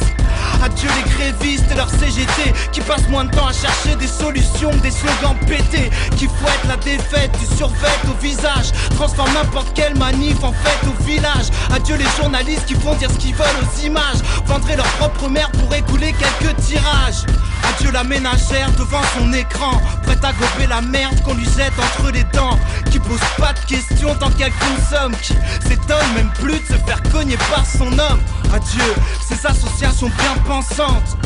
[0.63, 4.71] Adieu les grévistes et leurs CGT qui passent moins de temps à chercher des solutions
[4.83, 10.43] des slogans pétés qui fouettent la défaite du survêt au visage, transforment n'importe quelle manif
[10.43, 11.47] en fête au village.
[11.73, 15.51] Adieu les journalistes qui font dire ce qu'ils veulent aux images, vendraient leur propre mère
[15.51, 17.25] pour écouler quelques tirages.
[17.69, 22.11] Adieu la ménagère devant son écran, prête à gober la merde qu'on lui jette entre
[22.11, 22.57] les dents,
[22.91, 25.33] qui pose pas de questions tant qu'elle consomme, qui
[25.67, 28.19] s'étonne même plus de se faire cogner par son homme.
[28.53, 28.93] Adieu
[29.27, 31.17] ces associations bien pensantes,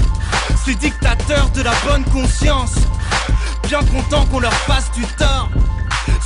[0.65, 2.75] ces dictateurs de la bonne conscience,
[3.67, 5.49] bien contents qu'on leur fasse du tort.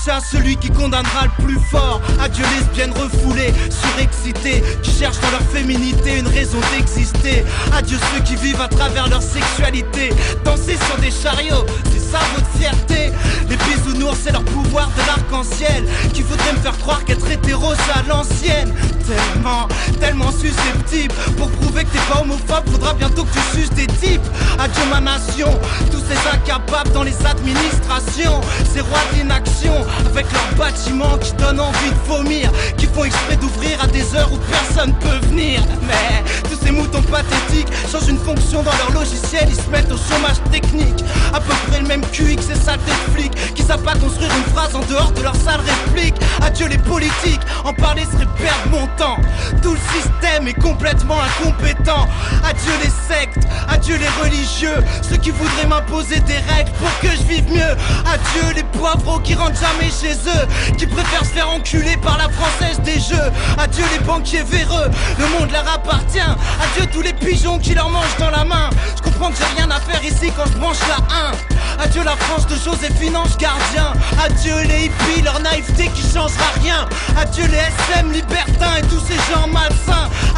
[0.01, 2.01] C'est à celui qui condamnera le plus fort.
[2.21, 7.45] Adieu lesbiennes refoulées, surexcitées, qui cherchent dans leur féminité une raison d'exister.
[7.73, 10.13] Adieu ceux qui vivent à travers leur sexualité.
[10.43, 13.11] Danser sur des chariots, c'est ça votre fierté.
[13.49, 15.85] Les bisounours, c'est leur pouvoir de l'arc-en-ciel.
[16.13, 18.73] Qui voudrait me faire croire qu'être hétéro, c'est à l'ancienne.
[19.07, 19.67] Tellement,
[19.99, 21.13] tellement susceptible.
[21.37, 24.21] Pour prouver que t'es pas homophobe, faudra bientôt que tu suces des types.
[24.59, 25.49] Adieu ma nation,
[25.91, 27.13] tous ces incapables dans les
[28.73, 29.73] Ces rois d'inaction,
[30.05, 32.51] avec leurs bâtiments qui donnent envie de vomir.
[32.77, 35.61] Qui font exprès d'ouvrir à des heures où personne peut venir.
[35.87, 39.97] Mais tous ces moutons pathétiques changent une fonction dans leur logiciel, ils se mettent au
[39.97, 41.03] chômage technique.
[41.33, 41.69] À peu près
[43.69, 46.15] savent pas construire une phrase en dehors de leur sale réplique.
[46.41, 49.17] Adieu les politiques, en parler serait perdre mon temps.
[49.93, 52.07] Système est complètement incompétent.
[52.43, 54.75] Adieu les sectes, adieu les religieux,
[55.07, 57.75] ceux qui voudraient m'imposer des règles pour que je vive mieux.
[58.05, 62.29] Adieu les poivreaux qui rentrent jamais chez eux, qui préfèrent se faire enculer par la
[62.29, 63.31] française des jeux.
[63.57, 66.19] Adieu les banquiers véreux, le monde leur appartient.
[66.19, 68.69] Adieu tous les pigeons qui leur mangent dans la main.
[68.95, 71.83] Je comprends que j'ai rien à faire ici quand je branche la 1.
[71.83, 73.93] Adieu la France de Joséphine Ange Gardien.
[74.23, 76.87] Adieu les hippies, leur naïveté qui changera rien.
[77.17, 79.47] Adieu les SM libertins et tous ces gens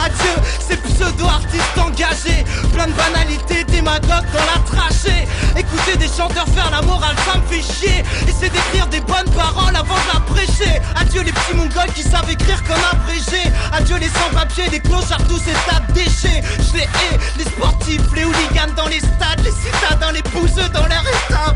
[0.04, 0.36] Adieu
[0.68, 2.44] ces pseudo-artistes engagés.
[2.74, 5.28] Plein de banalités, démagogues dans la trachée.
[5.56, 8.04] Écouter des chanteurs faire la morale, ça me fait chier.
[8.28, 10.82] Essayer d'écrire des bonnes paroles avant de la prêcher.
[10.96, 13.52] Adieu les petits mongols qui savent écrire comme abrégé.
[13.74, 16.42] Adieu les sans-papiers, les clochards, tous ces tas de déchets.
[16.58, 20.88] Je les hais, les sportifs, les hooligans dans les stades, les citadins, les bouseux dans
[20.88, 21.56] leur état.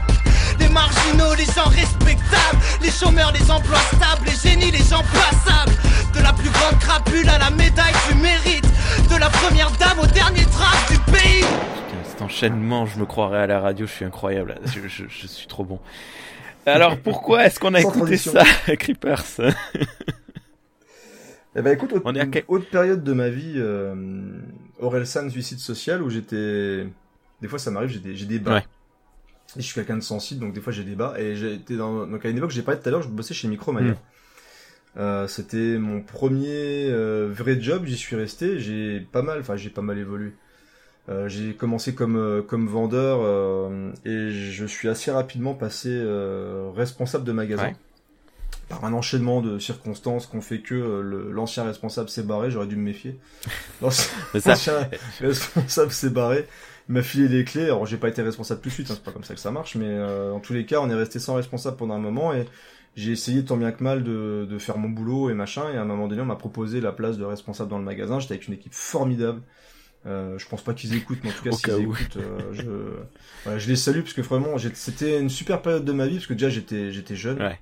[0.59, 5.75] Les marginaux, les gens respectables, les chômeurs, les emplois stables, les génies, les gens passables.
[6.13, 8.65] De la plus grande crapule à la médaille du mérite.
[9.09, 11.41] De la première dame au dernier draft du pays.
[11.41, 14.55] Putain, cet enchaînement, je me croirais à la radio, je suis incroyable.
[14.65, 15.79] Je, je- je suis trop bon.
[16.65, 18.31] Alors pourquoi est-ce qu'on a Sans écouté transition.
[18.33, 19.23] ça, Creepers?
[21.57, 23.95] Eh ben écoute, autre, On est à quel- autre période de ma vie, euh,
[24.79, 26.85] Orelsan suicide social, où j'étais...
[27.41, 28.55] Des fois ça m'arrive, j'ai des, j'ai des bas.
[28.55, 28.63] Ouais.
[29.57, 31.13] Et je suis quelqu'un de sensible, donc des fois j'ai des bas.
[31.17, 32.05] Et j'étais dans...
[32.07, 33.91] Donc à une époque, j'ai parlé tout à l'heure, je bossais chez Micromania.
[33.91, 33.97] Mm.
[34.97, 39.69] Euh, c'était mon premier euh, vrai job, j'y suis resté, j'ai pas mal, enfin j'ai
[39.69, 40.31] pas mal évolué.
[41.07, 46.71] Euh, j'ai commencé comme euh, comme vendeur euh, et je suis assez rapidement passé euh,
[46.75, 47.67] responsable de magasin.
[47.67, 47.75] Ouais.
[48.69, 50.73] Par un enchaînement de circonstances qu'on fait que
[51.31, 53.19] l'ancien responsable s'est barré, j'aurais dû me méfier.
[53.81, 54.89] L'ancien
[55.19, 56.47] responsable s'est barré,
[56.89, 57.65] il m'a filé les clés.
[57.65, 59.51] Alors j'ai pas été responsable tout de suite, hein, c'est pas comme ça que ça
[59.51, 62.33] marche, mais euh, en tous les cas, on est resté sans responsable pendant un moment
[62.33, 62.47] et
[62.95, 65.71] j'ai essayé tant bien que mal de, de faire mon boulot et machin.
[65.71, 68.19] Et à un moment donné, on m'a proposé la place de responsable dans le magasin.
[68.19, 69.41] J'étais avec une équipe formidable.
[70.05, 72.63] Euh, je pense pas qu'ils écoutent, mais en tout cas, s'ils écoutent, euh, je,
[73.43, 76.27] voilà, je les salue parce que vraiment, c'était une super période de ma vie parce
[76.27, 77.41] que déjà j'étais, j'étais jeune.
[77.41, 77.59] Ouais.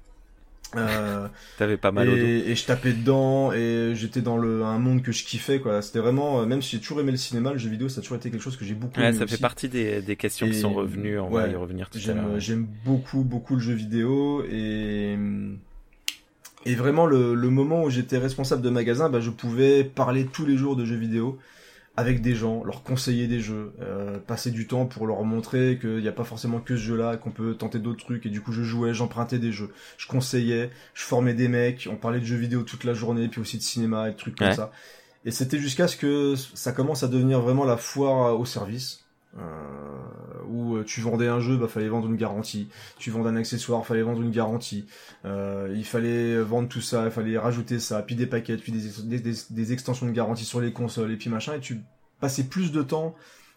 [0.75, 1.27] Euh,
[1.57, 2.17] t'avais pas mal au dos.
[2.17, 5.81] et, et je tapais dedans et j'étais dans le un monde que je kiffais quoi.
[5.81, 8.01] C'était vraiment, euh, même si j'ai toujours aimé le cinéma, le jeu vidéo, ça a
[8.01, 10.47] toujours été quelque chose que j'ai beaucoup Ouais, aimé ça fait partie des, des questions
[10.47, 11.19] qui Et- sont revenues.
[11.19, 12.39] On va y revenir tout à J'aime, l'heure.
[12.39, 15.17] j'aime beaucoup, beaucoup le jeu vidéo et
[16.65, 20.45] et vraiment le, le moment où j'étais responsable de magasin, bah, je pouvais parler tous
[20.45, 21.37] les jours de jeux vidéo
[21.95, 25.97] avec des gens, leur conseiller des jeux, euh, passer du temps pour leur montrer qu'il
[25.97, 28.25] n'y a pas forcément que ce jeu-là, qu'on peut tenter d'autres trucs.
[28.25, 31.95] Et du coup, je jouais, j'empruntais des jeux, je conseillais, je formais des mecs, on
[31.95, 34.53] parlait de jeux vidéo toute la journée, puis aussi de cinéma et de trucs comme
[34.53, 34.71] ça.
[35.25, 39.02] Et c'était jusqu'à ce que ça commence à devenir vraiment la foire au service.
[39.39, 39.41] Euh,
[40.47, 42.67] où euh, tu vendais un jeu, bah fallait vendre une garantie.
[42.99, 44.85] Tu vendais un accessoire, fallait vendre une garantie.
[45.25, 48.89] Euh, il fallait vendre tout ça, il fallait rajouter ça, puis des paquets, puis des,
[49.03, 51.55] des, des- des extensions de garantie sur les consoles, et puis machin.
[51.55, 51.81] Et tu
[52.19, 53.15] passais plus de temps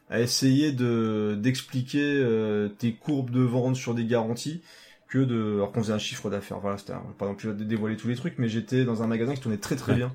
[0.09, 4.62] à essayer de d'expliquer euh, tes courbes de vente sur des garanties
[5.09, 6.61] que de alors qu'on faisait un chiffre d'affaires.
[6.61, 9.07] Voilà, c'était un- pas non plus dé- dévoiler tous les trucs, mais j'étais dans un
[9.09, 9.98] magasin qui tournait très très Ouais.
[9.98, 10.12] bien.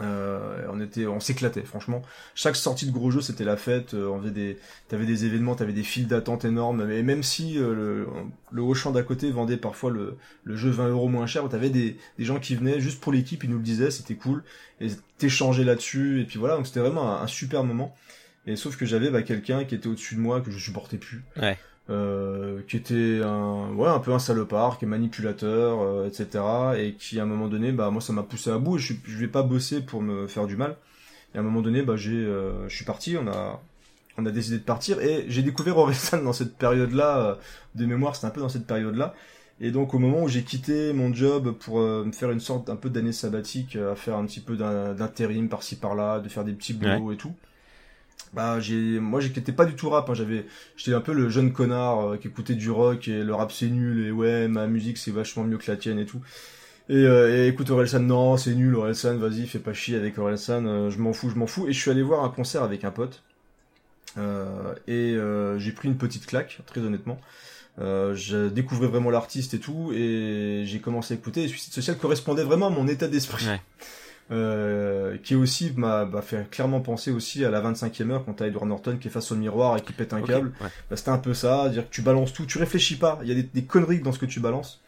[0.00, 2.02] Euh, on était, on s'éclatait, franchement.
[2.34, 3.94] Chaque sortie de gros jeu, c'était la fête.
[3.94, 4.58] euh, on faisait des,
[4.88, 6.84] t'avais des événements, t'avais des files d'attente énormes.
[6.86, 8.06] Mais même si euh, le,
[8.50, 11.96] le Auchan d'à côté vendait parfois le, le jeu 20 euros moins cher, t'avais des,
[12.18, 14.42] des gens qui venaient juste pour l'équipe, ils nous le disaient, c'était cool.
[14.80, 16.20] Et t'échangeais là-dessus.
[16.20, 17.94] Et puis voilà, donc c'était vraiment un, un super moment.
[18.46, 21.22] Et sauf que j'avais bah, quelqu'un qui était au-dessus de moi que je supportais plus.
[21.36, 21.58] Ouais.
[21.90, 26.44] Euh, qui était un, ouais, un peu un salopard, qui est manipulateur, euh, etc.
[26.78, 29.16] Et qui, à un moment donné, bah, moi, ça m'a poussé à bout je, je
[29.16, 30.76] vais pas bosser pour me faire du mal.
[31.34, 33.60] Et à un moment donné, bah, j'ai, euh, je suis parti, on a,
[34.18, 37.38] on a décidé de partir et j'ai découvert Orelsan dans cette période-là,
[37.74, 39.14] de mémoire, c'était un peu dans cette période-là.
[39.60, 42.76] Et donc, au moment où j'ai quitté mon job pour me faire une sorte un
[42.76, 46.72] peu d'année sabbatique, à faire un petit peu d'intérim par-ci par-là, de faire des petits
[46.72, 47.34] boulots et tout.
[48.32, 51.52] Bah, j'ai, moi, j'étais pas du tout rap, hein, j'avais, j'étais un peu le jeune
[51.52, 54.98] connard euh, qui écoutait du rock et le rap c'est nul et ouais, ma musique
[54.98, 56.20] c'est vachement mieux que la tienne et tout.
[56.90, 60.66] Et, euh, et écoute Orelsan, non, c'est nul Orelsan, vas-y, fais pas chier avec Orelsan,
[60.66, 61.68] euh, je m'en fous, je m'en fous.
[61.68, 63.22] Et je suis allé voir un concert avec un pote.
[64.18, 65.16] Euh, et
[65.60, 67.20] j'ai pris une petite claque, très honnêtement.
[67.78, 71.44] Je découvrais vraiment l'artiste et tout, et j'ai commencé à écouter.
[71.44, 73.46] Et Suicide Social correspondait vraiment à mon état d'esprit.
[74.32, 78.46] Euh, qui aussi m'a m'a fait clairement penser aussi à la 25e heure quand t'as
[78.46, 80.52] Edward Norton qui est face au miroir et qui pète un câble.
[80.60, 80.68] ouais.
[80.88, 83.32] Bah, c'était un peu ça, dire que tu balances tout, tu réfléchis pas, il y
[83.32, 84.80] a des, des conneries dans ce que tu balances.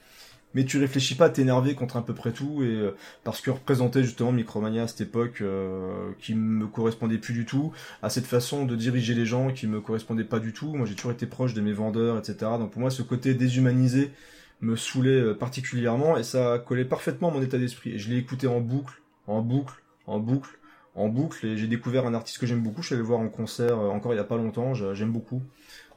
[0.55, 2.95] mais tu réfléchis pas à t'énerver contre à peu près tout, et euh,
[3.25, 7.73] parce que représentait justement Micromania à cette époque euh, qui me correspondait plus du tout,
[8.03, 10.75] à cette façon de diriger les gens qui me correspondait pas du tout.
[10.75, 12.37] Moi, j'ai toujours été proche de mes vendeurs, etc.
[12.59, 14.13] Donc pour moi, ce côté déshumanisé
[14.61, 17.93] me saoulait euh, particulièrement, et ça collait parfaitement à mon état d'esprit.
[17.95, 20.59] Et je l'ai écouté en boucle, en boucle, en boucle,
[20.95, 22.83] en boucle, et j'ai découvert un artiste que j'aime beaucoup.
[22.83, 24.75] Je suis allé le voir en concert euh, encore il y a pas longtemps.
[24.75, 25.43] J'aime beaucoup.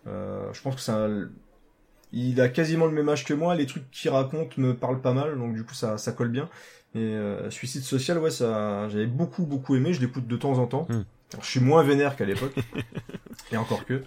[0.07, 1.07] Euh, je pense que ça,
[2.13, 3.55] il a quasiment le même âge que moi.
[3.55, 6.49] Les trucs qu'il raconte me parlent pas mal, donc du coup ça, ça colle bien.
[6.93, 9.93] Et euh, Suicide Social, ouais, ça, j'avais beaucoup beaucoup aimé.
[9.93, 10.87] Je l'écoute de temps en temps.
[10.89, 11.03] Hmm.
[11.33, 12.55] Alors, je suis moins vénère qu'à l'époque,
[13.51, 14.03] et encore que.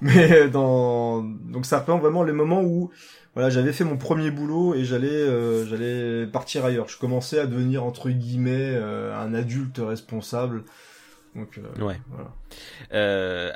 [0.00, 2.90] Mais dans, donc ça représente vraiment les moments où,
[3.34, 6.88] voilà, j'avais fait mon premier boulot et j'allais, euh, j'allais partir ailleurs.
[6.88, 10.64] Je commençais à devenir entre guillemets euh, un adulte responsable.
[11.34, 12.00] Donc euh, Ouais.
[12.08, 12.32] voilà.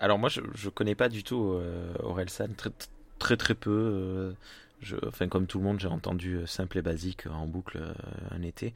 [0.01, 1.57] Alors moi, je, je connais pas du tout
[2.03, 2.71] Orelsan, très
[3.19, 4.35] très très peu.
[4.81, 7.93] je, enfin, comme tout le monde, j'ai entendu simple et basique en boucle euh,
[8.31, 8.75] un été.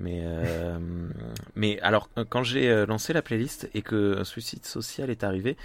[0.00, 0.78] Mais euh,
[1.56, 5.56] mais alors quand j'ai lancé la playlist et que Suicide Social est arrivé,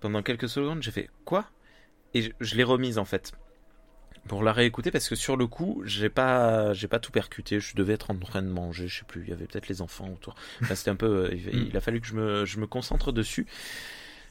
[0.00, 1.46] pendant quelques secondes, j'ai fait quoi?
[2.14, 3.32] Et je, l'ai remise en fait
[4.26, 7.60] pour la réécouter parce que sur le coup, j'ai pas j'ai pas tout percuté.
[7.60, 9.22] Je devais être en train de manger, je sais plus.
[9.22, 10.34] Il y avait peut-être les enfants autour.
[10.74, 11.06] C'était un peu.
[11.06, 13.46] euh, il, il a fallu que je me je me concentre dessus.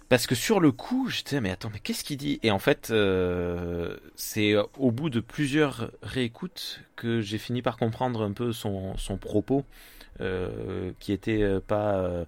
[0.09, 2.39] Parce que sur le coup, j'étais mais attends, mais qu'est-ce qu'il dit?
[2.41, 8.23] Et en fait, euh, c'est au bout de plusieurs réécoutes que j'ai fini par comprendre
[8.23, 9.65] un peu son, son propos,
[10.21, 12.25] euh, qui était euh, pas, euh,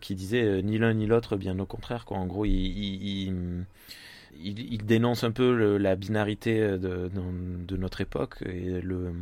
[0.00, 2.04] qui disait ni l'un ni l'autre, bien au contraire.
[2.04, 2.18] Quoi.
[2.18, 3.64] En gros, il, il, il,
[4.42, 7.10] il- il dénonce un peu le- la binarité de,
[7.66, 9.12] de, notre époque et le,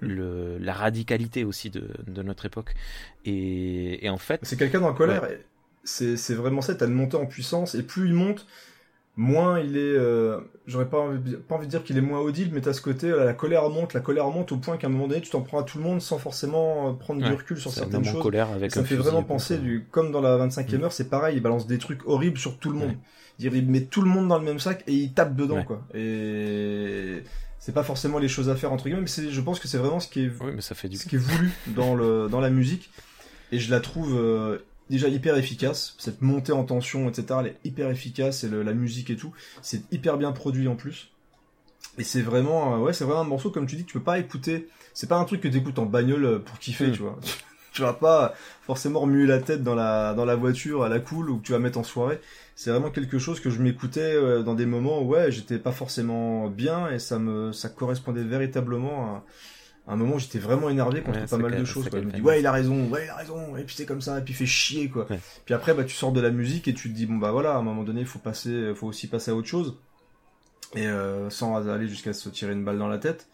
[0.00, 2.74] le, la radicalité aussi de, de notre époque.
[3.24, 5.26] Et, et en fait, C'est quelqu'un dans la colère.
[5.84, 8.46] C'est, c'est vraiment ça, t'as une montée en puissance, et plus il monte,
[9.16, 9.80] moins il est...
[9.80, 12.72] euh, j'aurais pas envie, de- pas envie de dire qu'il est moins audible, mais t'as
[12.72, 15.20] ce côté, euh, la colère monte, la colère monte au point qu'à un moment donné,
[15.20, 18.04] tu t'en prends à tout le monde sans forcément euh, prendre du recul sur certaines
[18.04, 18.22] choses.
[18.22, 20.84] colère avec ça me fait vraiment penser, du, comme dans la 25e Mm.
[20.84, 22.90] heure, c'est pareil, il balance des trucs horribles sur tout le monde.
[22.90, 22.96] Ouais.
[23.38, 25.64] Il met tout le monde dans le même sac et il tape dedans, Ouais.
[25.64, 25.82] quoi.
[25.94, 27.22] Et
[27.58, 30.00] c'est pas forcément les choses à faire, entre guillemets, mais je pense que c'est vraiment
[30.00, 32.40] ce qui est Oui, mais ça fait du ce qui est voulu dans le dans
[32.40, 32.90] la musique
[33.52, 34.58] et je la trouve euh,
[34.90, 35.94] déjà hyper efficace.
[35.98, 39.32] Cette montée en tension etc elle est hyper efficace et le- la musique et tout.
[39.62, 41.10] C'est hyper bien produit en plus.
[41.98, 44.04] Et c'est vraiment euh, ouais c'est vraiment un morceau comme tu dis que tu peux
[44.04, 44.68] pas écouter.
[44.94, 46.92] C'est pas un truc que t'écoutes en bagnole euh, pour kiffer Mm.
[46.92, 47.18] tu vois.
[47.72, 48.32] Tu vas pas
[48.62, 51.52] forcément remuer la tête dans la dans la voiture à la cool ou que tu
[51.52, 52.20] vas mettre en soirée.
[52.54, 55.72] C'est vraiment quelque chose que je m'écoutais euh, dans des moments où ouais j'étais pas
[55.72, 59.24] forcément bien et ça me ça correspondait véritablement à
[59.86, 62.00] à un moment j'étais vraiment énervé contre Ouais, pas mal de choses quoi.
[62.00, 64.00] je me dis ouais il a raison ouais il a raison et puis c'est comme
[64.00, 65.20] ça et puis il fait chier quoi Ouais.
[65.44, 67.52] puis après bah tu sors de la musique et tu te dis bon bah voilà
[67.54, 69.76] à un moment donné il faut passer faut aussi passer à autre chose
[70.74, 73.28] et euh, sans aller jusqu'à se tirer une balle dans la tête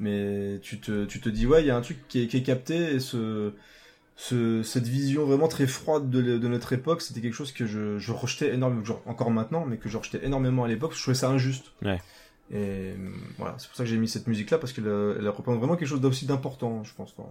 [0.00, 2.36] mais tu te tu te dis ouais il y a un truc qui est, qui
[2.38, 3.52] est capté et ce
[4.16, 8.12] ce, cette vision vraiment très froide de, notre époque, c'était quelque chose que je, je
[8.12, 11.28] rejetais énormément, genre, encore maintenant, mais que je rejetais énormément à l'époque, je trouvais ça
[11.30, 11.72] injuste.
[11.82, 12.00] Ouais.
[12.52, 12.94] Et
[13.38, 15.88] voilà, c'est pour ça que j'ai mis cette musique-là, parce qu'elle elle représente vraiment quelque
[15.88, 17.30] chose d'aussi d'important, je pense, dans.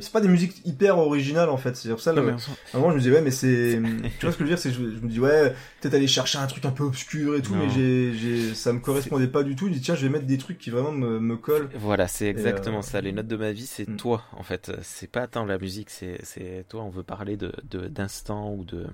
[0.00, 2.90] C'est pas des musiques hyper originales, en fait, c'est pour ça, mais à un moment,
[2.90, 3.80] je me disais, ouais, mais c'est,
[4.18, 6.06] tu vois ce que je veux dire, c'est, je, je me dis, ouais, peut-être aller
[6.06, 7.66] chercher un truc un peu obscur et tout, Non.
[7.66, 10.08] mais j'ai, j'ai, ça me correspondait pas du tout, je me dis, tiens, je vais
[10.08, 11.68] mettre des trucs qui vraiment me, me collent.
[11.74, 13.00] Voilà, c'est exactement euh, ça.
[13.00, 13.96] Les notes de ma vie, c'est mm.
[13.96, 14.72] toi, en fait.
[14.82, 16.82] C'est pas tant la musique, c'est c'est toi.
[16.82, 18.86] On veut parler de de- d'instant ou de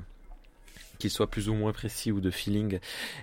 [0.99, 2.79] qu'il soit plus ou moins précis ou de feeling.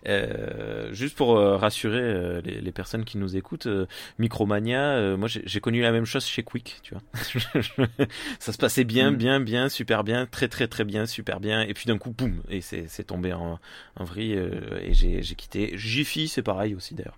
[0.08, 3.86] Euh, juste pour euh, rassurer euh, les, les personnes qui nous écoutent, euh,
[4.20, 7.04] Micromania, euh, moi j'ai connu la même chose chez Quick, tu vois.
[8.40, 9.16] ça se passait bien, Mm.
[9.16, 12.42] bien, bien, super bien, très très très bien, super bien, et puis d'un coup, boum,
[12.50, 13.60] et c'est tombé en,
[13.96, 15.72] en vrille euh, et j'ai quitté.
[15.78, 17.18] Jiffy, c'est pareil aussi d'ailleurs.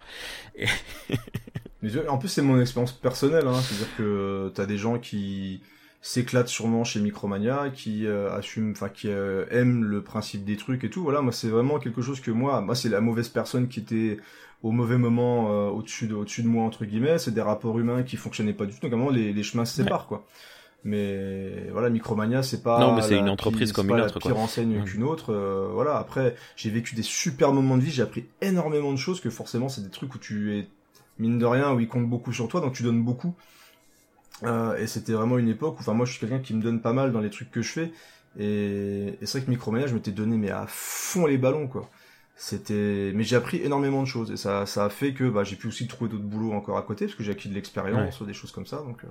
[2.07, 3.59] En plus, c'est mon expérience personnelle, hein.
[3.61, 5.61] c'est-à-dire que t'as des gens qui
[6.05, 10.83] s'éclatent sûrement chez Micromania, qui euh, assument, enfin qui euh, aiment le principe des trucs
[10.83, 11.01] et tout.
[11.01, 14.17] Voilà, moi c'est vraiment quelque chose que moi, moi c'est la mauvaise personne qui était
[14.63, 17.17] au mauvais moment euh, au-dessus de, au-dessus de moi entre guillemets.
[17.19, 18.81] C'est des rapports humains qui fonctionnaient pas du tout.
[18.81, 20.25] Donc à un moment les, les chemins se séparent quoi.
[20.85, 22.77] Mais voilà, Micromania, c'est pas.
[22.79, 24.43] Non, mais c'est une entreprise pire- comme une pas autre, La pire quoi.
[24.43, 25.31] enseigne qu'une autre.
[25.33, 25.97] euh, voilà.
[25.97, 27.91] Après, j'ai vécu des super moments de vie.
[27.91, 30.67] J'ai appris énormément de choses que forcément, c'est des trucs où tu es
[31.19, 33.33] mine de rien où ils comptent beaucoup sur toi, donc tu donnes beaucoup.
[34.45, 36.81] Euh, et c'était vraiment une époque où, enfin, moi, je suis quelqu'un qui me donne
[36.81, 37.91] pas mal dans les trucs que je fais.
[38.37, 41.89] Et, et c'est vrai que Micromania, je m'étais donné mais à fond les ballons, quoi.
[42.35, 45.55] C'était, mais j'ai appris énormément de choses et ça, ça a fait que bah, j'ai
[45.55, 48.33] pu aussi trouver d'autres boulots encore à côté parce que j'ai acquis de l'expérience, des
[48.33, 48.77] choses comme ça.
[48.77, 49.07] Donc, euh,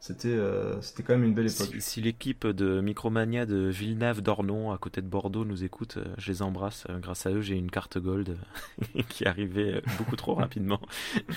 [0.00, 1.68] c'était, euh, c'était quand même une belle époque.
[1.74, 6.32] Si, si l'équipe de Micromania de Villeneuve d'Ornon, à côté de Bordeaux, nous écoute, je
[6.32, 6.86] les embrasse.
[7.00, 8.36] Grâce à eux, j'ai une carte gold
[9.08, 10.80] qui euh, beaucoup trop rapidement.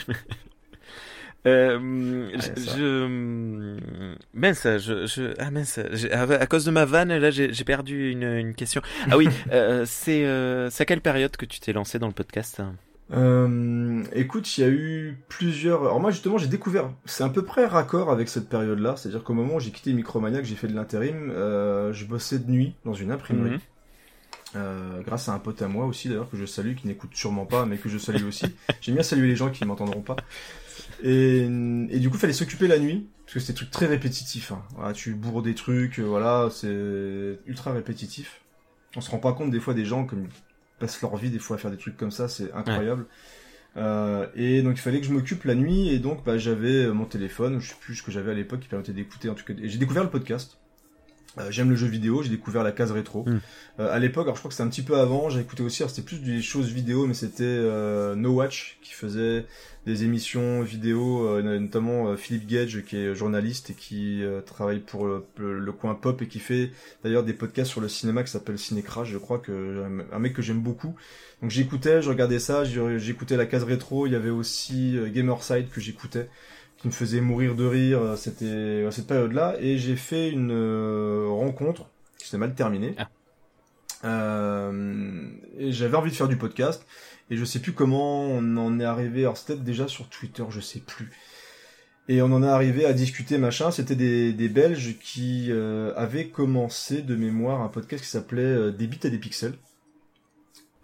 [1.45, 2.77] Euh, je, ça.
[2.77, 3.77] je,
[4.33, 5.77] mince, je, je, ah mince,
[6.11, 8.81] à à cause de ma vanne, là, j'ai perdu une, une question.
[9.11, 12.13] Ah oui, euh, c'est, euh, c'est à quelle période que tu t'es lancé dans le
[12.13, 12.61] podcast?
[13.11, 15.81] Euh, écoute, il y a eu plusieurs.
[15.81, 16.91] Alors moi justement, j'ai découvert.
[17.05, 18.95] C'est à peu près raccord avec cette période-là.
[18.95, 22.39] C'est-à-dire qu'au moment où j'ai quitté Micromania, que j'ai fait de l'intérim, euh, je bossais
[22.39, 23.51] de nuit dans une imprimerie.
[23.51, 23.59] Mhm.
[24.55, 27.45] Euh, grâce à un pote à moi aussi d'ailleurs que je salue, qui n'écoute sûrement
[27.45, 28.45] pas, mais que je salue aussi.
[28.81, 30.15] J'aime bien saluer les gens qui ne m'entendront pas.
[31.03, 34.51] Et, du coup, fallait s'occuper la nuit parce que c'était des trucs très répétitifs.
[34.51, 34.93] hein.
[34.93, 38.41] Tu bourres des trucs, euh, voilà, c'est ultra répétitif.
[38.95, 40.27] On se rend pas compte des fois des gens comme
[40.79, 43.05] passent leur vie des fois à faire des trucs comme ça, c'est incroyable.
[43.75, 46.93] Euh, et donc il fallait que je m'occupe la nuit et donc bah, j'avais euh,
[46.93, 49.43] mon téléphone, je sais plus ce que j'avais à l'époque qui permettait d'écouter en tout
[49.43, 49.53] cas.
[49.61, 50.59] J'ai découvert le podcast.
[51.39, 53.23] Euh, J'aime le jeu vidéo, j'ai découvert la case rétro.
[53.27, 53.39] Mm.
[53.79, 55.83] Euh, à l'époque, alors je crois que c'était un petit peu avant, j'ai écouté aussi,
[55.87, 59.45] c'était plus des choses vidéo, mais c'était euh, No Watch qui faisait
[59.87, 65.07] des émissions vidéo, euh, notamment euh, Philippe Gage qui est journaliste et qui travaille pour
[65.07, 66.71] le, le- le coin pop et qui fait
[67.03, 70.41] d'ailleurs des podcasts sur le cinéma qui s'appelle Cinécrash, je crois que un mec que
[70.43, 70.95] j'aime beaucoup.
[71.41, 75.81] Donc j'écoutais, je regardais ça, j'écoutais la case rétro, il y avait aussi Gamerside que
[75.81, 76.29] j'écoutais
[76.83, 80.51] qui me faisait mourir de rire, euh, c'était à cette période-là et j'ai fait une
[80.51, 81.89] euh, rencontre
[82.19, 82.93] qui s'est mal terminée.
[82.97, 83.09] Ah.
[84.03, 86.85] Euh, et j'avais envie de faire du podcast
[87.29, 89.21] et je sais plus comment on en est arrivé.
[89.21, 91.09] Alors c'était déjà sur Twitter, je sais plus.
[92.09, 93.71] Et on en est arrivé à discuter machin.
[93.71, 98.71] C'était des, des Belges qui euh, avaient commencé de mémoire un podcast qui s'appelait euh,
[98.71, 99.53] Des bits et des pixels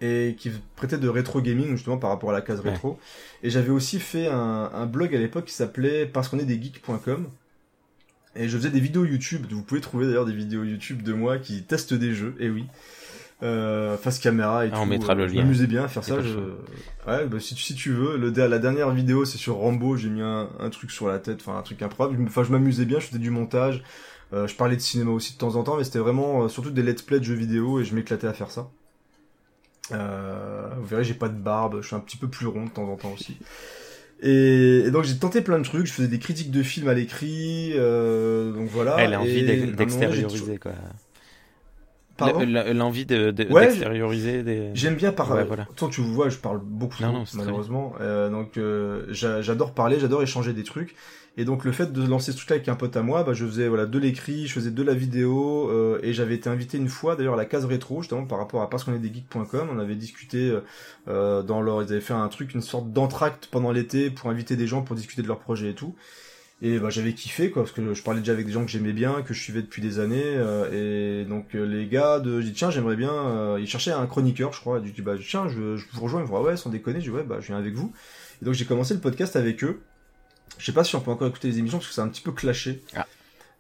[0.02, 2.72] et qui prêtait de rétro gaming justement par rapport à la case Ouais.
[2.72, 3.00] rétro.
[3.44, 6.62] Et j'avais aussi fait un, un blog à l'époque qui s'appelait parce qu'on est des
[6.62, 7.28] geeks.com.
[8.36, 9.46] Et je faisais des vidéos YouTube.
[9.50, 12.36] Vous pouvez trouver d'ailleurs des vidéos YouTube de moi qui testent des jeux.
[12.40, 12.66] Et oui.
[13.42, 14.82] Euh, face caméra et Ah, tout.
[14.82, 15.42] on mettra le Je lien.
[15.44, 16.22] m'amusais bien à faire ça.
[16.22, 16.38] Je...
[17.10, 18.18] Ouais, bah, si, tu- si tu veux.
[18.18, 19.96] Le, la dernière vidéo, c'est sur Rambo.
[19.98, 21.40] J'ai mis un, un truc sur la tête.
[21.42, 22.18] Enfin, un truc improbable.
[22.20, 23.00] Je Enfin, je m'amusais bien.
[23.00, 23.82] Je faisais du montage.
[24.34, 25.78] Euh, je parlais de cinéma aussi de temps en temps.
[25.78, 27.80] Mais c'était vraiment euh, surtout des let's play de jeux vidéo.
[27.80, 28.70] Et je m'éclatais à faire ça.
[29.92, 31.82] Euh, vous verrez, j'ai pas de barbe.
[31.82, 33.38] Je suis un petit peu plus rond de temps en temps aussi.
[34.22, 36.94] Et, et donc j'ai tenté plein de trucs, je faisais des critiques de films à
[36.94, 38.98] l'écrit, euh, donc voilà.
[39.00, 39.44] Elle a envie
[39.78, 40.74] d'extérioriser, quoi.
[42.74, 44.72] L'envie de, de- Ouais, d'extérioriser des...
[44.74, 45.42] J'aime bien parler.
[45.42, 45.66] Ouais, voilà.
[45.78, 47.94] Toi, tu vois, je parle beaucoup Non, non, malheureusement.
[48.02, 50.96] Euh, donc, euh, j'a- j'adore parler, j'adore échanger des trucs.
[51.38, 53.46] Et donc, le fait de lancer ce truc-là avec un pote à moi, bah, je
[53.46, 56.90] faisais voilà de l'écrit, je faisais de la vidéo, euh, et j'avais été invité une
[56.90, 59.70] fois, d'ailleurs, à la case rétro, justement par rapport à parce qu'on est des geeks.com.
[59.72, 60.62] On avait discuté euh,
[61.08, 64.56] euh, dans leur, ils avaient fait un truc, une sorte d'entracte pendant l'été pour inviter
[64.56, 65.96] des gens pour discuter de leur projet et tout.
[66.62, 68.92] Et bah, j'avais kiffé quoi parce que je parlais déjà avec des gens que j'aimais
[68.92, 72.48] bien, que je suivais depuis des années euh, et donc euh, les gars de j'ai
[72.48, 75.78] dit tiens j'aimerais bien euh, ils cherchaient un chroniqueur je crois, dit bah tiens je,
[75.78, 77.48] je vous rejoins ils me font ah ouais sans déconner, j'ai dit ouais bah je
[77.48, 77.94] viens avec vous.
[78.42, 79.82] Et donc j'ai commencé le podcast avec eux.
[80.58, 82.22] Je sais pas si on peut encore écouter les émissions parce que c'est un petit
[82.22, 82.82] peu clashé.
[82.96, 83.06] Ah.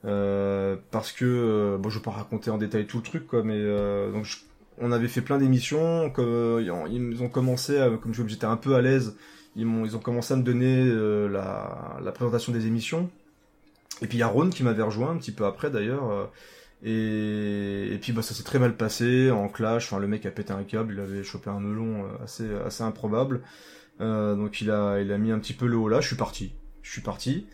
[0.06, 3.44] Euh, parce que euh, bon je vais pas raconter en détail tout le truc quoi
[3.44, 4.38] mais euh, donc je-
[4.78, 9.18] on avait fait plein d'émissions ils ont commencé à- comme j'étais un peu à l'aise
[9.57, 10.86] ils m'ont ils ont commencé à me donner
[11.30, 13.10] la, la présentation des émissions
[14.02, 16.30] et puis il y a Ron qui m'avait rejoint un petit peu après d'ailleurs
[16.82, 20.32] et, et puis bah ça s'est très mal passé en clash enfin le mec a
[20.32, 23.41] pété un câble il avait chopé un melon assez assez improbable
[24.02, 26.16] Euh, donc il a il a mis un petit peu le haut là je suis
[26.16, 27.47] parti je suis parti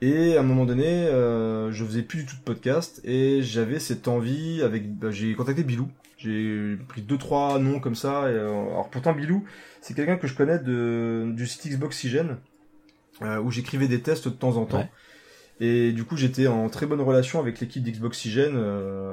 [0.00, 3.78] et à un moment donné euh, je faisais plus du tout de podcast et j'avais
[3.78, 8.34] cette envie avec bah, j'ai contacté Bilou j'ai pris deux trois noms comme ça et,
[8.34, 9.44] euh, alors pourtant Bilou
[9.82, 12.38] c'est quelqu'un que je connais de, du site Xboxygène,
[13.20, 14.78] euh, où j'écrivais des tests de temps en temps.
[14.78, 14.90] Ouais.
[15.60, 18.54] Et du coup, j'étais en très bonne relation avec l'équipe d'Xboxygène.
[18.54, 19.12] Euh,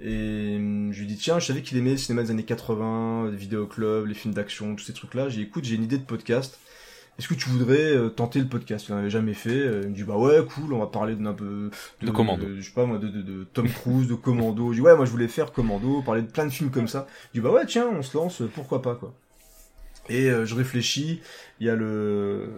[0.00, 3.30] et hum, je lui dis, tiens, je savais qu'il aimait le cinéma des années 80,
[3.30, 5.28] les vidéoclubs, les films d'action, tous ces trucs-là.
[5.28, 6.58] J'ai écoute, j'ai une idée de podcast.
[7.18, 8.86] Est-ce que tu voudrais euh, tenter le podcast?
[8.88, 9.50] Il n'en avait jamais fait.
[9.50, 11.70] Euh, Il me dit, bah ouais, cool, on va parler d'un peu...
[12.00, 12.46] De Commando.
[12.56, 14.72] je sais pas moi, de, de, de Tom Cruise, de Commando.
[14.72, 17.06] Je dis, ouais, moi je voulais faire Commando, parler de plein de films comme ça.
[17.34, 19.12] Je dis, bah ouais, tiens, on se lance, pourquoi pas, quoi.
[20.08, 21.20] Et euh, je réfléchis.
[21.60, 22.48] Il y a le,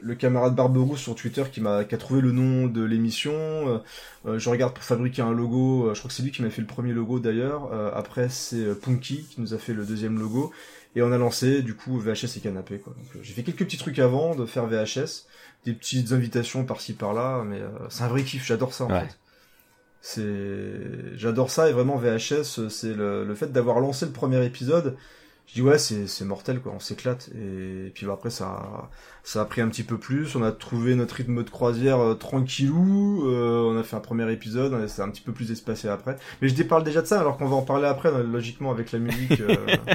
[0.00, 3.32] le camarade Barberousse sur Twitter qui m'a qui a trouvé le nom de l'émission.
[3.34, 3.78] Euh,
[4.26, 5.88] euh, je regarde pour fabriquer un logo.
[5.88, 7.72] Euh, je crois que c'est lui qui m'a fait le premier logo d'ailleurs.
[7.72, 10.52] Euh, après c'est euh, Punky qui nous a fait le deuxième logo.
[10.96, 12.78] Et on a lancé du coup VHS et canapé.
[12.78, 12.94] Quoi.
[12.94, 15.26] Donc, euh, j'ai fait quelques petits trucs avant de faire VHS,
[15.64, 18.44] des petites invitations par-ci par-là, mais euh, c'est un vrai kiff.
[18.46, 19.00] J'adore ça en Ouais.
[19.00, 19.16] fait.
[20.02, 24.96] C'est, j'adore ça et vraiment VHS, c'est le, le fait d'avoir lancé le premier épisode.
[25.50, 28.88] Je dis ouais, c'est mortel quoi, on s'éclate et puis bah, après ça
[29.24, 32.14] ça a pris un petit peu plus, on a trouvé notre rythme de croisière euh,
[32.14, 35.50] tranquillou, euh, on a fait un premier épisode, on a- c'est un petit peu plus
[35.50, 36.16] espacé après.
[36.40, 38.92] Mais je déparle déjà de ça alors qu'on va en parler après euh, logiquement avec
[38.92, 39.40] la musique.
[39.40, 39.56] euh,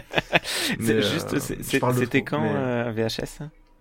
[0.79, 3.25] mais, C'est euh, juste, de c'était quand mais- euh, VHS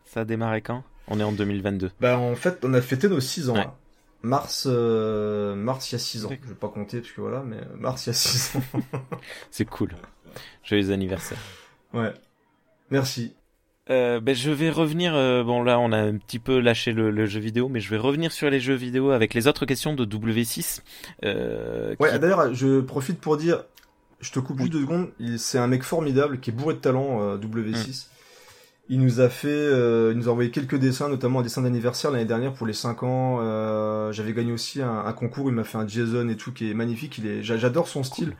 [0.06, 0.20] Ça?
[0.20, 0.84] A démarré quand?
[1.08, 1.90] On est en 2022.
[2.00, 3.54] Bah en fait, on a fêté nos 6 ans.
[3.54, 3.64] Ouais.
[3.64, 3.74] là.
[4.22, 6.30] Mars, euh, mars il y a 6 ans.
[6.42, 8.62] Je vais pas compter parce que voilà, mais mars il y a 6 ans.
[9.50, 9.90] C'est cool.
[10.62, 11.36] Joyeux anniversaire.
[11.94, 12.12] Ouais.
[12.90, 13.32] Merci.
[13.90, 15.14] Euh, ben, je vais revenir.
[15.14, 17.90] euh, bon, là, on a un petit peu lâché le, le jeu vidéo, mais je
[17.90, 20.80] vais revenir sur les jeux vidéo avec les autres questions de W6.
[21.24, 23.64] Euh, Ouais, qui- d'ailleurs, je profite pour dire,
[24.20, 27.20] je te coupe juste deux secondes, c'est un mec formidable qui est bourré de talent,
[27.22, 28.08] euh, W6.
[28.90, 29.48] Il nous a fait,
[30.12, 33.02] il nous a envoyé quelques dessins, notamment un dessin d'anniversaire l'année dernière pour les 5
[33.02, 34.12] ans.
[34.12, 36.74] J'avais gagné aussi un, un concours, il m'a fait un Jason et tout qui est
[36.74, 37.16] magnifique.
[37.18, 38.34] Il est, j'a- j'adore son style.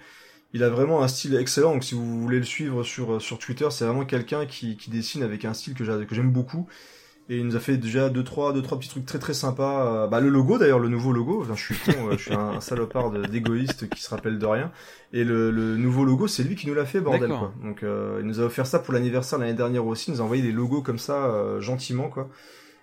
[0.55, 1.73] Il a vraiment un style excellent.
[1.75, 5.23] Donc si vous voulez le suivre sur sur Twitter, c'est vraiment quelqu'un qui, qui dessine
[5.23, 6.67] avec un style que j'a- que j'aime beaucoup.
[7.31, 10.05] Et il nous a fait déjà deux trois deux trois petits trucs très très sympas.
[10.05, 11.41] Euh, Bah le logo d'ailleurs, le nouveau logo.
[11.43, 14.71] Enfin, je suis con, euh, je suis un salopard d'égoïste qui se rappelle de rien.
[15.15, 17.53] Et le, le nouveau logo, c'est lui qui nous l'a fait, bordel quoi.
[17.63, 20.11] Donc euh, il nous a offert ça pour l'anniversaire l'année dernière aussi.
[20.11, 22.29] Il nous a envoyé des logos comme ça euh, gentiment quoi.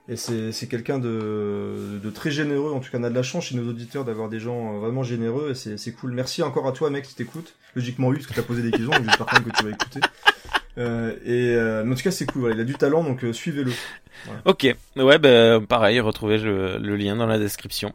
[0.07, 2.73] Et c'est quelqu'un de, de très généreux.
[2.73, 4.79] En tout cas, on a de la chance chez nos auditeurs d'avoir des gens euh,
[4.79, 6.11] vraiment généreux et c'est cool.
[6.11, 7.53] Merci encore à toi, mec, qui t'écoute.
[7.75, 9.99] Logiquement oui, parce que t'as posé des questions, donc j'espère quand que tu vas écouter.
[10.77, 12.51] Euh, et euh, en tout cas, c'est cool.
[12.53, 13.71] Il a du talent, donc suivez-le.
[14.45, 14.67] Ok,
[14.97, 17.93] ouais, ben pareil, retrouvez le, le lien dans la description.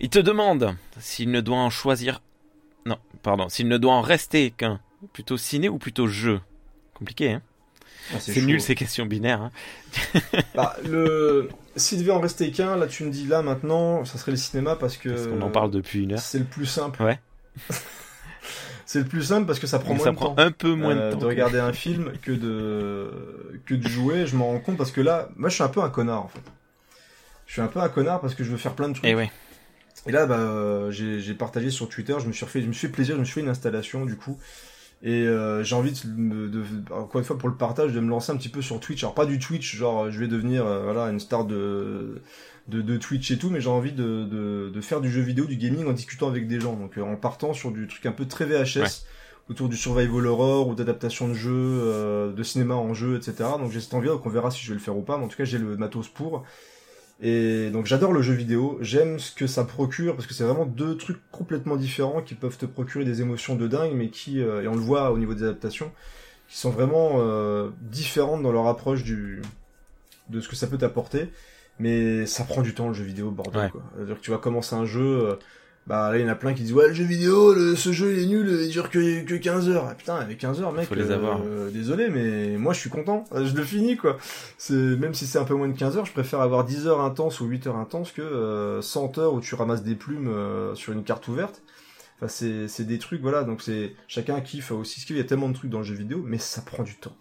[0.00, 2.22] Il te demande s'il ne doit en choisir.
[2.86, 4.80] Non, pardon, s'il ne doit en rester qu'un.
[5.12, 6.40] Plutôt ciné ou plutôt jeu?
[6.94, 7.42] Compliqué, hein?
[8.14, 9.42] Ah, C'est nul ces questions binaires.
[9.42, 9.52] Hein
[10.54, 11.48] Bah, le...
[11.76, 14.74] S'il devait en rester qu'un, là tu me dis là maintenant, ça serait le cinéma
[14.76, 15.10] parce que.
[15.10, 16.18] parce qu'on en parle depuis une heure.
[16.18, 17.02] C'est le plus simple.
[17.02, 17.20] Ouais.
[18.86, 20.42] c'est le plus simple parce que ça prend moins ça de prend temps.
[20.42, 21.20] un peu moins euh, de temps.
[21.20, 24.26] que- regarder un film que de que de jouer.
[24.26, 26.28] Je m'en rends compte parce que là, moi je suis un peu un connard en
[26.28, 26.40] fait.
[27.46, 29.04] Je suis un peu un connard parce que je veux faire plein de trucs.
[29.06, 29.30] Eh ouais.
[30.06, 32.72] Et là, bah, euh, j'ai j'ai partagé sur Twitter, je me suis refait, je me
[32.72, 34.38] suis fait plaisir, je me suis fait une installation du coup.
[35.02, 38.32] Et euh, j'ai envie de, de, encore une fois pour le partage, de me lancer
[38.32, 39.04] un petit peu sur Twitch.
[39.04, 42.20] Alors pas du Twitch, genre je vais devenir euh, voilà une star de,
[42.66, 45.44] de de Twitch et tout, mais j'ai envie de, de de faire du jeu vidéo,
[45.46, 46.74] du gaming en discutant avec des gens.
[46.76, 48.78] Donc euh, en partant sur du truc un peu très VHS.
[48.80, 48.86] Ouais.
[49.48, 53.50] autour du survival horror ou d'adaptation de jeux, euh, de cinéma en jeu, etc.
[53.58, 55.24] Donc j'ai cette envie, donc on verra si je vais le faire ou pas, mais
[55.24, 56.44] en tout cas j'ai le matos pour.
[57.20, 60.66] Et donc j'adore le jeu vidéo, j'aime ce que ça procure parce que c'est vraiment
[60.66, 64.62] deux trucs complètement différents qui peuvent te procurer des émotions de dingue, mais qui, euh,
[64.62, 65.90] et on le voit au niveau des adaptations,
[66.48, 69.42] qui sont vraiment euh, différentes dans leur approche du
[70.28, 71.30] de ce que ça peut t'apporter.
[71.80, 73.70] Mais ça prend du temps le jeu vidéo, bordel Ouais.
[73.70, 73.82] quoi.
[73.94, 75.36] C'est-à-dire que tu vas commencer un jeu, euh,
[75.88, 77.90] bah là il y en a plein qui disent ouais le jeu vidéo, le- ce
[77.92, 79.86] jeu il est nul, il dure que, que 15 heures.
[79.90, 81.40] Ah, putain avec 15 heures mec, Faut les avoir.
[81.44, 84.18] euh, désolé mais moi je suis content, Euh, je le finis quoi.
[84.58, 87.00] C'est même si c'est un peu moins de 15 heures, je préfère avoir 10 heures
[87.00, 90.74] intenses ou 8 heures intenses que euh, 100 heures où tu ramasses des plumes euh,
[90.74, 91.62] sur une carte ouverte.
[92.18, 95.24] Enfin c'est c'est des trucs voilà, donc c'est chacun kiffe aussi ce qu'il y a
[95.24, 97.16] tellement de trucs dans le jeu vidéo mais ça prend du temps.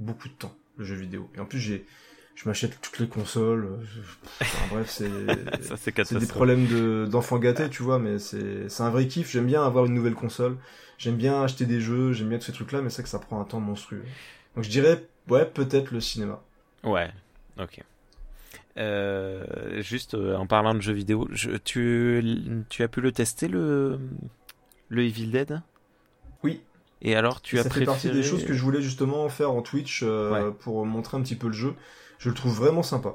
[0.00, 1.28] Beaucoup de temps le jeu vidéo.
[1.36, 1.84] Et en plus j'ai
[2.40, 3.64] je m'achète toutes les consoles.
[3.64, 3.76] euh,
[4.40, 5.08] enfin, bref, c'est
[5.62, 9.30] Ça c'est des problèmes de d'enfants gâtés, tu vois, mais c'est un vrai kiff.
[9.32, 10.56] J'aime bien avoir une nouvelle console.
[10.98, 13.40] J'aime bien acheter des jeux, j'aime bien tous ces trucs-là, mais c'est que ça prend
[13.40, 14.04] un temps monstrueux.
[14.54, 16.40] Donc je dirais, ouais, peut-être le cinéma.
[16.84, 17.10] Ouais,
[17.58, 17.80] ok.
[18.76, 22.22] Euh, juste euh, en parlant de jeux vidéo, je, tu,
[22.68, 23.98] tu as pu le tester le,
[24.88, 25.60] le Evil Dead?
[26.44, 26.60] Oui.
[27.02, 27.86] Et alors tu ça as fait préféré...
[27.86, 30.54] partie des choses que je voulais justement faire en Twitch euh, Ouais.
[30.60, 31.74] pour montrer un petit peu le jeu.
[32.18, 33.14] Je le trouve vraiment sympa.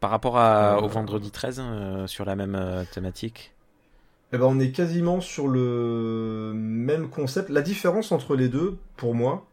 [0.00, 3.52] Par rapport à, Euh, au vendredi 13, euh, sur la même euh, thématique
[4.32, 7.50] Eh ben, on est quasiment sur le même concept.
[7.50, 9.46] La différence entre les deux, pour moi,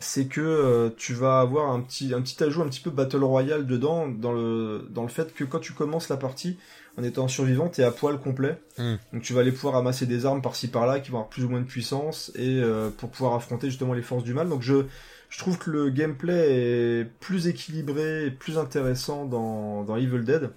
[0.00, 3.24] c'est que euh, tu vas avoir un petit, un petit ajout un petit peu Battle
[3.24, 6.56] Royale dedans, dans le, dans le fait que quand tu commences la partie,
[6.96, 8.60] en étant survivant, t'es à poil complet.
[8.78, 8.96] Hmm.
[9.12, 11.48] Donc tu vas aller pouvoir ramasser des armes par-ci par-là qui vont avoir plus ou
[11.48, 14.48] moins de puissance et euh, pour pouvoir affronter justement les forces du mal.
[14.48, 14.86] Donc je,
[15.28, 20.50] je trouve que le gameplay est plus équilibré et plus intéressant dans, dans Evil Dead.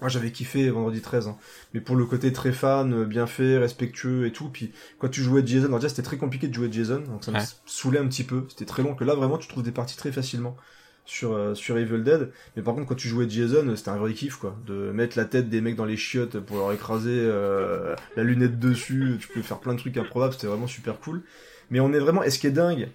[0.00, 1.36] Moi j'avais kiffé vendredi 13, hein.
[1.74, 4.48] mais pour le côté très fan, bien fait, respectueux et tout.
[4.48, 4.70] Puis
[5.00, 7.38] quand tu jouais Jason, alors déjà c'était très compliqué de jouer Jason, donc ça me
[7.66, 8.44] saoulait un petit peu.
[8.48, 8.94] C'était très long.
[8.94, 10.56] Que là vraiment tu trouves des parties très facilement
[11.04, 12.30] sur euh, sur Evil Dead.
[12.54, 15.24] Mais par contre quand tu jouais Jason, c'était un vrai kiff quoi, de mettre la
[15.24, 19.16] tête des mecs dans les chiottes pour leur écraser euh, la lunette dessus.
[19.18, 20.34] Tu peux faire plein de trucs improbables.
[20.34, 21.22] C'était vraiment super cool.
[21.70, 22.22] Mais on est vraiment.
[22.22, 22.88] Et ce qui est dingue,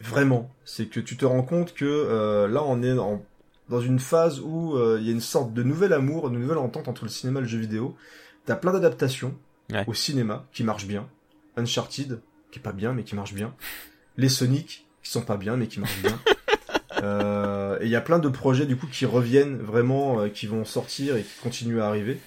[0.00, 3.24] vraiment, c'est que tu te rends compte que euh, là on est en
[3.68, 6.58] dans une phase où euh, il y a une sorte de nouvel amour, de nouvelle
[6.58, 7.96] entente entre le cinéma et le jeu vidéo.
[8.44, 9.34] T'as plein d'adaptations
[9.72, 9.82] Ouais.
[9.88, 11.08] au cinéma qui marchent bien.
[11.56, 12.20] Uncharted,
[12.52, 13.52] qui est pas bien mais qui marche bien.
[14.16, 16.18] Les Sonic, qui sont pas bien mais qui marchent bien.
[17.02, 20.46] Euh, et il y a plein de projets du coup qui reviennent vraiment, euh, qui
[20.46, 22.18] vont sortir et qui continuent à arriver.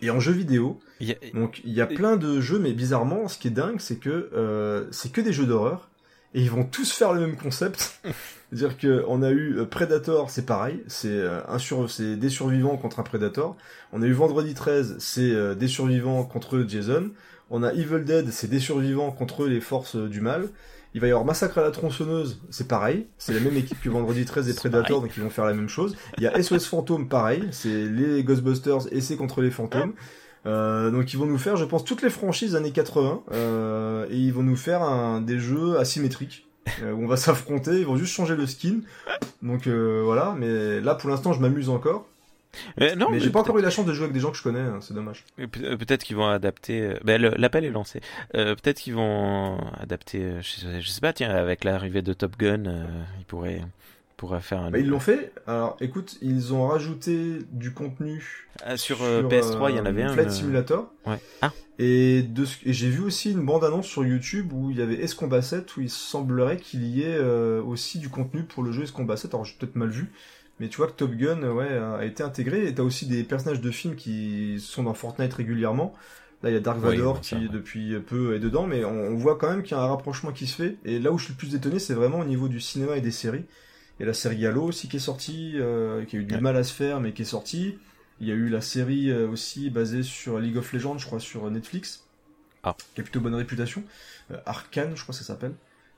[0.00, 2.72] Et en jeu vidéo, Il y a- donc il y a plein de jeux, mais
[2.72, 5.90] bizarrement, ce qui est dingue, c'est que euh, c'est que des jeux d'horreur.
[6.34, 8.00] Et ils vont tous faire le même concept.
[8.52, 12.28] C'est-à-dire que on a eu euh, Predator, c'est pareil, c'est euh, un sur, c'est des
[12.28, 13.56] survivants contre un Predator.
[13.92, 17.10] On a eu Vendredi 13, c'est euh, des survivants contre Jason.
[17.50, 20.48] On a Evil Dead, c'est des survivants contre les forces du mal.
[20.94, 23.88] Il va y avoir Massacre à la tronçonneuse, c'est pareil, c'est la même équipe que
[23.88, 25.96] Vendredi 13 et Predator, donc ils vont faire la même chose.
[26.18, 29.94] Il y a SOS Fantôme, pareil, c'est les Ghostbusters et c'est contre les fantômes.
[30.46, 34.16] Euh, donc ils vont nous faire, je pense, toutes les franchises années 80, euh, et
[34.16, 36.46] ils vont nous faire un, des jeux asymétriques.
[36.82, 38.80] euh, où on va s'affronter, ils vont juste changer le skin.
[39.42, 42.06] Donc voilà, mais là pour l'instant je m'amuse encore.
[42.78, 44.30] Mais non, mais mais j'ai pas encore eu la chance de jouer avec des gens
[44.30, 45.24] que je connais, hein, c'est dommage.
[45.36, 46.94] Pe- Peut-être qu'ils vont adapter.
[47.04, 48.00] Ben, l'appel est lancé.
[48.36, 50.34] Euh, Peut-être qu'ils vont adapter.
[50.40, 51.12] Je sais, je sais pas.
[51.12, 52.84] Tiens, avec l'arrivée de Top Gun, euh,
[53.18, 53.60] ils pourraient,
[54.40, 54.70] faire un.
[54.70, 55.32] Bah, ils l'ont fait.
[55.46, 59.88] Alors écoute, ils ont rajouté du contenu Ah, sur, euh, PS3, il y en euh,
[59.88, 60.12] avait un.
[60.12, 60.92] Flight euh, Simulator.
[61.06, 61.18] Ouais.
[61.42, 61.52] Ah.
[61.78, 65.02] Et, de ce- et j'ai vu aussi une bande-annonce sur YouTube où il y avait
[65.02, 69.16] Escombat 7 où il semblerait qu'il y ait aussi du contenu pour le jeu Escombat
[69.16, 69.34] 7.
[69.34, 70.12] Alors j'ai peut-être mal vu,
[70.60, 72.66] mais tu vois que Top Gun ouais, a été intégré.
[72.68, 75.94] Et t'as aussi des personnages de films qui sont dans Fortnite régulièrement.
[76.44, 77.48] Là, il y a Dark Vador ça, qui ouais.
[77.50, 80.30] depuis peu est dedans, mais on, on voit quand même qu'il y a un rapprochement
[80.30, 80.76] qui se fait.
[80.84, 83.00] Et là où je suis le plus étonné, c'est vraiment au niveau du cinéma et
[83.00, 83.46] des séries.
[83.98, 86.34] Il y a la série Halo aussi qui est sortie, euh, qui a eu du
[86.34, 86.40] Ouais.
[86.40, 87.78] mal à se faire, mais qui est sortie.
[88.20, 91.20] Il y a eu la série euh, aussi basée sur League of Legends, je crois,
[91.20, 92.04] sur Netflix.
[92.62, 92.74] Ah.
[92.94, 93.82] Qui a plutôt bonne réputation.
[94.30, 95.52] Euh, Arcane, je crois que ça s'appelle.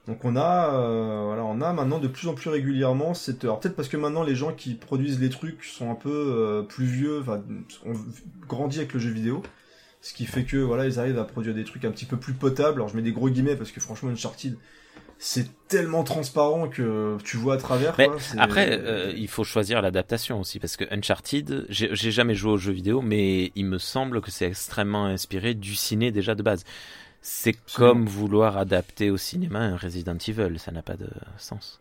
[0.07, 3.43] Donc on a, euh, voilà, on a maintenant de plus en plus régulièrement cette.
[3.45, 6.63] Alors peut-être parce que maintenant les gens qui produisent les trucs sont un peu euh,
[6.63, 7.43] plus vieux, enfin,
[7.85, 7.95] ont
[8.47, 9.43] grandi avec le jeu vidéo.
[10.03, 12.35] Ce qui fait que voilà, ils arrivent à produire des trucs un petit peu plus
[12.35, 12.79] potables.
[12.79, 14.57] Alors je mets des gros guillemets parce que franchement Uncharted,
[15.19, 17.95] c'est tellement transparent que tu vois à travers.
[17.99, 18.17] Mais quoi.
[18.21, 22.57] C'est- Après, euh, il faut choisir l'adaptation aussi, parce que Uncharted, j'ai jamais joué aux
[22.59, 26.65] jeux vidéo, mais il me semble que c'est extrêmement inspiré du ciné déjà de base.
[27.23, 31.81] C'est comme vouloir adapter au cinéma un Resident Evil, ça n'a pas de sens.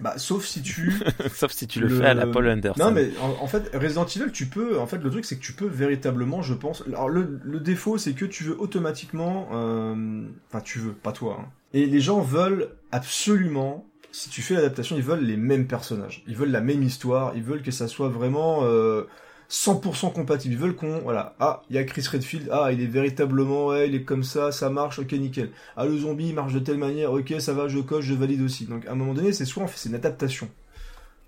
[0.00, 0.92] Bah, sauf si tu.
[1.34, 2.82] Sauf si tu le, Le- fais à la Paul Anderson.
[2.84, 4.78] non, mais en, en fait, Resident Evil, tu peux.
[4.78, 6.82] En fait, le truc, c'est que tu peux véritablement, je pense.
[6.88, 9.48] Alors, le, le défaut, c'est que tu veux automatiquement.
[9.52, 11.38] euh, Enfin, tu veux, pas toi.
[11.40, 11.48] hein.
[11.74, 13.86] Et les gens veulent absolument.
[14.12, 16.24] Si tu fais l'adaptation, ils veulent les mêmes personnages.
[16.26, 17.32] Ils veulent la même histoire.
[17.36, 18.60] Ils veulent que ça soit vraiment.
[18.64, 19.04] euh,
[19.50, 20.54] 100% compatible.
[20.54, 23.88] Ils veulent qu'on, voilà, ah, il y a Chris Redfield, ah, il est véritablement, ouais,
[23.88, 25.50] il est comme ça, ça marche, ok, nickel.
[25.76, 28.42] Ah, le zombie, il marche de telle manière, ok, ça va, je coche, je valide
[28.42, 28.66] aussi.
[28.66, 30.48] Donc, à un moment donné, c'est soit on fait, c'est une adaptation.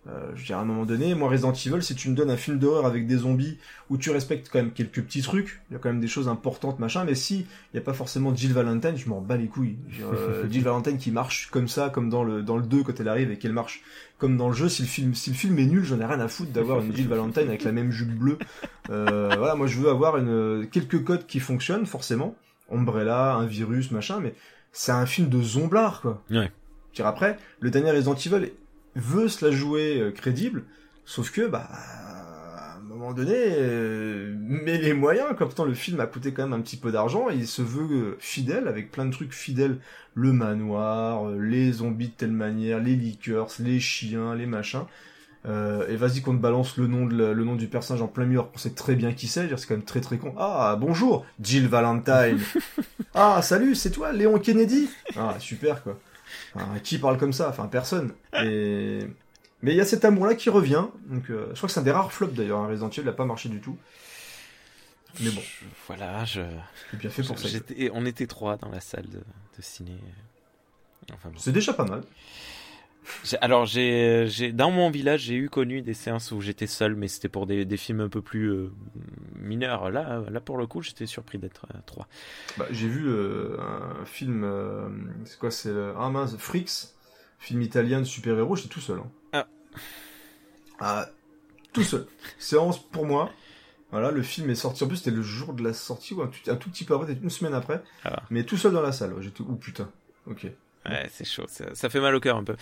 [0.09, 2.37] Euh, je dirais à un moment donné, moi Resident Evil, si tu me donnes un
[2.37, 3.59] film d'horreur avec des zombies
[3.89, 6.27] où tu respectes quand même quelques petits trucs, il y a quand même des choses
[6.27, 9.47] importantes, machin, mais si il n'y a pas forcément Jill Valentine, je m'en bats les
[9.47, 9.77] couilles.
[10.01, 13.09] Euh, Jill Valentine qui marche comme ça, comme dans le dans le 2 quand elle
[13.09, 13.83] arrive et qu'elle marche
[14.19, 16.19] comme dans le jeu, si le film si le film est nul, j'en ai rien
[16.19, 18.39] à foutre d'avoir une Jill Valentine avec la même jupe bleue.
[18.91, 22.35] Euh, voilà, moi je veux avoir une quelques codes qui fonctionnent forcément,
[22.73, 24.35] Umbrella, un virus, machin, mais
[24.73, 26.23] c'est un film de zomblard quoi.
[26.29, 26.51] Ouais.
[26.93, 28.53] Je veux dire, après, le dernier Resident Evil
[28.97, 30.65] veut se la jouer euh, crédible,
[31.05, 36.01] sauf que, bah, à un moment donné, euh, met les moyens, comme pourtant le film
[36.01, 38.91] a coûté quand même un petit peu d'argent, et il se veut euh, fidèle, avec
[38.91, 39.79] plein de trucs fidèles,
[40.15, 44.85] le manoir, euh, les zombies de telle manière, les liqueurs, les chiens, les machins.
[45.45, 48.07] Euh, et vas-y qu'on te balance le nom, de la- le nom du personnage en
[48.07, 50.33] plein alors qu'on sait très bien qui c'est, c'est quand même très très con.
[50.39, 52.39] Ah, bonjour, Jill Valentine.
[53.15, 54.89] ah, salut, c'est toi, Léon Kennedy.
[55.17, 55.99] Ah, super quoi.
[56.55, 57.49] Enfin, qui parle comme ça?
[57.49, 58.13] Enfin, personne.
[58.43, 59.01] Et...
[59.63, 60.87] Mais il y a cet amour-là qui revient.
[61.07, 62.59] Donc, euh, je crois que c'est un des rares flops d'ailleurs.
[62.61, 63.79] Un Resident Evil n'a pas marché du tout.
[65.21, 66.41] Mais bon, Je- voilà, je,
[66.91, 67.49] c'est bien fait pour ça.
[67.93, 69.99] on était trois dans la salle de, de ciné.
[71.13, 71.39] Enfin, bon.
[71.39, 72.03] C'est déjà pas mal.
[73.41, 77.09] Alors j'ai, j'ai dans mon village j'ai eu connu des séances où j'étais seul, mais
[77.09, 78.73] c'était pour des, des films un peu plus euh,
[79.37, 79.91] mineurs.
[79.91, 82.07] Là, là pour le coup, j'étais surpris d'être à trois.
[82.59, 84.45] Bah, j'ai vu euh, un film.
[84.45, 84.89] euh,
[85.25, 85.95] c'est quoi C'est le...
[85.99, 86.89] ah mince, Freaks,
[87.39, 88.57] film italien de super-héros.
[88.57, 88.99] J'étais tout seul.
[89.01, 89.11] hein.
[89.33, 89.47] Ah.
[90.81, 91.09] Ah,
[91.73, 92.07] tout seul.
[92.39, 93.31] Séance pour moi.
[93.91, 94.85] Voilà, le film est sorti.
[94.85, 96.95] En plus, c'était le jour de la sortie ou un tout, un tout petit peu
[96.95, 97.83] après, une semaine après.
[98.05, 98.23] Ah.
[98.31, 99.15] Mais tout seul dans la salle.
[99.21, 99.43] J'étais.
[99.47, 99.91] Oh putain.
[100.27, 100.47] Ok.
[100.89, 102.57] Ouais, c'est chaud, ça, ça fait mal au cœur un peu.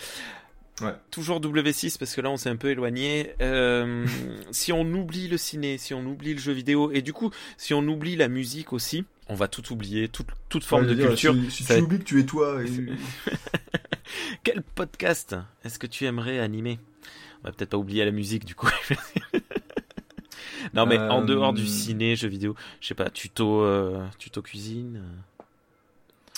[0.81, 0.93] Ouais.
[1.11, 3.33] Toujours W6 parce que là on s'est un peu éloigné.
[3.41, 4.05] Euh,
[4.51, 7.73] si on oublie le ciné, si on oublie le jeu vidéo et du coup si
[7.73, 11.07] on oublie la musique aussi, on va tout oublier, toute, toute forme Ouais, de dire,
[11.09, 11.35] culture.
[11.49, 12.63] Si, tu être- oublies que tu es toi.
[12.63, 12.67] et-
[14.43, 16.79] Quel podcast est-ce que tu aimerais animer?
[17.43, 18.69] On va peut-être pas oublier la musique du coup.
[20.73, 24.41] non mais en Euh, dehors du ciné, jeux vidéo, je sais pas, tuto, euh, tuto
[24.41, 25.01] cuisine.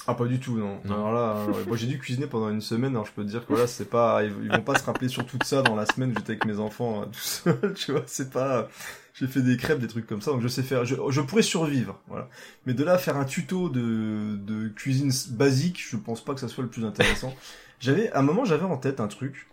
[0.06, 0.80] Ah pas du tout non.
[0.84, 0.96] Non.
[0.96, 2.92] Alors là, moi j'ai dû cuisiner pendant une semaine.
[2.92, 5.08] Alors je peux te dire que voilà, c'est pas, ils, ils vont pas se rappeler
[5.08, 6.12] sur tout ça dans la semaine.
[6.12, 8.04] où J'étais avec mes enfants euh, tout seul, tu vois.
[8.06, 8.68] C'est pas,
[9.14, 10.32] j'ai fait des crêpes, des trucs comme ça.
[10.32, 12.28] Donc je sais faire, je, je pourrais survivre, voilà.
[12.66, 16.40] Mais de là à faire un tuto de, de cuisine basique, je pense pas que
[16.40, 17.34] ça soit le plus intéressant.
[17.80, 19.48] j'avais, à un moment, j'avais en tête un truc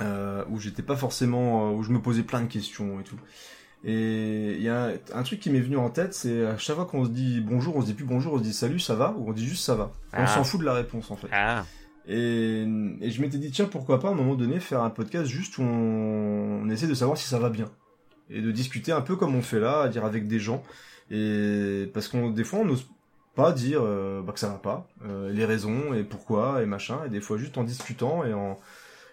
[0.00, 3.16] euh, où j'étais pas forcément, euh, où je me posais plein de questions et tout.
[3.86, 6.86] Et il y a un, truc qui m'est venu en tête, c'est à chaque fois
[6.86, 9.14] qu'on se dit bonjour, on se dit plus bonjour, on se dit salut, ça va,
[9.18, 9.92] ou on dit juste ça va.
[10.14, 10.26] On Ah.
[10.26, 11.28] s'en fout de la réponse en fait.
[11.32, 11.64] Ah,
[12.08, 12.62] Et,
[13.00, 15.58] et je m'étais dit tiens pourquoi pas à un moment donné faire un podcast juste
[15.58, 17.70] où on, on essaie de savoir si ça va bien
[18.30, 20.62] et de discuter un peu comme on fait là, à dire avec des gens.
[21.10, 22.86] Et parce qu'on des fois on n'ose
[23.34, 27.00] pas dire euh, bah, que ça va pas, euh, les raisons et pourquoi et machin.
[27.06, 28.58] Et des fois juste en discutant et en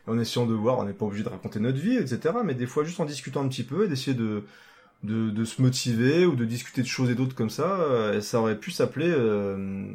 [0.08, 2.36] en essayant de voir, on n'est pas obligé de raconter notre vie, etc.
[2.44, 4.44] Mais des fois juste en discutant un petit peu et d'essayer de,
[5.04, 7.80] de, de se motiver ou de discuter de choses et d'autres comme ça.
[7.82, 9.86] euh, et ça aurait pu s'appeler euh,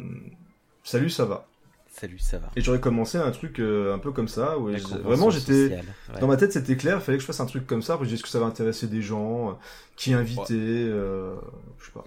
[0.85, 1.47] Salut, ça va.
[1.91, 2.51] salut, ça va.
[2.55, 4.57] Et j'aurais commencé un truc euh, un peu comme ça.
[4.59, 4.71] Où
[5.03, 5.77] vraiment, j'étais
[6.13, 6.21] ouais.
[6.21, 6.99] dans ma tête, c'était clair.
[6.99, 7.95] Il fallait que je fasse un truc comme ça.
[7.95, 9.53] Après, je dis, est-ce que ça va intéresser des gens, euh,
[9.97, 10.55] qui inviter,
[10.89, 11.35] euh,
[11.81, 12.05] je sais pas.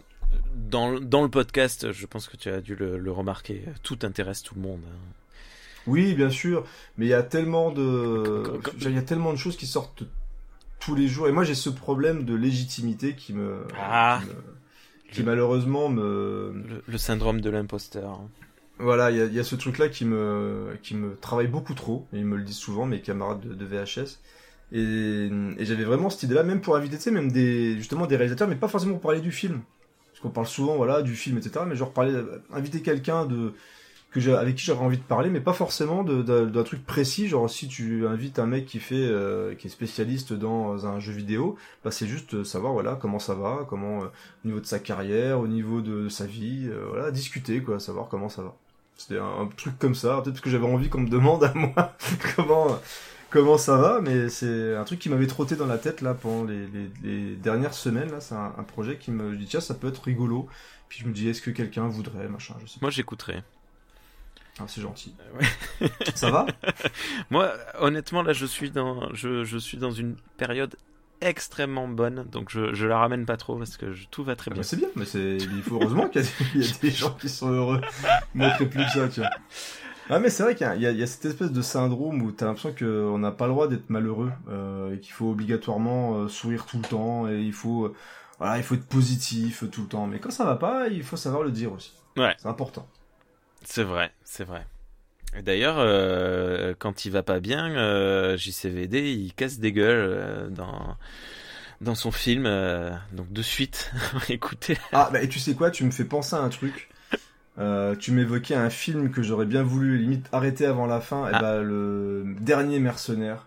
[0.56, 4.44] Dans, dans le podcast, je pense que tu as dû le, le remarquer, tout intéresse
[4.44, 4.82] tout le monde.
[4.88, 5.14] hein.
[5.88, 6.66] Oui, bien sûr,
[6.98, 9.66] mais il y a tellement de, Comme- comme- il y a tellement de choses qui
[9.68, 10.04] sortent
[10.80, 11.28] tous les jours.
[11.28, 14.22] Et moi, j'ai ce problème de légitimité qui me, Ah.
[14.22, 18.20] qui, me- qui malheureusement me, Le, le syndrome de l'imposteur.
[18.78, 21.74] Voilà, il y a, il y a ce truc-là qui me, qui me travaille beaucoup
[21.74, 24.20] trop, et ils me le disent souvent, mes camarades de, de VHS.
[24.72, 28.16] Et, et j'avais vraiment cette idée-là, même pour inviter, tu sais, même des, justement des
[28.16, 29.62] réalisateurs, mais pas forcément pour parler du film.
[30.12, 31.66] Parce qu'on parle souvent, voilà, du film, etc.
[31.68, 32.14] Mais genre parler,
[32.54, 33.54] inviter quelqu'un de,
[34.12, 37.28] que j'ai, avec qui j'aurais envie de parler, mais pas forcément d'un truc précis.
[37.28, 41.14] Genre, si tu invites un mec qui fait, euh, qui est spécialiste dans un jeu
[41.14, 44.08] vidéo, bah, c'est juste euh, savoir, voilà, comment ça va, comment, euh,
[44.44, 48.08] au niveau de sa carrière, au niveau de sa vie, euh, voilà, discuter, quoi, savoir
[48.08, 48.56] comment ça va.
[48.98, 51.96] C'était un, truc comme ça, peut-être parce que j'avais envie qu'on me demande à moi
[52.36, 52.80] comment
[53.30, 56.44] comment ça va, mais c'est un truc qui m'avait trotté dans la tête là pendant
[56.44, 58.12] les, les, les dernières semaines.
[58.12, 60.48] Là, c'est un, projet qui me dis tiens ça peut être rigolo.
[60.90, 62.80] Puis je me dis est-ce que quelqu'un voudrait machin, je sais.
[62.82, 63.44] Moi, j'écouterai.
[64.60, 65.16] Ah, c'est gentil.
[65.40, 65.90] Ouais.
[66.16, 66.46] ça va?
[67.30, 70.76] Moi, honnêtement, là, je suis dans, je, je suis dans une période
[71.22, 74.52] extrêmement bonne, donc je, je la ramène pas trop parce que je- tout va très
[74.52, 74.62] Ah bien.
[74.62, 76.22] bah, C'est bien, mais c'est il faut heureusement qu'il
[76.56, 77.82] y, y a des gens qui sont heureux.
[78.34, 79.30] Montrer plus que ça, tu vois.
[80.12, 82.22] Ah mais c'est vrai qu'il y y a- il y a cette espèce de syndrome
[82.24, 86.16] où t'as l'impression qu'on n'a pas le droit d'être malheureux euh, et qu'il faut obligatoirement
[86.16, 87.96] euh, sourire tout le temps et il faut euh,
[88.40, 90.08] voilà il faut être positif tout le temps.
[90.08, 91.94] Mais quand ça va pas, il faut savoir le dire aussi.
[92.18, 92.34] Ouais.
[92.40, 92.88] C'est important.
[93.72, 94.66] C'est vrai, c'est vrai.
[95.44, 100.98] D'ailleurs, euh, quand il va pas bien, euh, JCVD, il casse des gueules euh, dans
[101.80, 102.44] dans son film,
[103.14, 103.92] donc de suite,
[104.30, 104.76] écoutez.
[104.92, 106.90] Ah bah et tu sais quoi, tu me fais penser à un truc.
[108.00, 111.28] Tu m'évoquais un film que j'aurais bien voulu limite arrêter avant la fin.
[111.30, 111.40] Et Ah.
[111.40, 113.46] bah le dernier mercenaire.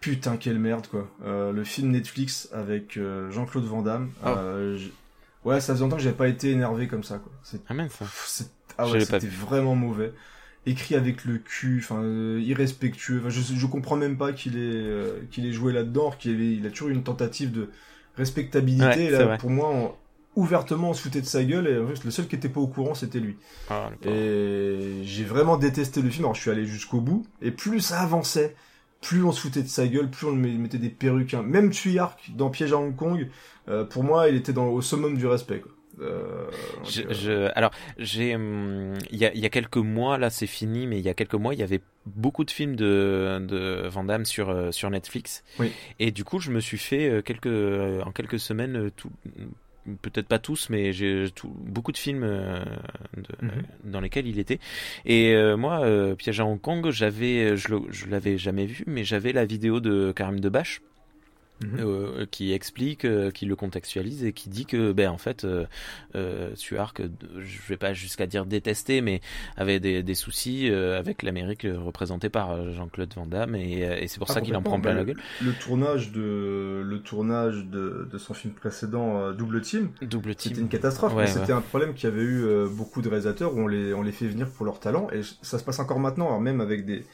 [0.00, 1.06] Putain quelle merde quoi.
[1.22, 2.98] Le film Netflix avec
[3.30, 4.10] Jean-Claude Van Damme.
[4.24, 4.30] Oh.
[5.46, 7.32] Ouais, ça faisait longtemps que j'avais pas été énervé comme ça quoi.
[7.42, 7.98] C'est Ah mince.
[8.26, 10.12] C'est- ah ouais, c'était vraiment mauvais.
[10.66, 13.20] Écrit avec le cul, enfin euh, irrespectueux.
[13.20, 16.54] Enfin, je, je comprends même pas qu'il ait euh, qu'il ait joué là-dedans, qu'il ait-
[16.56, 17.70] il a toujours eu une tentative de
[18.16, 18.84] respectabilité.
[19.06, 19.94] Ouais, là, pour moi, on-
[20.40, 21.68] ouvertement, on se foutait de sa gueule.
[21.68, 23.36] Et en fait, le seul qui était pas au courant, c'était lui.
[23.70, 23.90] Ah.
[24.04, 26.24] Et j'ai vraiment détesté le film.
[26.24, 27.24] Alors, je suis allé jusqu'au bout.
[27.40, 28.56] Et plus ça avançait,
[29.00, 31.34] plus on se foutait de sa gueule, plus on lui mettait des perruques.
[31.34, 31.42] hein.
[31.42, 33.28] Même Tuyark dans Piège à Hong Kong,
[33.68, 35.60] euh, pour moi, il était dans, au summum du respect.
[35.60, 35.72] Quoi.
[36.00, 36.46] Euh,
[36.84, 40.28] Je, euh, je- alors, j'ai, hum, il y a, il y a quelques mois, là,
[40.30, 43.38] c'est fini, mais il y a quelques mois, il y avait beaucoup de films de,
[43.40, 45.42] de Van Damme sur, euh, sur Netflix.
[45.58, 45.72] Oui.
[45.98, 47.46] Et du coup, je me suis fait quelques,
[48.04, 49.10] en quelques semaines, tout,
[50.02, 52.64] peut-être pas tous, mais j'ai beaucoup de films euh,
[53.16, 53.50] de- Mhm.
[53.52, 54.58] euh, dans lesquels il était.
[55.04, 55.82] Et euh, moi,
[56.16, 57.74] Piège à Hong Kong, j'avais, je
[58.08, 60.80] l'avais jamais vu, mais j'avais la vidéo de Karim Debache
[61.62, 61.78] mhm.
[61.80, 65.66] euh, qui explique, euh, qui le contextualise et qui dit que, ben en fait, euh,
[66.14, 67.08] euh, Suark, euh,
[67.40, 69.20] je vais pas jusqu'à dire détester, mais
[69.56, 73.84] avait des, des soucis euh, avec l'Amérique euh, représentée par euh, Jean-Claude Van Damme et,
[73.86, 75.16] euh, et c'est pour Ah, ça qu'il en prend plein Bah, la gueule.
[75.38, 80.54] Le tournage de le tournage de, de son film précédent euh, Double Team, Double c'était
[80.54, 80.58] team.
[80.64, 81.14] une catastrophe.
[81.14, 83.94] Ouais, c'était un problème qu'il y avait eu euh, beaucoup de réalisateurs où on les
[83.94, 86.26] on les fait venir pour leur talent et ça se passe encore maintenant.
[86.26, 87.04] Alors même avec des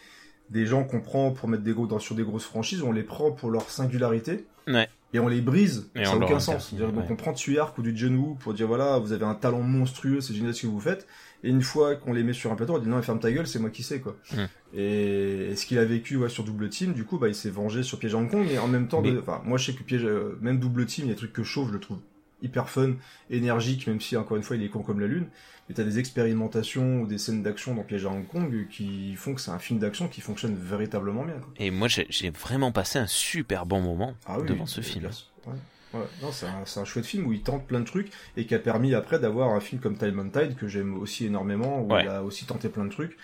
[0.52, 3.02] des gens qu'on prend pour mettre des gros dans, sur des grosses franchises, on les
[3.02, 4.44] prend pour leur singularité.
[4.68, 4.88] Ouais.
[5.14, 6.72] Et on les brise, Et ça n'a aucun sens.
[6.74, 9.60] Donc on prend Tuyark ou du John Woo pour dire voilà, vous avez un talent
[9.60, 11.06] monstrueux, c'est génial ce que vous faites.
[11.44, 13.46] Et une fois qu'on les met sur un plateau, on dit non, ferme ta gueule,
[13.46, 14.16] c'est moi qui sais quoi.
[14.32, 14.36] Mm.
[14.74, 17.50] Et, et ce qu'il a vécu ouais, sur Double Team, du coup, bah, il s'est
[17.50, 19.66] vengé sur Piège à Hong Kong, mais en même temps, Mais- de- enfin, moi je
[19.66, 21.72] sais que Piège, euh, même Double Team, il y a des trucs que chaud, je
[21.72, 21.98] le trouve
[22.42, 22.94] hyper fun,
[23.30, 25.26] énergique, même si encore une fois il est con comme la lune.
[25.68, 29.34] Mais t'as des expérimentations ou des scènes d'action dans Piège à Hong Kong qui font
[29.34, 31.34] que c'est un film d'action qui fonctionne véritablement bien.
[31.36, 31.52] quoi.
[31.58, 35.06] Et moi, j'ai vraiment passé un super bon moment Ah oui, devant ce film.
[35.46, 35.52] ouais.
[35.94, 36.00] Ouais,
[36.32, 36.46] c'est
[36.80, 39.50] un, chouette film où il tente plein de trucs et qui a permis après d'avoir
[39.50, 42.04] un film comme Time and Tide que j'aime aussi énormément où Ouais.
[42.04, 43.16] il a aussi tenté plein de trucs.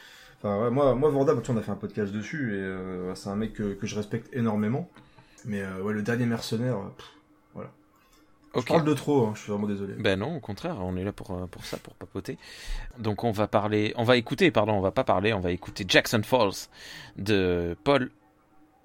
[0.42, 3.36] Enfin, ouais, moi, moi, Vanda, on a fait un podcast dessus et euh, c'est un
[3.36, 4.88] mec que, que je respecte énormément.
[5.46, 6.76] Mais euh, ouais, le dernier mercenaire,
[8.60, 9.94] pff, je parle de trop, hein, je suis vraiment désolé.
[9.94, 12.38] Ben non, au contraire, on est là pour, euh, pour ça, pour papoter.
[12.98, 15.84] Donc on va parler, on va écouter, pardon, on va pas parler, on va écouter
[15.86, 16.68] Jackson Falls
[17.16, 18.10] de Paul.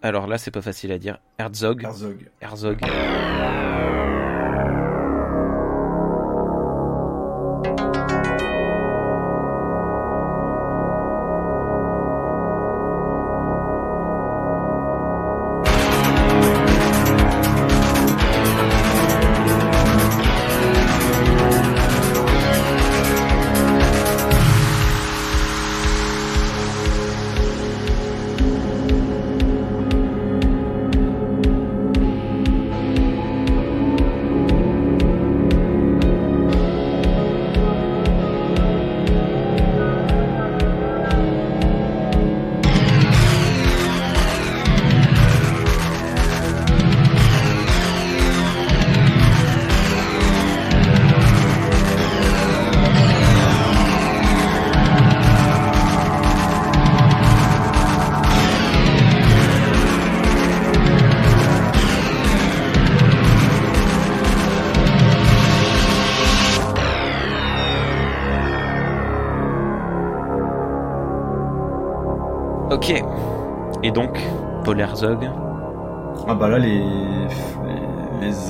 [0.02, 1.20] Alors là, c'est pas facile à dire.
[1.38, 1.84] Herzog.
[1.84, 2.30] Herzog.
[2.41, 2.80] Herzog.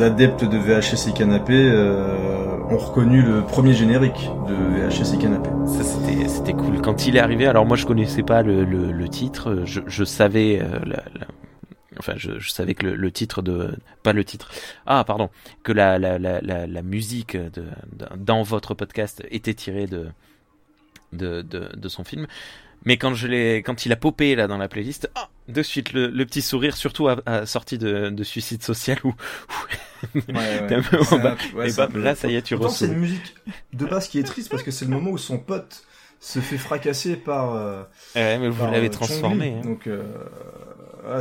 [0.02, 5.49] Adeptes de VHS et Canapé euh, ont reconnu le premier générique de VHS et Canapé.
[5.68, 6.82] Ça, c'était, c'était cool.
[6.82, 9.64] Quand il est arrivé, alors moi, je connaissais pas le, le, titre.
[9.65, 10.80] Je, savais euh,
[11.99, 14.49] Enfin, je, savais que le, titre de, pas le titre.
[14.86, 15.30] Ah, pardon,
[15.64, 17.65] que la la la musique de-
[18.18, 20.07] dans votre podcast était tirée de
[21.11, 22.26] de de, de son film.
[22.85, 25.93] Mais quand je l'ai, quand il a popé là dans la playlist, ah, de suite
[25.93, 29.14] le, le petit sourire, surtout à, à sortie de, de Suicide Social où,
[30.15, 31.35] Ouais, T'es un peu en bas.
[31.55, 33.35] ouais, et c'est bah, un peu- là, ça y est, tu Pourtant, c'est une musique
[33.72, 35.84] de base qui est triste parce que c'est le moment où son pote
[36.19, 37.53] se fait fracasser par.
[37.55, 37.84] euh,
[38.15, 39.55] Ouais, mais vous l'avez euh, transformé.
[39.57, 39.61] Hein.
[39.61, 40.03] Donc, euh,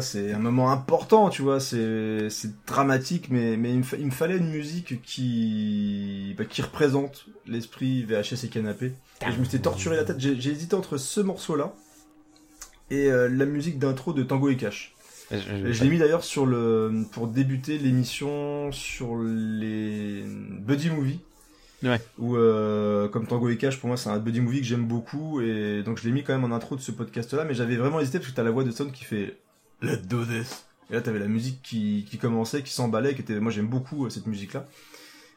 [0.01, 1.59] c'est un moment important, tu vois.
[1.61, 2.29] C'est
[2.67, 7.27] dramatique, mais mais il me, fa- il me fallait une musique qui bah, qui représente
[7.47, 8.93] l'esprit VHS et canapé.
[9.27, 10.19] Et je me suis torturé la tête.
[10.21, 11.73] J'ai hésité entre ce morceau-là
[12.91, 14.95] et euh, la musique d'intro de Tango et Cash.
[15.31, 20.91] Je- je- Et je l'ai mis d'ailleurs sur le pour débuter l'émission sur les buddy
[20.91, 21.21] movie.
[21.83, 22.01] Ouais.
[22.19, 25.41] Où euh, comme Tango et Cash pour moi c'est un buddy movie que j'aime beaucoup
[25.41, 27.75] et donc je l'ai mis quand même en intro de ce podcast là mais j'avais
[27.75, 29.37] vraiment hésité parce que t'as la voix de Stone qui fait
[29.83, 33.41] Let's do this et là t'avais la musique qui, qui commençait qui s'emballait qui était
[33.41, 34.67] moi j'aime beaucoup euh, cette musique là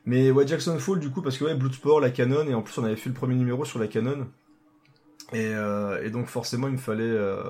[0.06, 2.78] mais ouais Jackson Fall du coup parce que ouais Bloodsport la canon et en plus
[2.78, 4.28] on avait fait le premier numéro sur la canon
[5.34, 7.42] et, euh, et donc forcément il me fallait euh,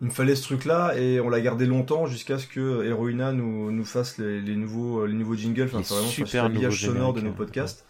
[0.00, 3.70] il me fallait ce truc-là et on l'a gardé longtemps jusqu'à ce que Heroina nous,
[3.70, 7.20] nous fasse les, les nouveaux les nouveaux jingles, enfin c'est vraiment super l'habillage sonore de
[7.20, 7.86] nos génériques, podcasts.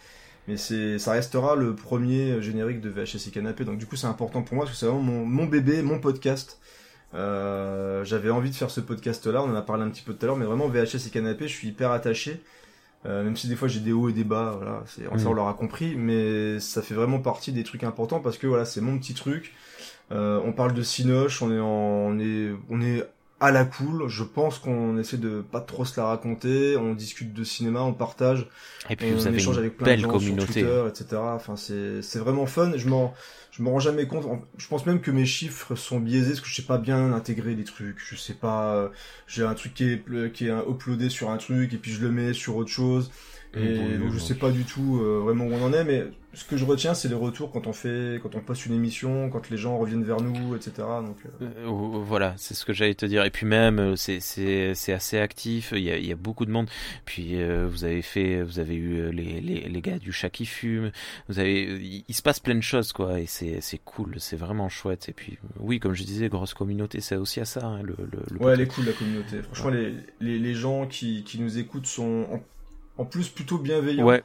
[0.48, 3.64] Mais c'est ça restera le premier générique de VHS et Canapé.
[3.64, 5.98] Donc du coup c'est important pour moi parce que c'est vraiment mon, mon bébé, mon
[5.98, 6.60] podcast.
[7.16, 10.24] Euh, J'avais envie de faire ce podcast-là, on en a parlé un petit peu tout
[10.24, 12.40] à l'heure, mais vraiment VHS et Canapé, je suis hyper attaché.
[13.04, 15.26] Euh, même si des fois j'ai des hauts et des bas, voilà, c'est ça Mm.
[15.28, 18.80] on l'aura compris, mais ça fait vraiment partie des trucs importants parce que voilà, c'est
[18.80, 19.54] mon petit truc.
[20.12, 23.04] Euh, on parle de Cinoche, on est en, on est, on est
[23.38, 24.08] à la cool.
[24.08, 26.76] Je pense qu'on essaie de pas trop se la raconter.
[26.76, 28.48] On discute de cinéma, on partage,
[28.88, 30.46] Et puis on vous avez échange une avec plein belle de gens communauté.
[30.46, 31.16] sur Twitter, etc.
[31.22, 32.72] Enfin, c'est, c'est vraiment fun.
[32.76, 33.14] Je m'en,
[33.56, 34.26] je m'en rends jamais compte.
[34.58, 37.54] Je pense même que mes chiffres sont biaisés parce que je sais pas bien intégrer
[37.54, 37.98] les trucs.
[37.98, 38.76] Je sais pas.
[38.76, 38.88] euh,
[39.26, 42.10] J'ai un truc qui est, qui est uploadé sur un truc et puis je le
[42.12, 43.10] mets sur autre chose.
[43.54, 44.18] Et donc je bon.
[44.18, 46.04] sais pas du tout euh, vraiment où on en est, mais
[46.36, 49.30] ce que je retiens, c'est les retours quand on fait, quand on poste une émission,
[49.30, 50.72] quand les gens reviennent vers nous, etc.
[51.04, 53.24] Donc euh, Euh, voilà, c'est ce que j'allais te dire.
[53.24, 55.72] Et puis même, euh, c'est assez actif.
[55.74, 56.68] Il y a, il y a beaucoup de monde.
[57.06, 60.46] Puis euh, vous avez fait, vous avez eu les les, les gars du chat qui
[60.46, 60.92] fume.
[61.28, 63.18] Vous avez, il, il se passe plein de choses quoi.
[63.20, 65.08] Et c'est c'est cool, c'est vraiment chouette.
[65.08, 67.64] Et puis oui, comme je disais, grosse communauté, c'est aussi à ça.
[67.66, 69.40] hein, le, le, le ouais, elle est cool la communauté.
[69.42, 74.04] Franchement, les, les, les gens qui, qui nous écoutent sont en, en plus plutôt bienveillants.
[74.04, 74.22] Ouais.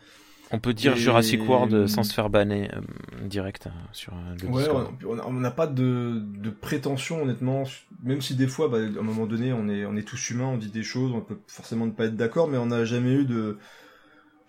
[0.53, 2.81] On peut dire Et- Jurassic World sans se faire banner euh,
[3.27, 4.91] direct hein, sur euh, le Ouais, Discord.
[5.05, 7.63] on n'a pas de, de prétention honnêtement,
[8.03, 10.45] même si des fois, bah, à un moment donné, on est, on est tous humains,
[10.47, 13.13] on dit des choses, on peut forcément ne pas être d'accord, mais on n'a jamais
[13.13, 13.57] eu de,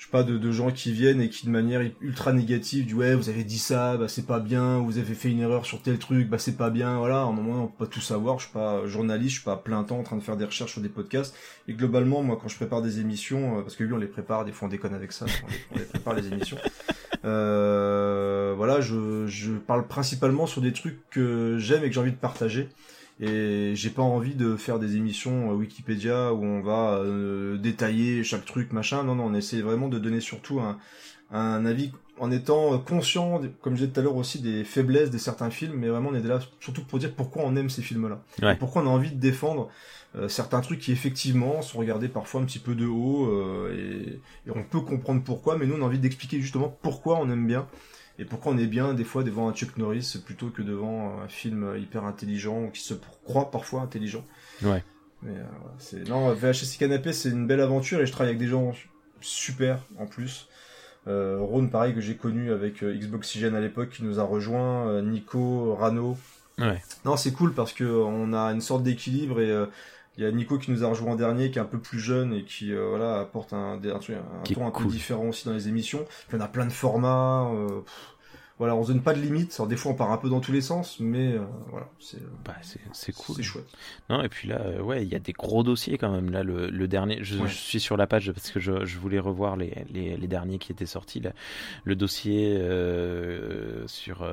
[0.03, 3.15] je sais pas, de, gens qui viennent et qui de manière ultra négative disent ouais,
[3.15, 5.97] vous avez dit ça, bah c'est pas bien, vous avez fait une erreur sur tel
[5.97, 8.47] truc, bah c'est pas bien, voilà, à un moment on peut pas tout savoir, je
[8.47, 10.81] suis pas journaliste, je suis pas plein temps en train de faire des recherches sur
[10.81, 11.37] des podcasts,
[11.69, 14.45] et globalement, moi quand je prépare des émissions, euh, parce que lui on les prépare,
[14.45, 15.25] des fois on déconne avec ça,
[15.73, 16.59] on les, on prépare les émissions,
[17.25, 22.11] euh, voilà, je, je parle principalement sur des trucs que j'aime et que j'ai envie
[22.11, 22.71] de partager,
[23.23, 28.25] et j'ai pas envie de faire des émissions euh, Wikipédia où on va euh, détailler
[28.25, 29.05] chaque truc, machin.
[29.05, 30.77] Non, non, on essaie vraiment de donner surtout un,
[31.31, 35.19] un avis en étant conscient, comme je disais tout à l'heure aussi, des faiblesses de
[35.19, 38.23] certains films, mais vraiment on est là surtout pour dire pourquoi on aime ces films-là.
[38.43, 38.57] Ouais.
[38.57, 39.71] Pourquoi on a envie de défendre
[40.15, 44.49] euh, certains trucs qui effectivement sont regardés parfois un petit peu de haut, euh, et,
[44.49, 47.47] et on peut comprendre pourquoi, mais nous on a envie d'expliquer justement pourquoi on aime
[47.47, 47.67] bien.
[48.23, 51.27] Et pourquoi on est bien des fois devant un Chuck Norris plutôt que devant un
[51.27, 52.95] film hyper intelligent ou qui se
[53.25, 54.25] croit parfois intelligent.
[54.63, 54.85] Ouais.
[55.23, 55.45] Mais euh,
[55.79, 58.73] c'est non VHS Canapé c'est une belle aventure et je travaille avec des gens
[59.21, 60.49] super en plus.
[61.09, 64.87] Euh, Ron pareil que j'ai connu avec euh, Xboxygen à l'époque qui nous a rejoint,
[64.89, 66.17] euh, Nico, Rano.
[66.59, 66.81] Ouais.
[67.05, 69.67] Non c'est cool parce que euh, on a une sorte d'équilibre et euh,
[70.19, 71.99] il y a Nico qui nous a rejoint en dernier, qui est un peu plus
[71.99, 73.99] jeune et qui euh, voilà apporte un, un, un
[74.55, 76.05] ton un peu différent aussi dans les émissions.
[76.29, 77.49] Puis on a plein de formats.
[77.55, 78.12] euh, pff,
[78.63, 79.53] voilà, on se donne pas de limite.
[79.59, 81.41] Alors des fois on part un peu dans tous les sens, mais euh,
[81.71, 83.35] voilà, c'est Bah, c'est c'est cool.
[83.35, 83.67] c'est chouette.
[84.09, 86.31] Non, et puis là, euh, ouais, il y a des gros dossiers quand même.
[86.31, 87.49] Là, le, le dernier, je, Ouais.
[87.49, 90.59] je suis sur la page parce que je, je voulais revoir les, les, les derniers
[90.59, 91.19] qui étaient sortis.
[91.19, 91.33] Là.
[91.83, 94.25] Le dossier euh, sur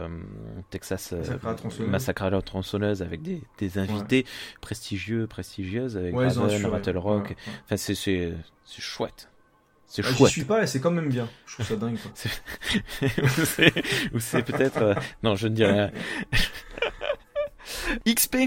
[0.69, 1.13] Texas
[1.79, 3.01] Massacre à la tronçonneuse.
[3.01, 4.25] Avec des, des invités
[4.61, 6.65] prestigieux, prestigieuses, avec Ouais, Raven.
[6.67, 7.35] Rattle Rock.
[7.65, 7.95] Enfin, c'est
[8.77, 9.29] chouette.
[9.89, 10.31] C'est Ah, J'y chouette.
[10.31, 11.27] suis pas et c'est quand même bien.
[11.47, 11.97] Je trouve ça dingue.
[11.99, 12.11] Quoi.
[14.13, 14.93] ou c'est peut-être euh,
[15.23, 15.91] non je ne dirais rien.
[18.07, 18.37] XP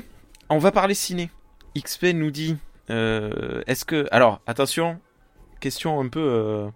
[0.48, 1.30] on va parler ciné
[1.76, 2.56] XP nous dit
[2.90, 5.00] euh, est-ce que alors attention
[5.60, 6.70] question un peu euh,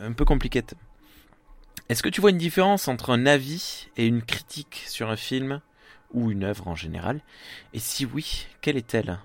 [0.00, 0.62] un peu compliquée
[1.88, 5.60] est-ce que tu vois une différence entre un avis et une critique sur un film
[6.14, 7.20] ou une œuvre en général?
[7.74, 9.18] Et si oui quelle est-elle?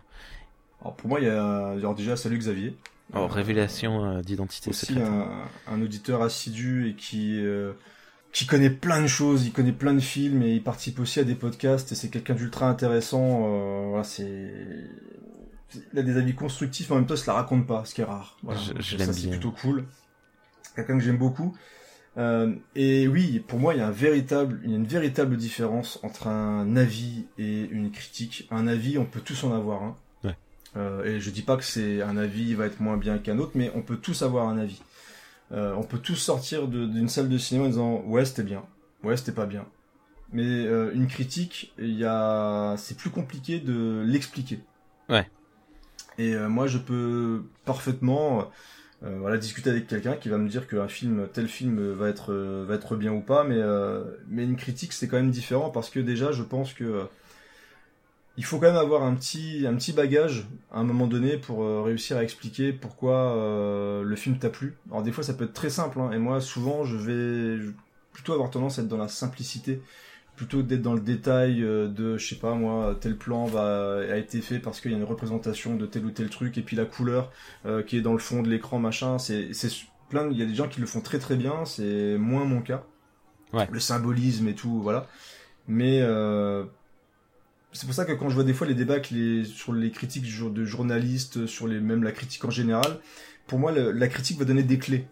[0.82, 2.76] Alors pour moi, il y a alors déjà salut Xavier.
[3.14, 7.74] Oh, Euh, révélation euh, d'identité aussi secrète un, un auditeur assidu et qui euh,
[8.34, 11.24] qui connaît plein de choses, il connaît plein de films et il participe aussi à
[11.24, 13.46] des podcasts et c'est quelqu'un d'ultra intéressant.
[13.48, 14.52] euh, voilà, c'est
[15.94, 17.94] il a des avis constructifs, mais en même temps, il se la raconte pas, ce
[17.94, 18.38] qui est rare.
[18.44, 19.86] Voilà, Je- Donc, je ça, c'est plutôt cool.
[20.76, 21.56] Quelqu'un que j'aime beaucoup.
[22.18, 25.36] Euh, et oui, pour moi, il y a un véritable, il y a une véritable
[25.38, 28.48] différence entre un avis et une critique.
[28.50, 29.98] Un avis, on peut tous en avoir un.
[30.76, 33.52] Euh, et je dis pas que c'est un avis va être moins bien qu'un autre,
[33.56, 34.82] mais on peut tous avoir un avis.
[35.52, 38.64] Euh, on peut tous sortir d'une salle de cinéma en disant ouais c'était bien,
[39.04, 39.66] ouais c'était pas bien.
[40.34, 44.60] Mais euh, une critique, il y a, c'est plus compliqué de l'expliquer.
[45.10, 45.30] Ouais.
[46.18, 48.50] Et moi je peux parfaitement
[49.02, 52.74] voilà discuter avec quelqu'un qui va me dire qu'un film tel film va être va
[52.74, 53.62] être bien ou pas mais
[54.28, 57.08] mais une critique c'est quand même différent parce que déjà je pense que
[58.38, 61.64] il faut quand même avoir un petit un petit bagage à un moment donné pour
[61.64, 64.76] euh, réussir à expliquer pourquoi euh, le film t'a plu.
[64.90, 67.66] Alors des fois ça peut être très simple hein, et moi souvent je vais
[68.14, 69.82] plutôt avoir tendance à être dans la simplicité
[70.36, 74.18] plutôt d'être dans le détail euh, de je sais pas moi tel plan va a
[74.18, 76.76] été fait parce qu'il y a une représentation de tel ou tel truc et puis
[76.76, 77.32] la couleur
[77.88, 79.72] qui est dans le fond de l'écran machin c'est c'est
[80.10, 82.62] plein il y a des gens qui le font très très bien c'est moins mon
[82.62, 82.84] cas
[83.54, 83.66] Ouais.
[83.72, 85.08] le symbolisme et tout voilà
[85.70, 86.02] mais
[87.74, 90.24] c'est pour ça que quand je vois des fois les débats les, sur les critiques
[90.24, 92.98] de journalistes, sur les, même la critique en général,
[93.46, 95.08] pour moi, le- la critique va donner des clés.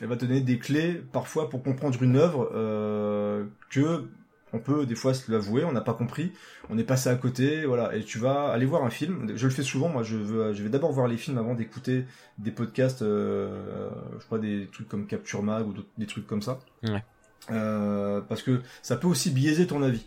[0.00, 4.08] Elle va donner des clés, parfois, pour comprendre une œuvre, euh, que
[4.54, 6.32] on peut des fois se l'avouer, on n'a pas compris,
[6.68, 7.94] on est passé à côté, voilà.
[7.96, 9.32] Et tu vas aller voir un film.
[9.34, 12.04] Je le fais souvent, moi, je, veux, je vais d'abord voir les films avant d'écouter
[12.38, 13.88] des podcasts, euh,
[14.18, 16.58] je crois des trucs comme Capture Mag ou des trucs comme ça.
[16.82, 17.02] Ouais.
[17.50, 20.06] Euh, parce que ça peut aussi biaiser ton avis.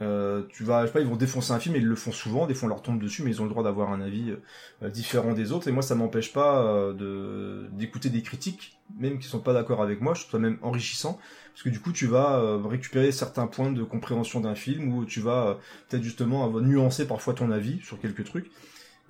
[0.00, 2.12] Euh, tu vas, je sais pas, ils vont défoncer un film et ils le font
[2.12, 2.46] souvent.
[2.46, 4.34] Des fois, on leur tombe dessus, mais ils ont le droit d'avoir un avis
[4.82, 5.68] euh, différent des autres.
[5.68, 9.82] Et moi, ça m'empêche pas euh, de d'écouter des critiques, même qui sont pas d'accord
[9.82, 10.14] avec moi.
[10.14, 11.18] Je trouve ça même enrichissant,
[11.52, 15.04] parce que du coup, tu vas euh, récupérer certains points de compréhension d'un film où
[15.04, 15.58] tu vas
[15.88, 18.50] peut-être justement nuancer parfois ton avis sur quelques trucs.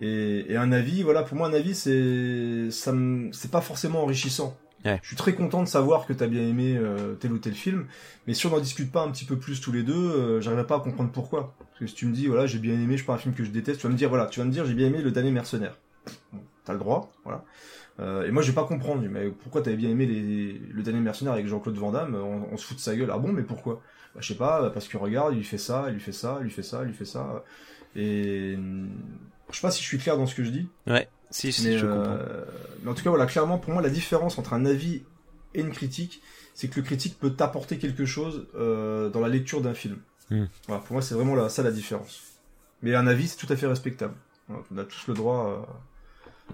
[0.01, 2.95] Et, et un avis, voilà, pour moi, un avis, c'est ça,
[3.33, 4.57] c'est pas forcément enrichissant.
[4.85, 4.99] Ouais.
[5.03, 7.87] Je suis très content de savoir que t'as bien aimé euh, tel ou tel film,
[8.27, 10.67] mais si on n'en discute pas un petit peu plus tous les deux, euh, j'arriverai
[10.67, 11.55] pas à comprendre pourquoi.
[11.59, 13.45] Parce que si tu me dis, voilà, j'ai bien aimé, je pas un film que
[13.45, 15.11] je déteste, tu vas me dire, voilà, tu vas me dire, j'ai bien aimé Le
[15.11, 15.77] Dernier Mercenaire.
[16.33, 17.45] Bon, t'as le droit, voilà.
[18.01, 21.01] Euh, et moi, je vais pas comprendre, mais pourquoi t'avais bien aimé les, Le Dernier
[21.01, 23.11] Mercenaire avec Jean-Claude Van Damme on, on se fout de sa gueule.
[23.13, 23.83] Ah bon, mais pourquoi?
[24.15, 26.39] Bah, Je sais pas, parce que regarde, il lui fait ça, il lui fait ça,
[26.41, 27.45] il lui fait ça, il lui fait ça.
[27.97, 28.57] Et
[29.51, 30.69] je sais pas si je suis clair dans ce que je dis.
[30.87, 31.09] Ouais.
[31.31, 32.13] Si, si, mais, je comprends.
[32.13, 32.45] euh,
[32.83, 35.03] mais en tout cas, voilà, clairement, pour moi, la différence entre un avis
[35.55, 36.23] et une critique,
[36.55, 39.99] c'est que le critique peut t'apporter quelque chose euh, dans la lecture d'un film.
[40.31, 40.47] Hmm.
[40.67, 42.23] Voilà, pour moi, c'est vraiment là, ça la différence.
[42.83, 44.15] Mais un avis, c'est tout à fait respectable.
[44.49, 45.67] Voilà, on a tous le droit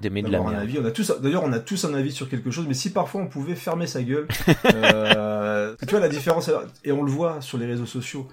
[0.01, 0.79] D'aimer euh, de la d'avoir un avis.
[0.79, 2.67] On a tous, d'ailleurs, on a tous un avis sur quelque chose.
[2.67, 4.29] Mais si parfois on pouvait fermer sa gueule,
[4.67, 6.51] euh, tu vois la différence.
[6.85, 8.29] Et on le voit sur les réseaux sociaux.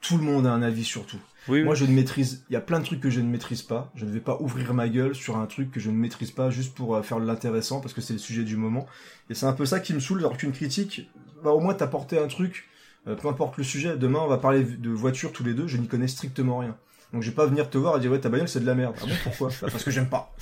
[0.00, 1.20] Tout le monde a un avis sur tout.
[1.48, 1.64] Oui, oui.
[1.64, 2.44] Moi, je ne maîtrise.
[2.50, 3.90] Il y a plein de trucs que je ne maîtrise pas.
[3.94, 6.50] Je ne vais pas ouvrir ma gueule sur un truc que je ne maîtrise pas
[6.50, 8.86] juste pour euh, faire l'intéressant parce que c'est le sujet du moment.
[9.30, 10.20] Et c'est un peu ça qui me saoule.
[10.20, 11.10] Alors qu'une critique,
[11.42, 12.68] bah, au moins t'apporter un truc,
[13.08, 13.96] euh, peu importe le sujet.
[13.96, 15.66] Demain, on va parler de voiture tous les deux.
[15.66, 16.76] Je n'y connais strictement rien.
[17.12, 18.74] Donc, je vais pas venir te voir et dire ouais ta bagnole c'est de la
[18.74, 18.94] merde.
[19.02, 19.48] Ah bon pourquoi?
[19.60, 20.34] Bah, Parce que j'aime pas.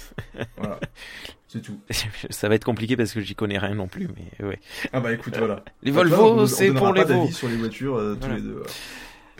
[0.56, 0.78] Voilà.
[1.48, 1.80] C'est tout.
[2.30, 4.60] Ça va être compliqué parce que j'y connais rien non plus, mais ouais.
[4.92, 5.64] Ah bah écoute voilà.
[5.82, 8.36] Les Volvo, on c'est pour les sur les voitures euh, tous Voilà.
[8.36, 8.52] les deux.
[8.52, 8.70] voilà.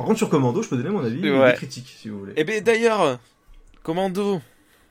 [0.01, 1.51] Par contre sur Commando, je peux donner mon avis et Ouais.
[1.51, 2.33] des critiques si vous voulez.
[2.37, 3.19] Eh ben d'ailleurs,
[3.83, 4.41] Commando,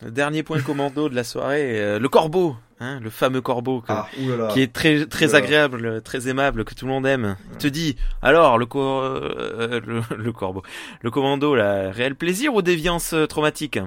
[0.04, 3.88] le dernier point Commando de la soirée, euh, le corbeau, hein, le fameux corbeau que-
[3.92, 4.08] Ah,
[4.52, 7.38] qui est très très agréable, très aimable, que tout le monde aime.
[7.54, 10.62] Il te dit, alors le, euh, le, le corbeau,
[11.02, 13.80] le commando, là, réel plaisir ou déviance euh, traumatique?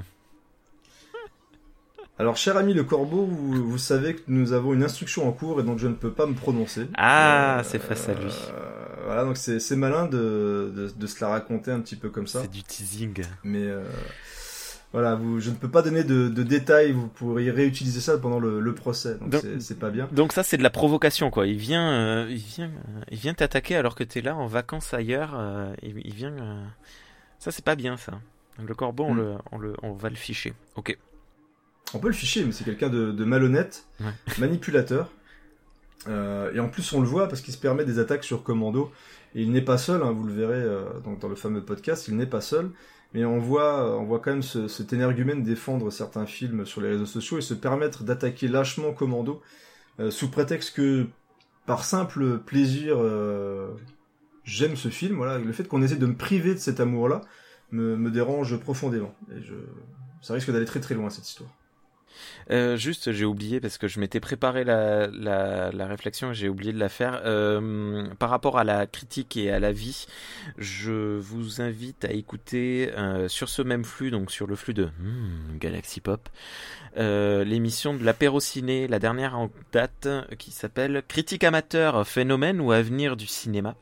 [2.18, 5.60] Alors, cher ami le corbeau, vous, vous savez que nous avons une instruction en cours
[5.60, 6.86] et donc je ne peux pas me prononcer.
[6.96, 8.26] Ah, c'est face à lui.
[8.50, 12.08] euh, voilà, donc c'est c'est malin de, de, de se la raconter un petit peu
[12.10, 12.42] comme ça.
[12.42, 13.22] C'est du teasing.
[13.44, 13.82] Mais euh,
[14.92, 18.38] voilà, vous, je ne peux pas donner de, de détails, vous pourriez réutiliser ça pendant
[18.38, 20.08] le, le procès, donc c'est- pas bien.
[20.12, 21.46] Donc ça c'est de la provocation quoi.
[21.46, 24.92] Il vient, euh, il vient, euh, il vient t'attaquer alors que t'es là en vacances
[24.92, 25.32] ailleurs.
[25.34, 26.34] euh, il, il vient.
[27.38, 28.20] Ça c'est pas bien ça.
[28.62, 29.18] Le corbeau on Mm.
[29.18, 30.52] le, on le, on va le ficher.
[30.76, 30.96] Ok.
[31.94, 34.12] On peut le ficher, mais c'est quelqu'un de, de malhonnête, Ouais.
[34.38, 35.10] manipulateur.
[36.08, 38.90] Euh, et en plus, on le voit parce qu'il se permet des attaques sur commando.
[39.34, 40.84] Et il n'est pas seul, hein, vous le verrez euh,
[41.20, 42.70] dans le fameux podcast, il n'est pas seul.
[43.14, 46.88] Mais on voit, on voit quand même ce, cet énergumène défendre certains films sur les
[46.88, 49.42] réseaux sociaux et se permettre d'attaquer lâchement commando
[50.00, 51.06] euh, sous prétexte que,
[51.66, 53.68] par simple plaisir, euh,
[54.44, 55.22] j'aime ce film.
[55.24, 57.20] Le fait qu'on essaie de me priver de cet amour-là
[57.70, 59.14] me, dérange profondément.
[59.30, 59.40] Et
[60.20, 61.50] ça risque d'aller très très loin cette histoire.
[62.50, 66.72] Euh, juste, j'ai oublié parce que je m'étais préparé la, la, réflexion et j'ai oublié
[66.72, 67.22] de la faire.
[67.24, 70.06] Euh, par rapport à la critique et à la vie,
[70.58, 74.86] je vous invite à écouter euh, sur ce même flux, donc sur le flux de
[74.86, 76.28] hmm, Galaxy Pop,
[76.96, 80.08] l'émission de l'apéro ciné, la dernière en date,
[80.38, 83.76] qui s'appelle Critique amateur, phénomène ou avenir du cinéma.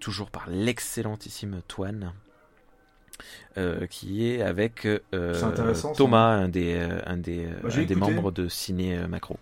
[0.00, 2.12] Toujours par l'excellentissime Toine.
[3.58, 5.34] Euh, qui est avec euh.
[5.96, 9.36] Thomas, un des, euh, un des, Bah, un des membres de Ciné Macro.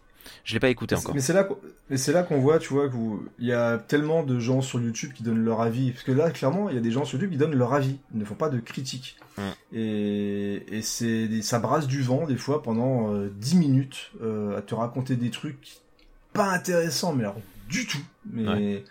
[0.44, 1.14] Je l'ai pas écouté encore.
[1.14, 1.58] Mais c'est là, qu'on-
[1.90, 4.60] mais c'est là qu'on voit, tu vois, que vous- il y a tellement de gens
[4.60, 5.90] sur YouTube qui donnent leur avis.
[5.92, 7.96] Parce que là, clairement, il y a des gens sur YouTube qui donnent leur avis.
[8.12, 9.16] Ils ne font pas de critiques.
[9.38, 9.42] Mm.
[9.76, 14.12] Et, et c'est, des- ça brasse du vent, des fois, pendant euh, 10 minutes,
[14.56, 15.78] à te raconter des trucs
[16.32, 17.98] pas intéressants, mais alors, du tout.
[18.30, 18.84] Mais, Ouais.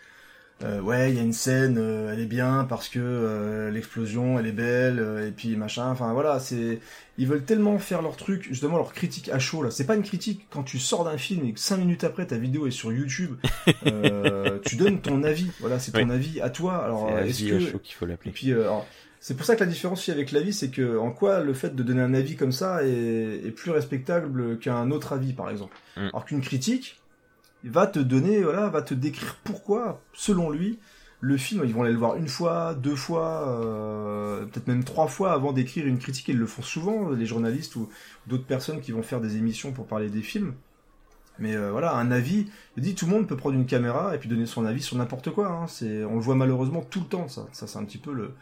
[0.63, 4.37] Euh, ouais, il y a une scène, euh, elle est bien parce que euh, l'explosion,
[4.39, 5.89] elle est belle, euh, et puis machin.
[5.89, 6.79] Enfin, voilà, c'est,
[7.17, 9.71] ils veulent tellement faire leur truc, justement leur critique à chaud là.
[9.71, 12.37] C'est pas une critique quand tu sors d'un film et que cinq minutes après ta
[12.37, 13.35] vidéo est sur YouTube,
[13.87, 15.49] euh, tu donnes ton avis.
[15.59, 16.11] Voilà, c'est ton Oui.
[16.11, 16.83] avis à toi.
[16.83, 18.31] Alors est-ce à que chaud qu'il faut l'appeler.
[18.31, 18.85] puis euh, alors,
[19.19, 21.75] c'est pour ça que la différence aussi avec l'avis, c'est que en quoi le fait
[21.75, 25.77] de donner un avis comme ça est, est plus respectable qu'un autre avis par exemple.
[25.95, 26.07] Mm.
[26.07, 27.00] Alors qu'une critique
[27.69, 30.79] va te donner, voilà, va te décrire pourquoi, selon lui,
[31.19, 35.07] le film, ils vont aller le voir une fois, deux fois, euh, peut-être même trois
[35.07, 36.27] fois avant d'écrire une critique.
[36.29, 37.89] Ils le font souvent, les journalistes ou
[38.25, 40.55] d'autres personnes qui vont faire des émissions pour parler des films.
[41.37, 44.17] Mais euh, voilà, un avis, je dis tout le monde peut prendre une caméra et
[44.17, 45.47] puis donner son avis sur n'importe quoi.
[45.49, 45.67] Hein.
[45.67, 47.27] C'est, on le voit malheureusement tout le temps.
[47.27, 48.33] Ça, ça c'est un petit peu le,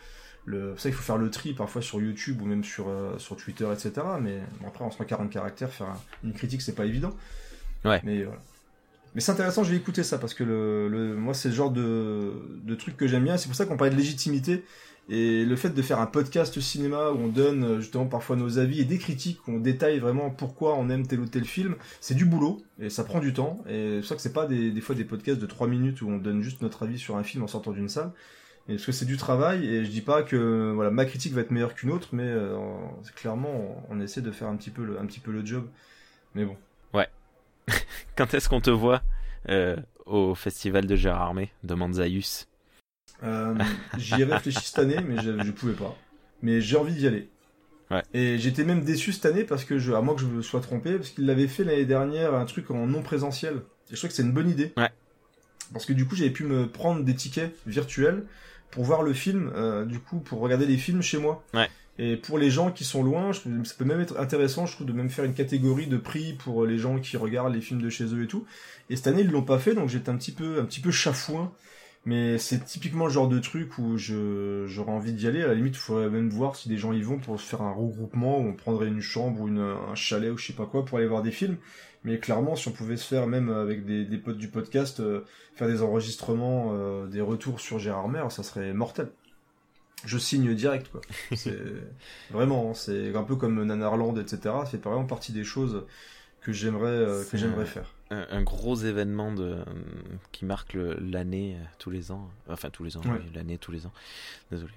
[0.46, 3.36] le, ça il faut faire le tri parfois sur YouTube ou même sur euh, sur
[3.38, 3.92] Twitter, etc.
[4.22, 7.14] Mais bon, après en 140 caractères, faire un- une critique c'est pas évident.
[7.86, 8.02] Ouais.
[8.04, 8.40] Mais voilà.
[9.20, 11.72] Mais c'est intéressant, je vais écouter ça parce que le, le moi c'est le genre
[11.72, 12.32] de,
[12.76, 13.36] truc que j'aime bien.
[13.36, 14.64] C'est pour ça qu'on parlait de légitimité
[15.10, 18.60] et le fait de faire un podcast cinéma où on donne euh, justement parfois nos
[18.60, 21.76] avis et des critiques, où on détaille vraiment pourquoi on aime tel ou tel film,
[22.00, 23.62] c'est du boulot et ça prend du temps.
[23.68, 26.08] Et c'est pour ça que c'est pas des, fois des podcasts de 3 minutes où
[26.08, 28.14] on donne juste notre avis sur un film en sortant d'une salle.
[28.70, 31.42] Et parce que c'est du travail et je dis pas que voilà ma critique va
[31.42, 32.56] être meilleure qu'une autre, mais euh,
[33.18, 35.68] clairement on, essaie de faire un petit peu le job.
[36.36, 36.56] Mais bon.
[38.16, 39.02] Quand est-ce qu'on te voit
[39.50, 39.76] euh,
[40.06, 41.52] au festival de Gérard Armé?
[41.64, 42.48] Demande Zaius.
[43.24, 43.56] Euh,
[43.98, 45.96] J'y ai réfléchi cette année, mais je, je pouvais pas.
[46.42, 47.30] Mais j'ai envie d'y aller.
[47.92, 48.04] Ouais.
[48.14, 50.62] Et j'étais même déçu cette année parce que, je, à moins que je me sois
[50.62, 53.56] trompé, parce qu'il l'avait fait l'année dernière un truc en non présentiel.
[53.90, 54.74] Et je trouve que c'est une bonne idée.
[54.78, 54.92] Ouais.
[55.74, 58.26] Parce que du coup, j'avais pu me prendre des tickets virtuels
[58.72, 61.44] pour voir le film, euh, du coup, pour regarder les films chez moi.
[61.54, 61.70] Ouais.
[62.02, 63.42] Et pour les gens qui sont loin, ça
[63.78, 66.78] peut même être intéressant, je trouve, de même faire une catégorie de prix pour les
[66.78, 68.46] gens qui regardent les films de chez eux et tout.
[68.90, 70.92] Et cette année, ils l'ont pas fait, donc j'étais un petit peu, un petit peu
[70.92, 71.52] chafouin.
[72.06, 75.44] Mais c'est typiquement le genre de truc où je, j'aurais envie d'y aller.
[75.44, 77.62] À la limite, il faudrait même voir si des gens y vont pour se faire
[77.62, 80.66] un regroupement, où on prendrait une chambre ou une, un chalet ou je sais pas
[80.66, 81.58] quoi pour aller voir des films.
[82.06, 85.26] Mais clairement, si on pouvait se faire, même avec des, des potes du podcast, euh,
[85.56, 89.12] faire des enregistrements, euh, des retours sur Gérard Mer, ça serait mortel.
[90.06, 91.02] Je signe direct, quoi.
[91.36, 91.58] C'est
[92.32, 94.56] vraiment, hein, c'est un peu comme Nanarland, etc.
[94.70, 95.86] Fait vraiment partie des choses
[96.42, 97.94] que j'aimerais, euh, que C'est j'aimerais faire.
[98.12, 99.58] Un, un gros événement de,
[100.32, 102.30] qui marque l'année euh, tous les ans.
[102.48, 103.22] Enfin, tous les ans, Ouais.
[103.36, 103.92] l'année tous les ans.
[104.52, 104.74] Désolé.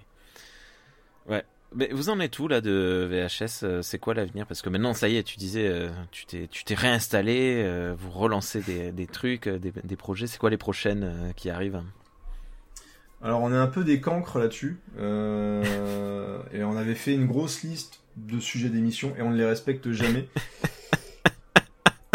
[1.29, 1.45] Ouais.
[1.75, 4.47] Mais vous en êtes où là de VHS euh, C'est quoi l'avenir?
[4.47, 7.95] Parce que maintenant, ça y est, tu disais, euh, tu t'es, tu t'es réinstallé, euh,
[7.97, 10.27] vous relancez des, des trucs, euh, des, des projets.
[10.27, 11.81] C'est quoi les prochaines euh, qui arrivent?
[13.23, 17.63] Alors on est un peu des cancres là-dessus, euh, et on avait fait une grosse
[17.63, 20.29] liste de sujets d'émission et on ne les respecte jamais.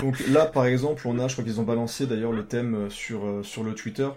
[0.02, 3.26] Donc là par exemple on a, je crois qu'ils ont balancé d'ailleurs le thème sur
[3.26, 4.10] euh, sur le Twitter.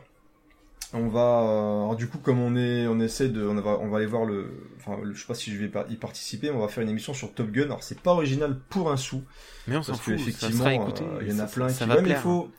[0.92, 3.88] On va, euh, alors du coup comme on est, on essaie de, on va, on
[3.88, 6.56] va aller voir le, enfin le- je sais pas si je vais y participer, mais
[6.56, 7.62] on va faire une émission sur Top Gun.
[7.66, 9.22] Alors c'est pas original pour un sou,
[9.68, 11.88] Mais on s'en fout, ça effectivement euh, il y en a ça- plein ça qui,
[11.90, 12.22] va ouais, mais il plaire.
[12.22, 12.50] faut,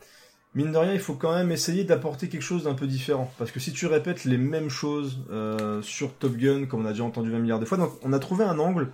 [0.55, 3.31] mine de rien, il faut quand même essayer d'apporter quelque chose d'un peu différent.
[3.37, 6.91] Parce que si tu répètes les mêmes choses euh, sur Top Gun, comme on a
[6.91, 8.89] déjà entendu 20 milliards de fois, donc on a trouvé un angle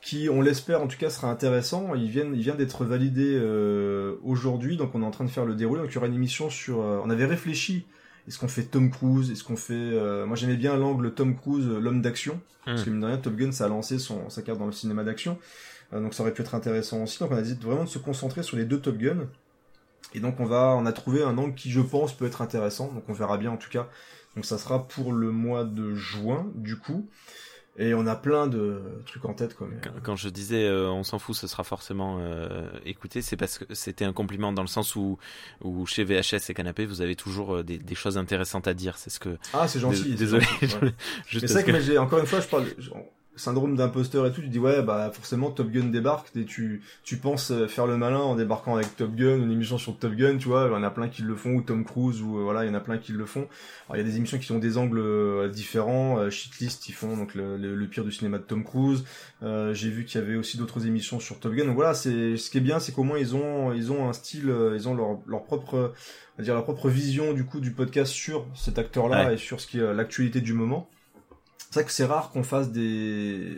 [0.00, 1.94] qui, on l'espère en tout cas, sera intéressant.
[1.94, 5.46] Il vient, il vient d'être validé euh, aujourd'hui, donc on est en train de faire
[5.46, 5.80] le déroulé.
[5.82, 6.80] Donc il y aura une émission sur.
[6.82, 7.86] euh, on avait réfléchi.
[8.28, 9.30] Est-ce qu'on fait Tom Cruise?
[9.30, 12.84] Est-ce qu'on fait euh, Moi j'aimais bien l'angle Tom Cruise, l'homme d'action, parce Hmm.
[12.84, 15.04] que mine de rien, Top Gun ça a lancé son sa carte dans le cinéma
[15.04, 15.38] d'action,
[15.92, 17.18] Euh, donc ça aurait pu être intéressant aussi.
[17.18, 19.26] Donc on a décidé vraiment de se concentrer sur les deux Top Gun.
[20.14, 22.92] Et donc on va, on a trouvé un angle qui je pense peut être intéressant.
[22.92, 23.88] Donc on verra bien en tout cas.
[24.36, 27.08] Donc ça sera pour le mois de juin du coup.
[27.76, 29.66] Et on a plein de trucs en tête quoi.
[29.68, 33.36] mais- Quand, quand je disais euh, on s'en fout, ce sera forcément euh, écouté, c'est
[33.36, 35.18] parce que c'était un compliment dans le sens où,
[35.60, 38.96] où chez VHS et Canapé, vous avez toujours euh, des, des choses intéressantes à dire.
[38.96, 39.36] C'est ce que.
[39.52, 40.14] Ah c'est gentil.
[40.14, 40.46] Désolé.
[40.82, 40.94] ouais.
[41.48, 42.66] C'est que, encore une fois, je parle
[43.36, 44.40] syndrome d'imposteur et tout.
[44.40, 47.96] Tu dis ouais, bah forcément Top Gun débarque et tu tu penses euh, faire le
[47.96, 50.66] malin en débarquant avec Top Gun, une émission sur Top Gun, tu vois.
[50.68, 52.68] Il y en a plein qui le font ou Tom Cruise ou euh, voilà, il
[52.68, 53.48] y en a plein qui le font.
[53.88, 56.18] Alors il y a des émissions qui ont des angles euh, différents.
[56.18, 59.04] Euh, Shitlist, ils font donc le, le, le pire du cinéma de Tom Cruise.
[59.42, 61.64] Euh, j'ai vu qu'il y avait aussi d'autres émissions sur Top Gun.
[61.66, 64.12] Donc voilà, c'est ce qui est bien, c'est qu'au moins ils ont ils ont un
[64.12, 65.92] style, ils ont leur leur propre
[66.36, 69.34] on va dire leur propre vision du coup du podcast sur cet acteur-là Ouais.
[69.34, 70.88] et sur ce qui est l'actualité du moment.
[71.74, 73.48] C'est vrai que c'est rare qu'on fasse des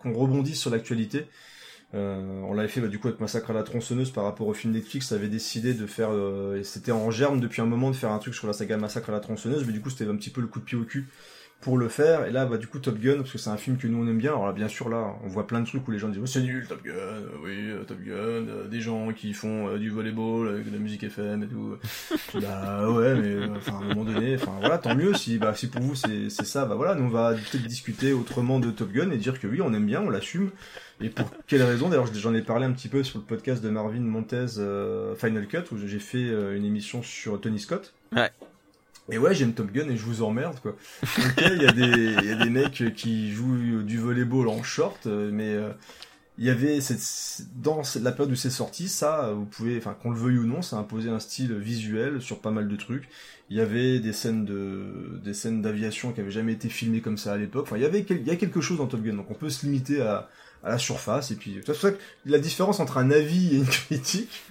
[0.00, 1.26] qu'on rebondisse sur l'actualité.
[1.94, 4.52] Euh, on l'avait fait bah, du coup avec Massacre à la tronçonneuse par rapport au
[4.52, 7.94] film Netflix, ça avait décidé de faire euh, c'était en germe depuis un moment de
[7.94, 10.16] faire un truc sur la saga Massacre à la tronçonneuse, mais du coup c'était un
[10.16, 11.06] petit peu le coup de pied au cul
[11.62, 12.26] pour le faire.
[12.26, 14.06] Et là bah du coup Top Gun parce que c'est un film que nous on
[14.06, 14.32] aime bien.
[14.32, 16.26] Alors là bien sûr là on voit plein de trucs où les gens disent oh,
[16.26, 19.78] c'est nul Top Gun, euh, oui euh, Top Gun, euh, des gens qui font euh,
[19.78, 21.76] du volleyball avec de la musique FM et tout.
[22.40, 25.54] bah ouais mais euh, enfin à un moment donné, enfin voilà tant mieux si bah
[25.54, 28.70] si pour vous c'est c'est ça bah voilà nous on va peut-être discuter autrement de
[28.70, 30.50] Top Gun et dire que oui on aime bien, on l'assume.
[31.02, 31.88] Et pour quelle raison?
[31.88, 35.48] D'ailleurs, j'en ai parlé un petit peu sur le podcast de Marvin Montez euh, Final
[35.48, 37.92] Cut où j'ai fait euh, une émission sur Tony Scott.
[38.14, 38.30] Ouais.
[39.10, 40.76] Et ouais, j'aime Top Gun et je vous emmerde quoi.
[41.02, 44.62] Ok, il y a des il y a des mecs qui jouent du volleyball en
[44.62, 45.72] short, euh, mais euh,
[46.38, 50.10] il y avait cette, dans la période où c'est sorti, ça, vous pouvez, enfin qu'on
[50.10, 53.08] le veuille ou non, ça a imposé un style visuel sur pas mal de trucs.
[53.50, 57.18] Il y avait des scènes de des scènes d'aviation qui avaient jamais été filmées comme
[57.18, 57.64] ça à l'époque.
[57.66, 59.50] Enfin, il y avait il y a quelque chose dans Top Gun, donc on peut
[59.50, 60.30] se limiter à
[60.62, 63.58] à la surface et puis c'est pour ça que la différence entre un avis et
[63.58, 64.42] une critique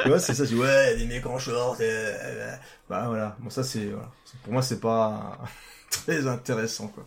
[0.00, 1.42] tu vois c'est ça c'est ouais les mecs en et,
[1.80, 2.54] euh,
[2.88, 4.10] bah voilà bon ça c'est voilà.
[4.42, 5.38] pour moi c'est pas
[5.90, 7.06] très intéressant quoi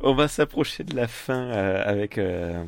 [0.00, 2.62] On va s'approcher de la fin euh, avec euh,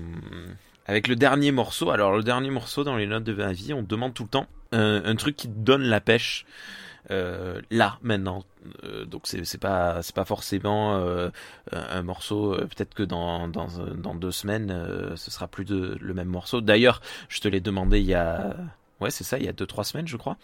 [0.87, 1.91] avec le dernier morceau.
[1.91, 4.47] Alors le dernier morceau dans les notes de ma vie, on demande tout le temps
[4.73, 6.45] un, un truc qui donne la pêche.
[7.11, 8.45] Euh, là maintenant
[8.85, 11.31] Euh, donc c'est c'est pas c'est pas forcément euh,
[11.73, 14.69] un morceau peut-être que dans dans dans deux semaines
[15.17, 17.01] ce sera plus de le même morceau d'ailleurs
[17.31, 18.55] je te l'ai demandé il y a
[19.01, 20.37] ouais c'est ça il y a deux trois semaines je crois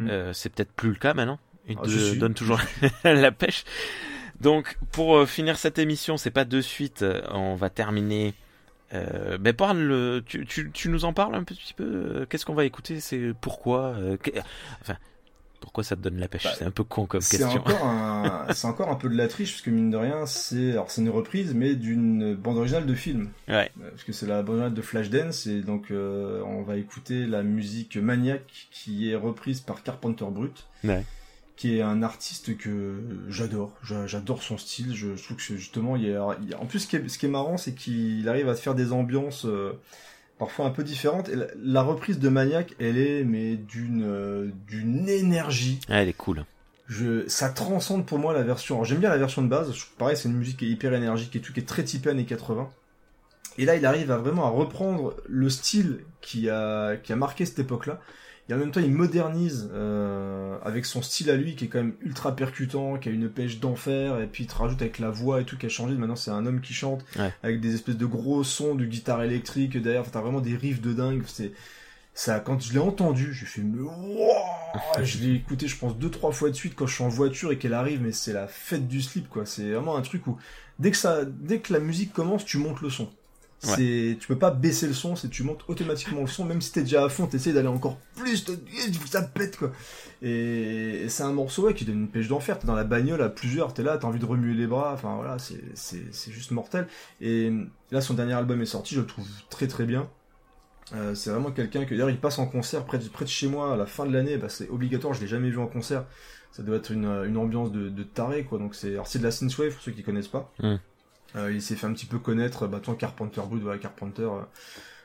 [0.00, 0.08] Mm.
[0.10, 2.18] Euh, c'est peut-être plus le cas maintenant il Ah, te suis.
[2.18, 2.60] donne toujours
[3.04, 3.64] la pêche
[4.40, 8.34] donc pour finir cette émission c'est pas de suite on va terminer
[8.94, 12.26] euh, ben parle, le- tu, tu, tu nous en parles un petit peu.
[12.30, 14.30] Qu'est-ce qu'on va écouter C'est pourquoi euh, que-
[14.80, 14.96] Enfin,
[15.60, 17.48] pourquoi ça te donne la pêche Bah, C'est un peu con comme question.
[17.48, 20.72] encore un c'est encore un peu de la triche parce que mine de rien c'est
[20.72, 23.70] alors c'est une reprise mais d'une bande originale de film Ouais.
[23.82, 27.26] Euh, parce que c'est la bande originale de Flashdance et donc euh, on va écouter
[27.26, 31.04] la musique Maniac qui est reprise par Carpenter Brut Ouais.
[31.56, 33.72] qui est un artiste que j'adore.
[33.82, 34.94] J'a- J'adore son style.
[34.94, 36.86] Je trouve que justement, il y a, en plus, ce
[37.18, 39.72] qui est, marrant, c'est qu'il arrive à te faire des ambiances euh,
[40.38, 41.28] parfois un peu différentes.
[41.28, 45.80] Et la, la reprise de Maniac, elle est mais d'une euh, d'une énergie.
[45.88, 46.44] Ah, elle est cool.
[46.86, 48.76] Je, ça transcende pour moi la version.
[48.76, 49.74] Alors, j'aime bien la version de base.
[49.74, 52.10] Je, pareil, c'est une musique qui est hyper énergique et tout, qui est très typée
[52.10, 52.70] années 80.
[53.58, 57.44] Et là, il arrive à vraiment à reprendre le style qui a, qui a marqué
[57.44, 58.00] cette époque-là.
[58.48, 61.78] Et en même temps, il modernise euh, avec son style à lui, qui est quand
[61.78, 65.10] même ultra percutant, qui a une pêche d'enfer, et puis il te rajoute avec la
[65.10, 65.94] voix et tout qui a changé.
[65.94, 67.32] Maintenant, c'est un homme qui chante, Ouais.
[67.42, 70.00] avec des espèces de gros sons de guitare électrique derrière.
[70.00, 71.22] Enfin, t'as vraiment des riffs de dingue.
[71.26, 71.52] C'est
[72.14, 73.78] ça, quand je l'ai entendu, j'ai fait mais
[75.04, 77.52] Je l'ai écouté, je pense deux trois fois de suite quand je suis en voiture
[77.52, 79.44] et qu'elle arrive, mais c'est la fête du slip quoi.
[79.46, 80.36] C'est vraiment un truc où
[80.78, 83.10] dès que ça, dès que la musique commence, tu montes le son.
[83.64, 83.74] Ouais.
[83.74, 86.70] C'est, tu peux pas baisser le son, c'est tu montes automatiquement le son, même si
[86.70, 88.44] t'es déjà à fond, t'essayes d'aller encore plus,
[89.06, 89.72] ça pète quoi.
[90.22, 92.60] Et, et c'est un morceau ouais, qui donne une pêche d'enfer.
[92.60, 94.92] T'es dans la bagnole à plusieurs, t'es là, t'as envie de remuer les bras.
[94.92, 96.86] Enfin voilà, c'est, c'est, c'est juste mortel.
[97.20, 97.52] Et
[97.90, 100.08] là, son dernier album est sorti, je le trouve très très bien.
[100.94, 103.48] Euh, c'est vraiment quelqu'un que d'ailleurs il passe en concert près de, près de chez
[103.48, 106.04] moi à la fin de l'année, bah, c'est obligatoire, je l'ai jamais vu en concert.
[106.52, 108.58] Ça doit être une, une ambiance de, de taré quoi.
[108.58, 110.52] Donc c'est alors c'est de la synthwave pour ceux qui connaissent pas.
[110.60, 110.76] Mm.
[111.36, 114.22] Euh, il s'est fait un petit peu connaître, bah toi Carpenter Wood, voilà Carpenter.
[114.22, 114.40] euh,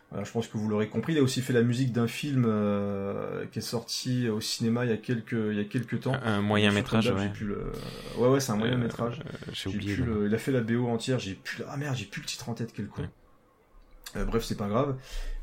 [0.10, 1.14] voilà, je pense que vous l'aurez compris.
[1.14, 4.92] Il a aussi fait la musique d'un film euh, qui est sorti au cinéma il
[4.92, 6.14] y a quelques il y a quelques temps.
[6.24, 7.32] Un moyen métrage, ouais.
[7.42, 7.72] le-
[8.18, 9.20] Ouais ouais, c'est un moyen Euh, métrage.
[9.26, 9.96] euh, J'ai oublié.
[9.98, 12.48] le- Il a fait la BO entière, j'ai plus Ah merde, j'ai plus le titre
[12.50, 12.86] en tête, quel.
[12.98, 13.10] Ouais.
[14.16, 14.96] Euh, bref, c'est pas grave.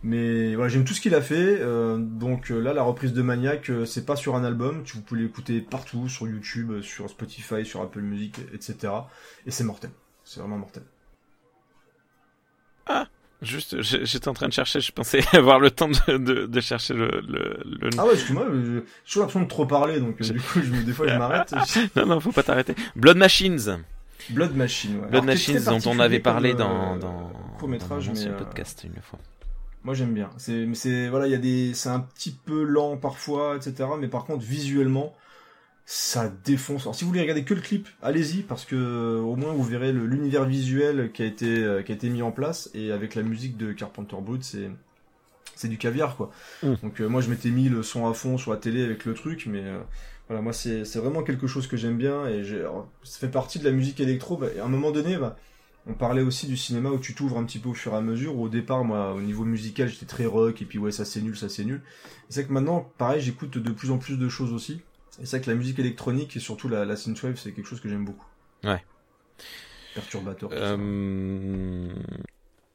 [0.04, 1.58] Mais voilà, j'aime tout ce qu'il a fait.
[1.60, 4.84] euh, donc euh, là, la reprise de Maniac, euh, c'est pas sur un album.
[4.84, 8.92] Tu, vous pouvez l'écouter partout, sur YouTube, euh, sur Spotify, sur Apple Music, etc.
[9.46, 9.90] Et c'est mortel.
[10.30, 10.84] C'est vraiment mortel.
[13.42, 16.60] Juste, j'ai- j'étais en train de chercher, je pensais avoir le temps de, de, de
[16.60, 17.88] chercher le, le.
[17.96, 20.92] Ah ouais, excuse-moi, j'ai toujours l'impression de trop parler, donc euh, du coup, je, des
[20.92, 21.52] fois, je m'arrête.
[21.96, 22.74] Non, non, faut pas t'arrêter.
[22.94, 23.82] Blood Machines.
[24.28, 25.08] Blood Machine, ouais.
[25.08, 28.84] Blood Machines dont on avait parlé dans, euh, dans, court-métrage, dans ancien mais, euh, podcast
[28.84, 29.18] une fois.
[29.82, 30.30] Moi j'aime bien.
[30.36, 33.88] C'est, mais c'est, voilà, il y a des, c'est un petit peu lent parfois, etc.
[33.98, 35.14] Mais par contre, visuellement,
[35.92, 36.82] ça défonce.
[36.82, 39.64] Alors si vous voulez regarder que le clip, allez-y parce que euh, au moins vous
[39.64, 43.16] verrez l'univers visuel qui a été, euh, qui a été mis en place et avec
[43.16, 44.70] la musique de Carpenter Brut, c'est,
[45.56, 46.30] c'est du caviar quoi.
[46.62, 46.74] Mm.
[46.84, 49.14] Donc euh, moi je m'étais mis le son à fond sur la télé avec le
[49.14, 49.80] truc, mais euh,
[50.28, 53.32] voilà, moi c'est, c'est vraiment quelque chose que j'aime bien et j'ai, alors, ça fait
[53.32, 54.36] partie de la musique électro.
[54.36, 55.36] Bah, et à un moment donné, bah,
[55.88, 58.00] on parlait aussi du cinéma où tu t'ouvres un petit peu au fur et à
[58.00, 58.36] mesure.
[58.36, 61.20] Où au départ, moi, au niveau musical, j'étais très rock et puis ouais, ça c'est
[61.20, 61.82] nul, ça c'est nul.
[62.28, 64.82] C'est que maintenant, pareil, j'écoute de plus en plus de choses aussi.
[65.20, 67.80] Et c'est vrai que la musique électronique et surtout la, la synthwave, c'est quelque chose
[67.80, 68.26] que j'aime beaucoup.
[68.64, 68.84] Ouais.
[69.94, 70.50] Perturbateur.
[70.52, 71.88] Euh,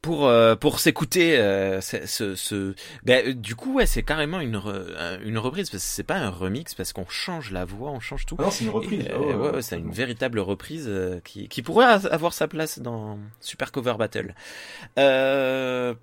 [0.02, 5.38] pour euh, pour s'écouter euh, ce, ben, du coup ouais c'est carrément une re- une
[5.40, 8.36] reprise parce que c'est pas un remix parce qu'on change la voix on change tout
[8.38, 9.02] Ah non, c'est une reprise.
[9.06, 10.92] Et, Ah ouais, c'est une véritable reprise
[11.24, 14.36] qui, qui pourrait avoir sa place dans Super Cover Battle.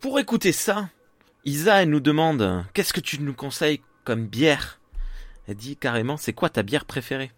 [0.00, 0.88] Pour écouter ça,
[1.44, 4.80] Isa elle nous demande qu'est-ce que tu nous conseilles comme bière
[5.48, 7.32] Elle dit carrément c'est quoi ta bière préférée?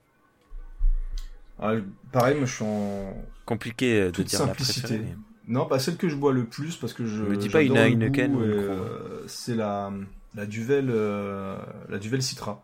[1.59, 1.75] Ah,
[2.13, 3.15] pareil, moi je suis en
[3.47, 4.81] Compliqué euh, de toute dire simplicité.
[4.81, 5.19] la préférée.
[5.47, 7.23] Non, pas celle que je bois le plus parce que je.
[7.23, 9.93] Me dis pas une Heineken euh, C'est la
[10.35, 11.59] la Duvel euh,
[11.89, 12.63] la Duvel Citra.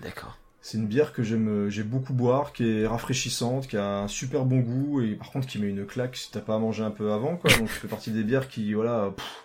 [0.00, 0.38] D'accord.
[0.62, 4.44] C'est une bière que j'aime, j'ai beaucoup boire, qui est rafraîchissante, qui a un super
[4.44, 6.90] bon goût et par contre qui met une claque si t'as pas à manger un
[6.90, 7.50] peu avant, quoi.
[7.58, 9.44] Donc ça fait partie des bières qui, voilà, pff,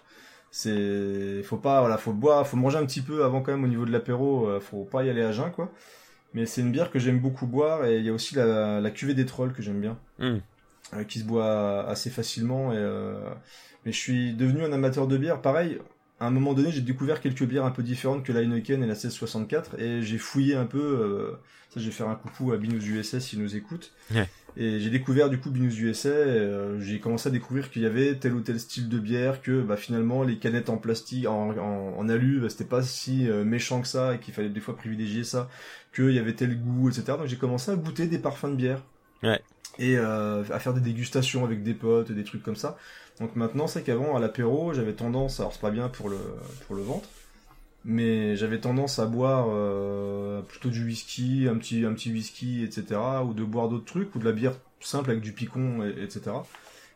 [0.58, 3.68] c'est, faut pas, voilà, faut boire, faut manger un petit peu avant quand même au
[3.68, 5.70] niveau de l'apéro, euh, faut pas y aller à jeun, quoi.
[6.34, 8.90] Mais c'est une bière que j'aime beaucoup boire et il y a aussi la, la
[8.90, 10.38] cuvée des trolls que j'aime bien, Hmm.
[10.94, 13.20] euh, qui se boit assez facilement et, euh,
[13.86, 15.78] mais je suis devenu un amateur de bière, pareil.
[16.22, 18.88] À un moment donné, j'ai découvert quelques bières un peu différentes que la Heineken et
[18.88, 21.36] la 1664 et j'ai fouillé un peu.
[21.70, 23.92] ça, je vais faire un coucou à Binous USA s'il nous écoute.
[24.14, 24.30] Ouais.
[24.58, 26.10] Et j'ai découvert du coup Binous USA.
[26.10, 29.62] euh, j'ai commencé à découvrir qu'il y avait tel ou tel style de bière, que
[29.62, 33.44] bah, finalement les canettes en plastique, en, en, en alu, bah, c'était pas si euh,
[33.44, 35.50] méchant que ça et qu'il fallait des fois privilégier ça,
[35.94, 37.18] qu'il y avait tel goût, etc.
[37.18, 38.82] Donc j'ai commencé à goûter des parfums de bière.
[39.24, 39.42] Ouais.
[39.78, 42.78] Et euh, à faire des dégustations avec des potes, des trucs comme ça.
[43.20, 46.18] Donc maintenant, c'est qu'avant, à l'apéro, j'avais tendance, alors c'est pas bien pour le,
[46.68, 47.10] pour le ventre,
[47.86, 53.00] mais j'avais tendance à boire euh, plutôt du whisky, un petit, un petit whisky, etc.,
[53.26, 56.32] ou de boire d'autres trucs, ou de la bière simple avec du picon, et- etc.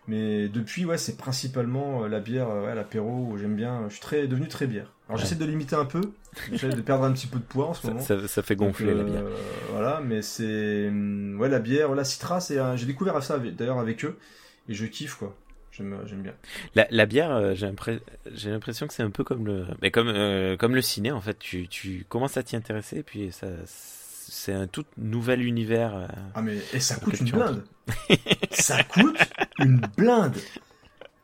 [0.08, 3.94] Mais depuis, ouais, c'est principalement euh, la bière, euh, ouais, l'apéro, où j'aime bien, je
[3.94, 4.92] suis très, devenu très bière.
[5.08, 5.24] Alors Ouais.
[5.26, 6.02] j'essaie de limiter un peu,
[6.52, 8.02] j'essaie de perdre un petit peu de poids en ce Ça, moment.
[8.02, 9.24] ça, ça fait gonfler Donc, la bière.
[9.72, 13.80] Voilà, mais c'est hum, ouais la bière, la Citra, c'est un- j'ai découvert ça d'ailleurs
[13.80, 14.18] avec eux
[14.68, 15.36] et je kiffe quoi.
[15.80, 16.34] J'aime j'aime bien.
[16.76, 20.58] La, la bière, euh, j'ai l'impression que c'est un peu comme le, mais comme euh,
[20.58, 21.40] comme le ciné en fait.
[21.40, 25.96] Tu, tu commences à t'y intéresser et puis ça, c'est un tout nouvel univers.
[25.96, 27.64] euh, Ah mais et ça coûte une blinde.
[28.52, 29.18] ça coûte
[29.60, 30.36] une blinde.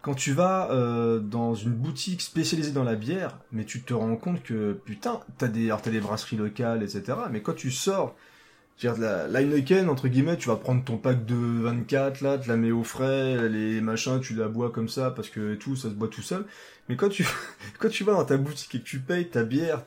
[0.02, 4.16] Quand tu vas euh, dans une boutique spécialisée dans la bière, mais tu te rends
[4.16, 7.04] compte que putain, t'as des, alors t'as des brasseries locales, etc.
[7.32, 8.16] Mais quand tu sors,
[8.80, 12.50] dire, la, la Heineken entre guillemets, tu vas prendre ton pack de 24 là, tu
[12.50, 15.90] la mets au frais, les machins, tu la bois comme ça parce que tout, ça
[15.90, 16.46] se boit tout seul.
[16.90, 17.26] Mais quand tu
[17.80, 19.82] quand tu vas dans ta boutique et que tu payes ta bière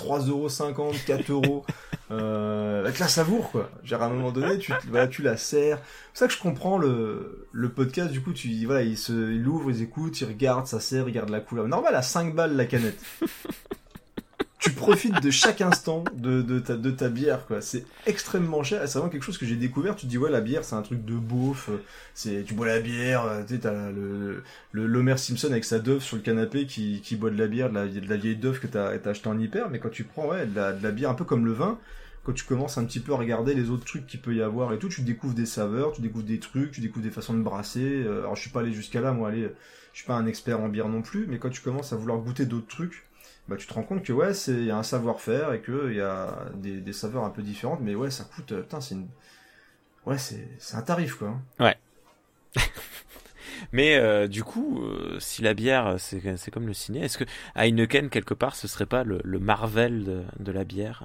[0.00, 1.64] 3,50€, 4 euros,
[2.10, 3.70] euh, avec la savoure, quoi.
[3.84, 5.78] Genre, à un moment donné, tu, voilà, tu la sers.
[6.14, 9.42] C'est ça que je comprends le, le podcast, du coup, tu, voilà, ils se, ils
[9.42, 11.68] l'ouvrent, ils écoutent, ils regardent, ça sert, ils regardent la couleur.
[11.68, 12.98] Normal, à 5 balles la canette.
[14.60, 17.62] tu profites de chaque instant de, de, ta, de ta bière, quoi.
[17.62, 18.86] C'est extrêmement cher.
[18.86, 19.96] C'est vraiment quelque chose que j'ai découvert.
[19.96, 21.70] Tu te dis, ouais, la bière, c'est un truc de beauf.
[22.14, 24.42] C'est, tu bois la bière, euh, tu sais, t'as le,
[24.72, 27.74] le, Simpson avec sa Dove sur le canapé qui, qui boit de la bière, de
[27.74, 29.70] la, de la vieille Dove que t'as, t'as acheté en hyper.
[29.70, 31.78] Mais quand tu prends, ouais, de la, de la bière un peu comme le vin,
[32.22, 34.74] quand tu commences un petit peu à regarder les autres trucs qu'il peut y avoir
[34.74, 37.42] et tout, tu découvres des saveurs, tu découvres des trucs, tu découvres des façons de
[37.42, 38.02] brasser.
[38.04, 39.48] Euh, Alors je suis pas allé jusqu'à là, moi, allez,
[39.92, 42.18] je suis pas un expert en bière non plus, mais quand tu commences à vouloir
[42.18, 43.06] goûter d'autres trucs,
[43.50, 45.90] bah tu te rends compte que ouais, c'est il y a un savoir-faire et que
[45.90, 48.80] il y a des, des saveurs un peu différentes, mais ouais, ça coûte, euh, putain,
[48.80, 49.08] c'est une,
[50.06, 51.28] ouais, c'est un tarif quoi.
[51.28, 51.42] hein.
[53.72, 57.24] Mais euh, du coup, euh, si la bière, c'est comme le ciné, est-ce que
[57.56, 61.04] Heineken, quelque part, ce serait pas le, le Marvel de, de la bière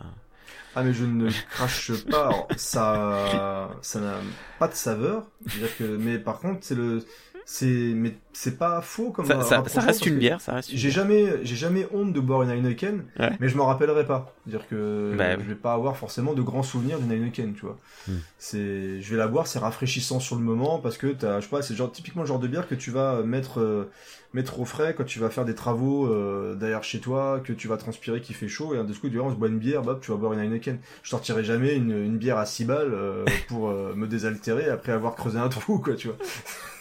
[0.76, 4.20] Ah mais je ne crache pas, Alors, ça, ça n'a
[4.60, 7.06] pas de saveur, c'est-à-dire que, mais par contre c'est le,
[7.48, 10.78] c'est, mais c'est pas faux comme ça, ça, ça reste une bière, ça reste une
[10.80, 13.32] J'ai jamais, j'ai jamais honte de boire une Heineken, Ouais.
[13.40, 14.34] mais je m'en rappellerai pas.
[14.48, 17.78] C'est-à-dire que Bah, je vais pas avoir forcément de grands souvenirs d'une Heineken, tu vois.
[18.08, 18.14] Hmm.
[18.40, 21.50] C'est, je vais la boire, c'est rafraîchissant sur le moment parce que t'as, je sais
[21.52, 23.92] pas, c'est genre typiquement le genre de bière que tu vas mettre, euh,
[24.34, 27.68] mettre au frais quand tu vas faire des travaux euh, derrière chez toi, que tu
[27.68, 29.60] vas transpirer, qu'il fait chaud et un de ce coup tu on se boit une
[29.60, 30.80] bière, bah tu vas boire une Heineken.
[31.04, 34.92] Je sortirai jamais une, une bière à 6 balles euh, pour euh, me désaltérer après
[34.92, 36.18] avoir creusé un trou, quoi, tu vois.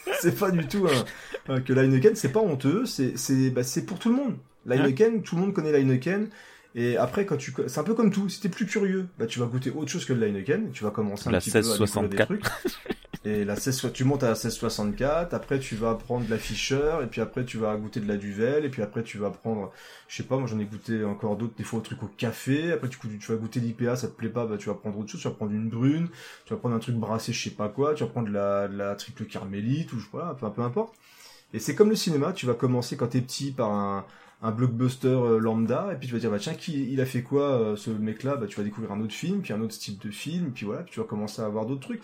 [0.21, 3.85] c'est pas du tout un, euh, que l'Heineken, c'est pas honteux, c'est c'est bah, c'est
[3.85, 4.37] pour tout le monde.
[4.65, 6.29] L'Heineken, tout le monde connaît l'Heineken.
[6.77, 8.27] Et après, quand tu, c'est un peu comme tout.
[8.27, 10.71] Si t'es plus curieux, bah tu vas goûter autre chose que le Heineken.
[10.71, 12.25] Tu vas commencer un La petit peu à découvrir des 1664.
[12.27, 12.45] trucs.
[13.23, 15.33] Et la 16, tu montes à la 1664.
[15.33, 16.97] Après, tu vas prendre de la Fischer.
[17.01, 18.65] Et puis après, tu vas goûter de la Duvel.
[18.65, 19.71] Et puis après, tu vas prendre,
[20.09, 21.55] je sais pas, moi j'en ai goûté encore d'autres.
[21.57, 22.73] Des fois, au truc au café.
[22.73, 23.95] Après, tu, tu vas goûter l'IPA.
[23.95, 25.21] Ça te plaît pas, bah tu vas prendre autre chose.
[25.21, 26.09] Tu vas prendre une brune.
[26.45, 27.93] Tu vas prendre un truc brassé, je sais pas quoi.
[27.95, 30.93] Tu vas prendre de la, de la triple carmélite ou voilà, peu, peu importe.
[31.53, 34.05] Et c'est comme le cinéma, tu vas commencer quand t'es petit par un,
[34.45, 37.23] un blockbuster euh, lambda, et puis tu vas dire, bah tiens, qui, il a fait
[37.23, 38.35] quoi euh, ce mec-là?
[38.35, 40.83] Bah tu vas découvrir un autre film, puis un autre style de film, puis voilà,
[40.83, 42.03] puis tu vas commencer à avoir d'autres trucs.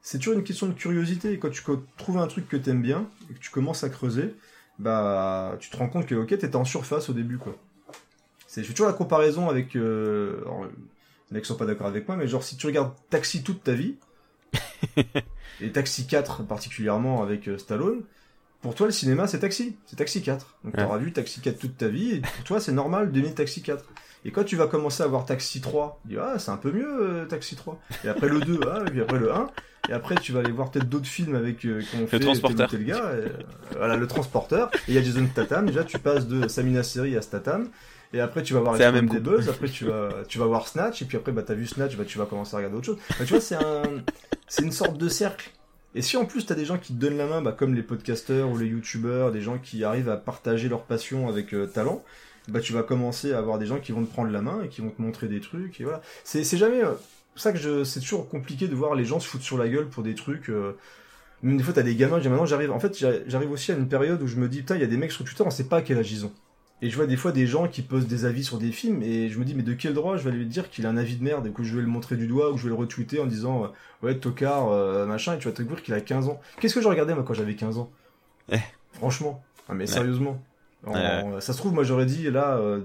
[0.00, 1.62] C'est toujours une question de curiosité, et quand tu
[1.98, 4.34] trouves un truc que t'aimes bien, et que tu commences à creuser,
[4.78, 7.54] bah tu te rends compte que ok, t'étais en surface au début, quoi.
[8.46, 9.76] C'est, je fais toujours la comparaison avec...
[9.76, 13.42] Euh, alors, les mecs sont pas d'accord avec moi, mais genre si tu regardes Taxi
[13.42, 13.96] toute ta vie,
[15.60, 18.04] et Taxi 4 particulièrement avec euh, Stallone,
[18.64, 20.56] pour toi le cinéma c'est Taxi, c'est Taxi 4.
[20.64, 20.82] Donc Ouais.
[20.82, 23.84] t'auras vu Taxi 4 toute ta vie, et pour toi c'est normal d'aimer Taxi 4.
[24.24, 26.72] Et quand tu vas commencer à voir Taxi 3, tu dis ah c'est un peu
[26.72, 27.78] mieux euh, Taxi 3.
[28.04, 29.46] Et après le 2, ah, et puis après le 1,
[29.90, 32.70] et après tu vas aller voir peut-être d'autres films avec euh, qui ont fait Transporteur.
[32.70, 33.28] tel gars, et, euh,
[33.76, 37.16] voilà le transporteur, et il y a Jason Statham, déjà tu passes de Samina Seri
[37.18, 37.68] à Statham.
[38.14, 39.18] Et après, tu vas voir Extreme même des.
[39.18, 41.96] Buzz, après tu vas, tu vas voir Snatch, et puis après, bah, t'as vu Snatch,
[41.96, 42.98] bah, tu vas commencer à regarder autre chose.
[43.10, 43.82] Bah, tu vois, c'est un,
[44.46, 45.50] c'est une sorte de cercle.
[45.94, 47.82] Et si en plus t'as des gens qui te donnent la main, bah, comme les
[47.82, 52.04] podcasteurs ou les youtubeurs, des gens qui arrivent à partager leur passion avec euh, talent,
[52.48, 54.68] bah tu vas commencer à avoir des gens qui vont te prendre la main et
[54.68, 56.02] qui vont te montrer des trucs et voilà.
[56.24, 56.94] C'est c'est jamais euh,
[57.36, 59.88] ça que je c'est toujours compliqué de voir les gens se foutre sur la gueule
[59.88, 60.50] pour des trucs.
[60.50, 60.76] euh,
[61.42, 62.72] Même des fois t'as des gamins, je dis, maintenant j'arrive.
[62.72, 62.96] En fait
[63.28, 65.12] j'arrive aussi à une période où je me dis putain il y a des mecs
[65.12, 66.28] sur Twitter, on sait pas à quel âge ils.
[66.82, 69.28] Et je vois des fois des gens qui posent des avis sur des films et
[69.30, 71.16] je me dis mais de quel droit je vais lui dire qu'il a un avis
[71.16, 73.20] de merde et que je vais le montrer du doigt ou je vais le retweeter
[73.20, 73.68] en disant euh,
[74.06, 76.40] ouais tocard euh, machin et tu vas te découvrir qu'il a 15 ans.
[76.60, 77.90] Qu'est-ce que je regardais moi quand j'avais 15 ans?
[78.52, 78.58] Eh.
[78.92, 79.42] Franchement.
[79.68, 79.86] Ah mais Ouais.
[79.86, 80.42] sérieusement.
[80.84, 81.40] En- Ouais.
[81.40, 82.80] Ça se trouve moi j'aurais dit là euh,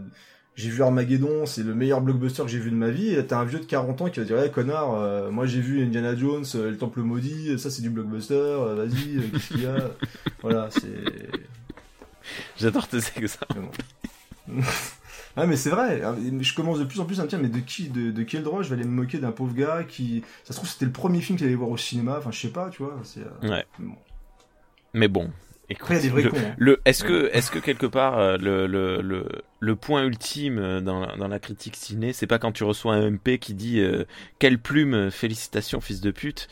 [0.56, 3.40] j'ai vu Armageddon, c'est le meilleur blockbuster que j'ai vu de ma vie et t'as
[3.40, 6.16] un vieux de 40 ans qui va dire ouais connard, euh, moi j'ai vu Indiana
[6.16, 9.76] Jones, euh, le temple maudit, ça c'est du blockbuster, euh, vas-y, qu'est-ce qu'il y a?
[10.42, 10.88] Voilà, c'est
[12.58, 13.70] J'adore tes exemples.
[15.38, 17.50] Ah mais c'est vrai, hein, je commence de plus en plus à me dire mais
[17.50, 20.24] de qui, de, de quel droit je vais aller me moquer d'un pauvre gars qui,
[20.44, 22.50] ça se trouve c'était le premier film qu'il allait voir au cinéma, enfin je sais
[22.50, 23.66] pas, tu vois, euh, Ouais.
[23.78, 23.96] bon.
[24.94, 25.30] Mais bon.
[25.70, 26.56] écoute, le- hein.
[26.58, 29.28] Le, est-ce que, est-ce que quelque part euh, le, le, le,
[29.60, 32.96] le point ultime euh, dans, la- dans la critique ciné, c'est pas quand tu reçois
[32.96, 34.06] un MP qui dit euh,
[34.40, 36.48] quelle plume, félicitations fils de pute.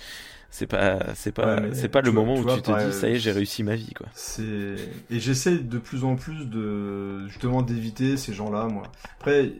[0.58, 2.92] C'est pas, c'est pas, Ouais, c'est pas le vois- moment où vois, tu te dis
[2.92, 4.08] ça y est, j'ai réussi ma vie quoi.
[4.16, 4.34] C'est
[5.12, 8.82] et j'essaie de plus en plus de justement d'éviter ces gens-là, moi.
[9.20, 9.52] Après,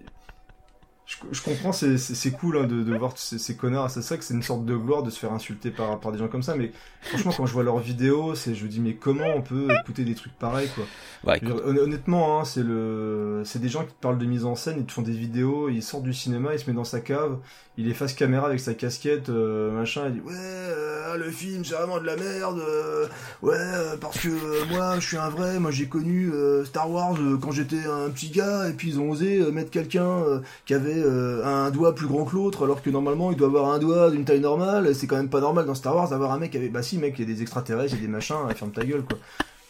[1.08, 3.90] je, je comprends, c'est- cool hein, de, de voir ces, ces connards.
[3.90, 6.18] C'est ça que c'est une sorte de gloire de se faire insulter par, par des
[6.18, 6.56] gens comme ça.
[6.56, 6.72] Mais
[7.02, 10.04] franchement, quand je vois leurs vidéos, c'est je me dis mais comment on peut écouter
[10.04, 10.84] des trucs pareils quoi?
[11.24, 14.56] Bah, dire, Honnêtement, hein, c'est le, c'est des gens qui te parlent de mise en
[14.56, 17.00] scène, ils te font des vidéos, ils sortent du cinéma, il se met dans sa
[17.00, 17.38] cave,
[17.78, 21.64] il est face caméra avec sa casquette, euh, machin, il dit ouais euh, le film
[21.64, 23.08] c'est vraiment de la merde, euh,
[23.42, 26.32] ouais parce que moi je suis un vrai, moi j'ai connu
[26.66, 30.74] Star Wars quand j'étais un petit gars et puis ils ont osé mettre quelqu'un qui
[30.74, 33.80] avait euh, un doigt plus grand que l'autre alors que normalement il doit avoir un
[33.80, 36.56] doigt d'une taille normale, c'est quand même pas normal dans Star Wars d'avoir un mec
[36.56, 38.72] avait bah si mec il y a des extraterrestres, il y a des machins, ferme
[38.72, 39.18] ta gueule quoi.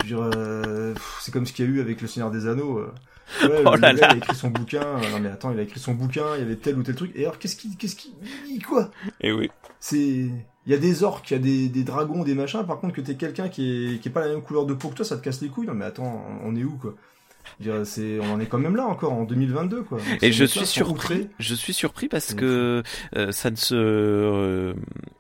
[0.06, 2.48] Je veux dire, euh, c'est comme ce qu'il y a eu avec le Seigneur des
[2.48, 2.78] Anneaux.
[2.80, 2.92] euh.
[3.48, 3.94] Ouais, Oh là là.
[3.94, 4.82] il a écrit son bouquin.
[5.12, 6.36] Non mais attends, il a écrit son bouquin.
[6.36, 7.12] Il y avait tel ou tel truc.
[7.16, 8.14] Et alors, qu'est-ce qui, qu'est-ce qui,
[8.68, 8.90] quoi?
[9.20, 9.50] Et oui.
[9.80, 10.32] C'est, il
[10.66, 12.64] y a des orques, il y a des, des dragons, des machins.
[12.66, 14.90] Par contre, que t'es quelqu'un qui est, qui est pas la même couleur de peau
[14.90, 15.68] que toi, ça te casse les couilles?
[15.68, 16.94] Non mais attends, on est où quoi?
[17.84, 19.98] C'est, on en est quand même là encore en 2022 quoi.
[19.98, 21.30] Donc, Et je suis surpris.
[21.40, 22.84] Je suis surpris parce que
[23.16, 24.74] euh, ça ne se, euh,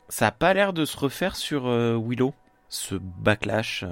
[0.09, 2.33] ça a pas l'air de se refaire sur euh, Willow,
[2.69, 3.85] ce backlash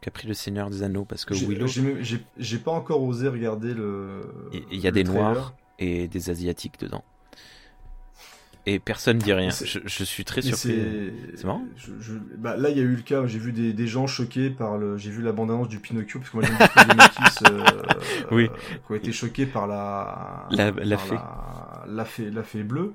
[0.00, 1.66] qu'a pris le Seigneur des Anneaux, parce que Willow,
[2.38, 4.22] j'ai pas encore osé regarder le.
[4.70, 5.22] il y a des trailer.
[5.22, 7.04] noirs et des asiatiques dedans.
[8.66, 9.50] Et personne dit rien.
[9.50, 11.12] Je, je suis très surpris.
[11.34, 11.64] c'est marrant.
[11.76, 13.26] je- je- bah, là, il y a eu le cas.
[13.26, 14.98] J'ai vu des, des gens choqués par le.
[14.98, 17.82] J'ai vu la bande-annonce du Pinocchio parce que moi j'aime les métis euh,
[18.30, 18.44] Oui.
[18.50, 21.14] euh, qui ont été choqués par la La- fée.
[21.14, 22.92] la, la fée la fée bleue.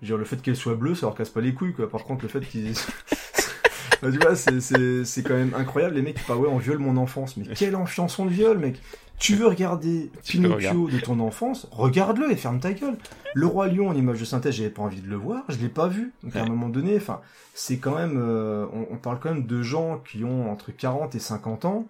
[0.00, 1.90] Je veux dire, le fait qu'elle soit bleue, ça leur casse pas les couilles quoi.
[1.90, 2.72] Par contre, le fait qu'ils
[4.02, 5.96] Bah, tu vois, c'est- quand même incroyable.
[5.96, 7.36] Les mecs qui parlent, ouais, on viole mon enfance.
[7.36, 8.80] Mais quelle chanson de viol, mec
[9.18, 12.96] Tu veux regarder Tu Pinocchio de ton enfance Regarde-le et ferme ta gueule.
[13.34, 15.68] Le Roi Lion en image de synthèse, j'avais pas envie de le voir, je l'ai
[15.68, 16.12] pas vu.
[16.22, 17.20] Donc à un moment donné, enfin,
[17.54, 21.14] c'est quand même, euh, on, on parle quand même de gens qui ont entre 40
[21.14, 21.86] et 50 ans,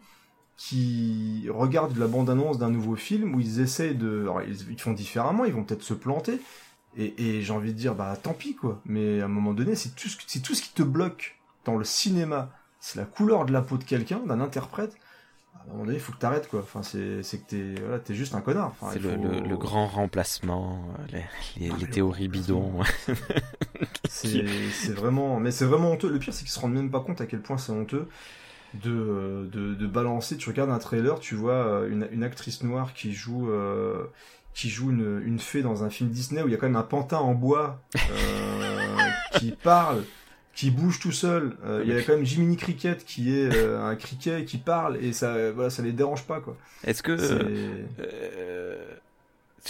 [0.56, 4.92] qui regardent la bande-annonce d'un nouveau film où ils essayent de, alors, ils, ils font
[4.92, 6.40] différemment, ils vont peut-être se planter.
[6.96, 8.80] Et, et j'ai envie de dire, bah tant pis quoi.
[8.84, 11.76] Mais à un moment donné, c'est tout, ce- c'est tout ce qui te bloque dans
[11.76, 12.50] le cinéma.
[12.80, 14.96] C'est la couleur de la peau de quelqu'un, d'un interprète.
[15.68, 16.60] À un moment donné, il faut que t'arrêtes quoi.
[16.60, 18.68] Enfin, c'est c'est que t'es voilà, t'es juste un connard.
[18.80, 21.24] Enfin, C'est le, faut- le- le grand remplacement, euh, les,
[21.66, 22.80] les- Ah, les théories bidons.
[24.08, 26.10] C'est c'est vraiment, mais c'est vraiment honteux.
[26.10, 28.08] Le pire, c'est qu'ils se rendent même pas compte à quel point c'est honteux
[28.74, 30.36] de, de, de balancer.
[30.36, 34.04] Tu regardes un trailer, tu vois euh, une, une actrice noire qui joue, euh,
[34.54, 36.76] qui joue une, une fée dans un film Disney où il y a quand même
[36.76, 37.80] un pantin en bois
[38.10, 38.96] euh,
[39.38, 40.04] qui parle,
[40.58, 41.52] qui bouge tout seul.
[41.64, 44.96] Euh, Il y a quand même Jiminy Cricket qui est euh, un criquet qui parle
[44.96, 46.56] et ça, voilà, ça les dérange pas quoi.
[46.84, 48.84] Est-ce que C'est- euh, euh,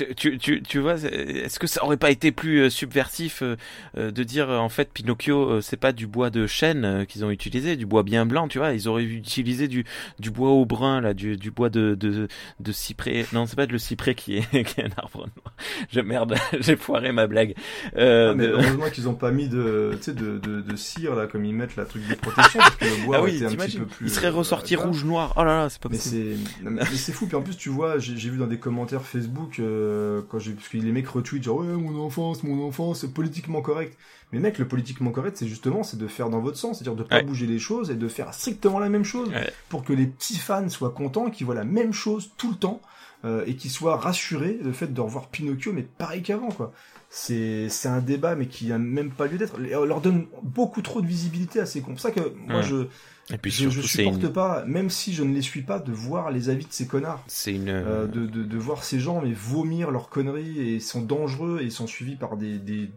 [0.07, 3.57] tu, tu, tu, tu vois, est-ce que ça aurait pas été plus euh, subversif euh,
[3.97, 7.77] euh, de dire en fait Pinocchio c'est pas du bois de chêne qu'ils ont utilisé,
[7.77, 9.85] du bois bien blanc, tu vois, ils auraient utilisé du,
[10.19, 12.29] du bois au brun là, du, du bois de, de,
[12.61, 13.27] de cyprès.
[13.33, 15.55] Non, c'est pas le cyprès qui est, qui est un arbre noir.
[15.91, 17.55] Je merde, j'ai foiré ma blague.
[17.97, 20.77] Euh, Ah, mais de- heureusement qu'ils ont pas mis de, tu sais, de, de, de
[20.77, 23.43] cire là comme ils mettent la truc de protection parce que le bois Ah oui,
[23.45, 24.07] un petit peu plus.
[24.07, 25.33] il serait ressorti rouge noir.
[25.37, 26.37] Oh là là, c'est pas Mais possible.
[26.63, 27.27] mais c'est fou.
[27.27, 29.88] Puis en plus, tu vois, j'ai j'ai vu dans des commentaires Facebook euh,
[30.29, 33.63] quand j'ai, parce que les mecs retweetent genre ouais mon enfance, mon enfance, c'est politiquement
[33.63, 33.97] correct.
[34.33, 37.03] Mais mec, le politiquement correct, c'est justement c'est de faire dans votre sens, c'est-à-dire de
[37.03, 37.23] pas Ouais.
[37.25, 39.51] bouger les choses et de faire strictement la même chose Ouais.
[39.69, 42.81] pour que les petits fans soient contents, qu'ils voient la même chose tout le temps
[43.25, 46.73] euh, et qu'ils soient rassurés le fait de revoir Pinocchio, mais pareil qu'avant quoi.
[47.11, 49.57] C'est c'est un débat mais qui a même pas lieu d'être.
[49.59, 51.97] On leur donne beaucoup trop de visibilité à ces cons.
[51.97, 52.87] C'est pour ça que moi je
[53.33, 55.93] Et puis je, je supporte une, pas, même si je ne les suis pas, de
[55.93, 57.25] voir les avis de ces connards.
[57.27, 60.83] c'est une, Euh, de, de, de voir ces gens mais vomir leurs conneries et ils
[60.83, 62.91] sont dangereux et ils sont suivis par des, des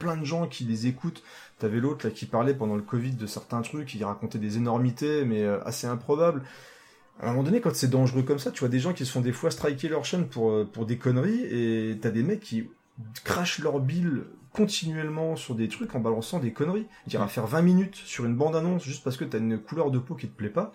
[0.00, 1.22] plein de gens qui les écoutent.
[1.60, 5.24] T'avais l'autre là qui parlait pendant le Covid de certains trucs, il racontait des énormités
[5.24, 6.42] mais euh, assez improbables.
[7.20, 9.12] À un moment donné, quand c'est dangereux comme ça, tu vois des gens qui se
[9.12, 12.40] font des fois striker leur chaîne pour, euh, pour des conneries et t'as des mecs
[12.40, 12.68] qui
[13.24, 16.86] crachent leur bile continuellement sur des trucs en balançant des conneries.
[17.06, 19.98] Dire à faire 20 minutes sur une bande-annonce juste parce que t'as une couleur de
[19.98, 20.72] peau qui te plaît pas,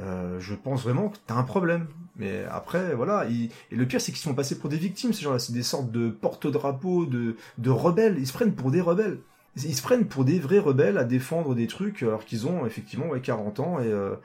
[0.00, 1.86] euh, je pense vraiment que t'as un problème.
[2.16, 3.26] Mais après, voilà.
[3.28, 5.38] Et le pire, c'est qu'ils se font passer pour des victimes, ces gens-là.
[5.38, 7.36] C'est des sortes de porte-drapeaux, de,
[7.70, 8.16] rebelles.
[8.18, 9.20] Ils se prennent pour des rebelles.
[9.56, 13.08] Ils se prennent pour des vrais rebelles à défendre des trucs alors qu'ils ont effectivement
[13.08, 14.16] ouais, 40 ans et, euh,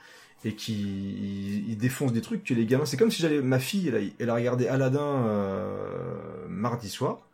[0.46, 2.86] et qui défoncent des trucs que les gamins.
[2.86, 3.42] C'est comme si j'allais.
[3.42, 7.27] Ma fille, elle a, elle a regardé Aladdin euh, mardi soir.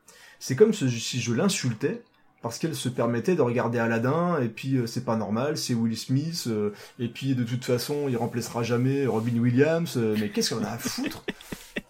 [0.45, 2.01] C'est comme si je l'insultais
[2.41, 5.97] parce qu'elle se permettait de regarder Aladdin et puis euh, c'est pas normal, c'est Will
[5.97, 9.95] Smith euh, et puis de toute façon il remplacera jamais Robin Williams.
[9.95, 11.23] euh, mais qu'est-ce qu'on a à foutre?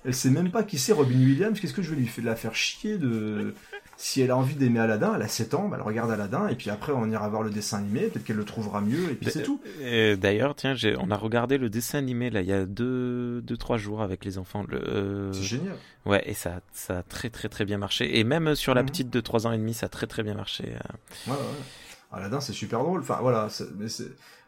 [0.06, 1.60] Elle sait même pas qui c'est Robin Williams.
[1.60, 3.56] Qu'est-ce que je vais lui faire la faire chier de
[4.06, 6.56] si elle a envie d'aimer Aladdin, elle a 7 ans, bah, elle regarde Aladdin, et
[6.56, 9.32] puis après on ira voir le dessin animé, peut-être qu'elle le trouvera mieux, et puis
[9.32, 9.62] c'est tout.
[9.82, 13.56] Et D'ailleurs, tiens, on a regardé le dessin animé là il y a deux, deux
[13.56, 14.66] trois jours avec les enfants.
[14.68, 15.76] Le, euh, C'est génial.
[16.06, 18.20] ouais, et ça, ça a très très très bien marché.
[18.20, 18.90] Et même sur la Mhm.
[18.90, 20.66] petite de 3 ans et demi, ça a très très bien marché.
[20.76, 21.32] euh.
[21.32, 21.64] Ouais, ouais.
[22.12, 23.00] Aladdin, c'est super drôle.
[23.02, 23.48] Enfin, voilà.
[23.80, 23.86] mais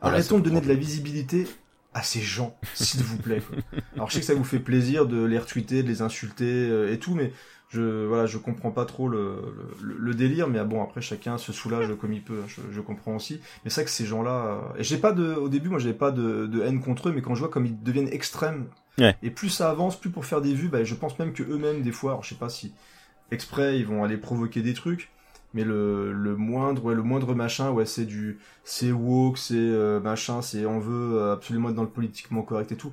[0.02, 1.48] Voilà, Arrêtons de donner de la visibilité
[1.94, 3.40] à ces gens, s'il vous plaît.
[3.42, 3.56] quoi.
[3.96, 6.92] Alors, je sais que ça vous fait plaisir de les retweeter, de les insulter euh,
[6.94, 7.32] et tout, mais
[7.70, 9.38] je, voilà, je comprends pas trop le,
[9.82, 10.48] le, le délire.
[10.48, 12.40] Mais ah bon, après, chacun se soulage comme il peut.
[12.44, 13.42] hein, Je, je comprends aussi.
[13.64, 14.46] Mais c'est vrai que ces gens-là,
[14.76, 17.12] euh, et j'ai pas de, au début, moi, j'avais pas de, de haine contre eux,
[17.14, 19.18] mais quand je vois comme ils deviennent extrêmes, Ouais.
[19.22, 21.82] et plus ça avance, plus pour faire des vues, bah, je pense même que eux-mêmes,
[21.82, 22.72] des fois, alors, je sais pas si
[23.32, 25.10] exprès, ils vont aller provoquer des trucs.
[25.54, 30.02] Mais le, le moindre, ouais, le moindre machin, ouais, c'est du, c'est woke, c'est euh,
[30.02, 32.92] machin, c'est on veut absolument être dans le politiquement correct et tout.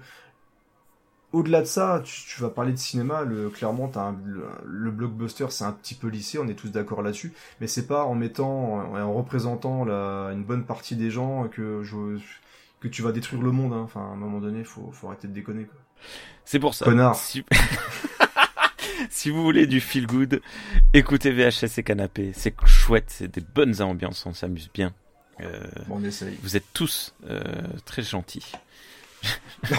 [1.32, 4.90] Au-delà de ça, tu, tu vas parler de cinéma, le, clairement, t'as un- le, le
[4.90, 8.14] blockbuster, c'est un petit peu lissé, on est tous d'accord là-dessus, mais c'est pas en
[8.14, 12.18] mettant, en, en représentant la, une bonne partie des gens que je,
[12.80, 13.72] que tu vas détruire le monde.
[13.72, 13.80] Hein.
[13.84, 15.66] Enfin, à un moment donné, faut, faut arrêter de déconner.
[16.44, 16.84] C'est pour ça.
[16.84, 17.14] Connard.
[17.16, 17.44] Si...
[19.10, 20.42] si vous voulez du feel good,
[20.92, 22.32] écoutez VHS et Canapé.
[22.34, 24.92] C'est chouette, c'est des bonnes ambiances, on s'amuse bien.
[25.40, 26.38] Euh, on essaye.
[26.42, 27.42] vous êtes tous euh,
[27.86, 28.52] très gentils.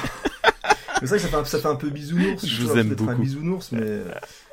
[1.00, 2.46] C'est vrai que ça fait un, ça fait un peu bisounours.
[2.46, 3.22] Je vous aime d'être un beaucoup.
[3.22, 4.02] bisounours, mais,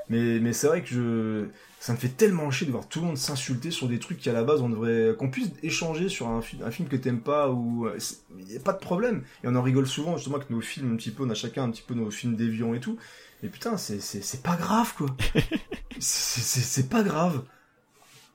[0.09, 1.45] mais, mais c'est vrai que je,
[1.79, 4.29] ça me fait tellement chier de voir tout le monde s'insulter sur des trucs qui
[4.29, 7.51] à la base on devrait, qu'on puisse échanger sur un, un film que t'aimes pas
[7.51, 7.89] ou,
[8.39, 9.23] il n'y a pas de problème.
[9.45, 11.65] Et on en rigole souvent, justement, avec nos films un petit peu, on a chacun
[11.65, 12.99] un petit peu nos films déviants et tout.
[13.43, 15.09] Mais putain, c'est, c'est, c'est pas grave, quoi.
[15.99, 17.43] c'est pas grave.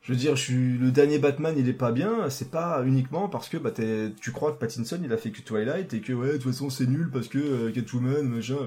[0.06, 2.30] Je veux dire, je suis le dernier Batman, il est pas bien.
[2.30, 5.42] C'est pas uniquement parce que bah t'es- tu crois que Pattinson il a fait que
[5.42, 8.58] Twilight et que ouais de toute façon c'est nul parce que euh, Catwoman machin.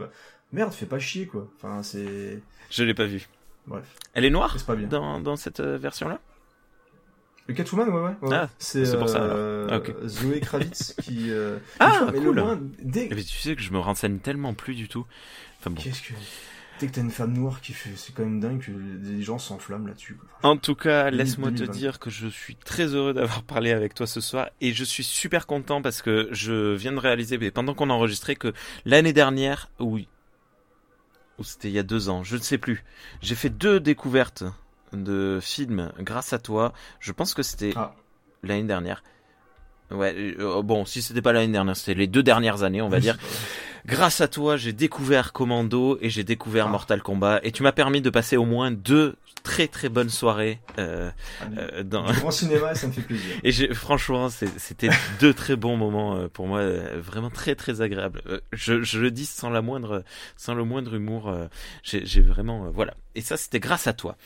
[0.53, 1.49] Merde, fais pas chier quoi.
[1.57, 3.29] Enfin c'est Je l'ai pas vue.
[3.69, 3.85] bref,
[4.15, 4.89] Elle est noire c'est pas bien.
[4.89, 6.19] dans, dans cette euh, version-là?
[7.47, 8.29] Le Catwoman ouais ouais.
[8.29, 8.37] ouais.
[8.37, 9.69] Ah, c'est pour ça, euh.
[9.71, 10.07] Ah.
[10.09, 11.31] Zoé Kravitz qui.
[11.31, 12.41] euh, Ah, mais cool.
[12.41, 15.07] moins, dès Eh ben, tu sais que je me renseigne tellement plus du tout.
[15.61, 15.81] Enfin bon.
[15.81, 16.13] qu'est-ce que
[16.87, 19.87] que t'as une femme noire qui fait, c'est quand même dingue que des gens s'enflamment
[19.89, 20.17] là-dessus.
[20.43, 21.73] En tout cas, 2000, laisse-moi te 2020.
[21.73, 25.05] dire que je suis très heureux d'avoir parlé avec toi ce soir et je suis
[25.05, 28.53] super content parce que je viens de réaliser, mais pendant qu'on enregistrait, que
[28.85, 30.09] l'année dernière, oui,
[31.39, 32.85] ou c'était il y a deux ans, je ne sais plus,
[33.23, 34.45] j'ai fait deux découvertes
[34.93, 36.73] de films grâce à toi.
[37.01, 37.95] Je pense que c'était Ah.
[38.43, 39.03] l'année dernière.
[39.91, 43.01] Ouais, euh, bon, si c'était pas l'année dernière, c'était les deux dernières années, on va
[43.01, 43.17] dire.
[43.87, 46.71] Grâce à toi, j'ai découvert Commando et j'ai découvert Ah.
[46.71, 50.61] Mortal Kombat et tu m'as permis de passer au moins deux très très bonnes soirées
[50.79, 52.11] euh, Ah, euh, dans...
[52.11, 53.25] du grand cinéma, ça me fait plaisir.
[53.45, 54.91] Et j'ai, franchement, c'est- c'était
[55.21, 58.21] deux très bons moments euh, pour moi, euh, vraiment très très agréables.
[58.27, 60.05] Euh, Je, je le dis sans la moindre,
[60.37, 61.29] sans le moindre humour.
[61.29, 61.47] euh,
[61.83, 62.95] J'ai j'ai vraiment, euh, voilà.
[63.15, 64.17] Et ça, c'était grâce à toi.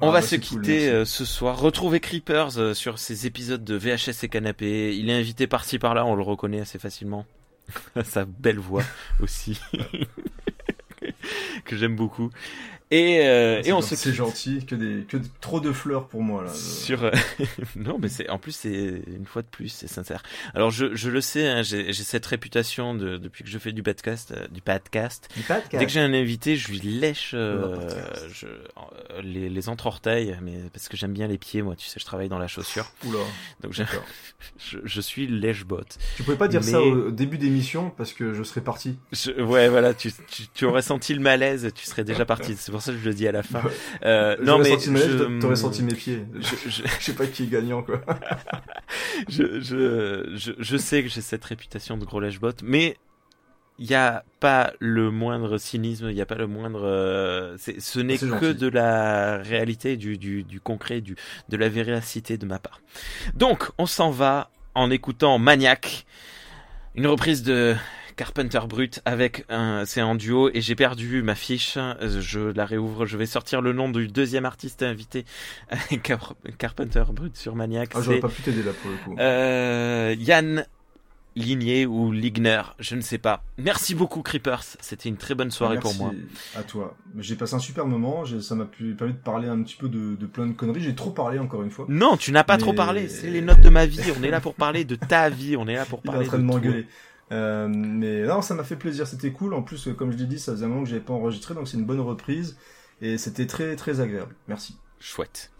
[0.00, 1.58] On Ah, va bah, se cool, quitter ce soir.
[1.58, 4.96] Retrouver Creepers sur ces épisodes de VHS et Canapé.
[4.96, 7.24] Il est invité par-ci par-là, on le reconnaît assez facilement.
[8.04, 8.84] Sa belle voix
[9.20, 9.60] aussi.
[11.64, 12.30] que j'aime beaucoup.
[12.92, 16.22] Et, euh, C'est et on se C'est gentil, que des, que trop de fleurs pour
[16.22, 16.52] moi là.
[16.52, 17.10] sur euh,
[17.76, 20.22] non mais c'est en plus c'est une fois de plus c'est sincère
[20.52, 23.82] alors je, je le sais hein, j'ai cette réputation de depuis que je fais du
[23.82, 25.70] podcast euh, du podcast Du podcast.
[25.72, 27.88] dès que j'ai un invité je lui lèche euh,
[28.30, 31.98] je, euh, les, les entre-orteils mais parce que j'aime bien les pieds moi tu sais
[31.98, 33.20] je travaille dans la chaussure Oula.
[33.62, 33.84] donc je,
[34.84, 35.80] je, suis lèche-bot
[36.16, 38.98] Tu pouvais pas dire ça au début d'émission parce que je serais parti.
[39.38, 42.81] Ouais voilà tu, tu, tu aurais senti le malaise tu serais déjà parti c'est pour
[42.82, 43.70] ça que je le dis à la fin Ouais.
[44.04, 46.24] euh, non mais senti, je- t'aurais senti mes pieds.
[46.34, 48.00] je- je- Je sais pas qui est gagnant quoi.
[49.28, 52.96] je, je, je, je sais que j'ai cette réputation de gros lèche-bot, mais
[53.78, 56.82] il n'y a pas le moindre cynisme, il n'y a pas le moindre...
[56.84, 58.54] euh, ce n'est c'est que gentil.
[58.54, 61.16] de la réalité, du, du, du concret, du,
[61.48, 62.80] de la véracité de ma part.
[63.34, 66.04] Donc, on s'en va en écoutant Maniac,
[66.94, 67.74] une reprise de
[68.16, 72.64] Carpenter Brut avec un, c'est en duo et j'ai perdu ma fiche, Euh, je la
[72.66, 75.24] réouvre, je vais sortir le nom du deuxième artiste invité
[75.68, 77.90] avec Car- Carpenter Brut sur Maniac.
[77.94, 79.16] Ah, j'aurais pas pu t'aider là pour le coup.
[79.20, 80.64] euh, Yann
[81.34, 83.42] Ligné ou Ligner, je ne sais pas.
[83.56, 86.12] Merci beaucoup Creepers, c'était une très bonne soirée pour moi.
[86.54, 86.94] À toi.
[87.18, 88.24] J'ai passé un super moment.
[88.42, 90.82] Ça m'a permis de parler un petit peu de, de plein de conneries.
[90.82, 91.86] J'ai trop parlé encore une fois.
[91.88, 94.28] Non, tu n'as pas Mais- trop parlé, c'est les notes de ma vie, on est
[94.30, 96.36] là pour parler de ta vie, on est là pour Il est en parler train
[96.36, 96.86] de de m'engueuler.
[97.32, 99.54] Euh, mais non, ça m'a fait plaisir, c'était cool.
[99.54, 101.66] En plus, comme je l'ai dit, ça faisait un moment que j'avais pas enregistré, donc
[101.66, 102.56] c'est une bonne reprise.
[103.00, 104.34] Et c'était très très agréable.
[104.48, 104.76] Merci.
[105.00, 105.50] Chouette.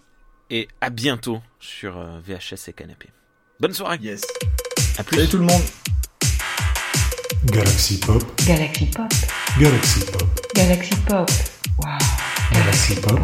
[0.50, 3.08] Et à bientôt sur euh, VHS et Canapé.
[3.58, 4.22] Bonne soirée, Yes.
[4.98, 5.16] à plus.
[5.16, 5.62] Salut tout le monde.
[7.46, 9.12] Galaxy Pop, Galaxy Pop,
[9.58, 11.28] Galaxy Pop, Galaxy Pop.
[11.78, 11.88] Wow.
[12.52, 13.18] Galaxy Pop.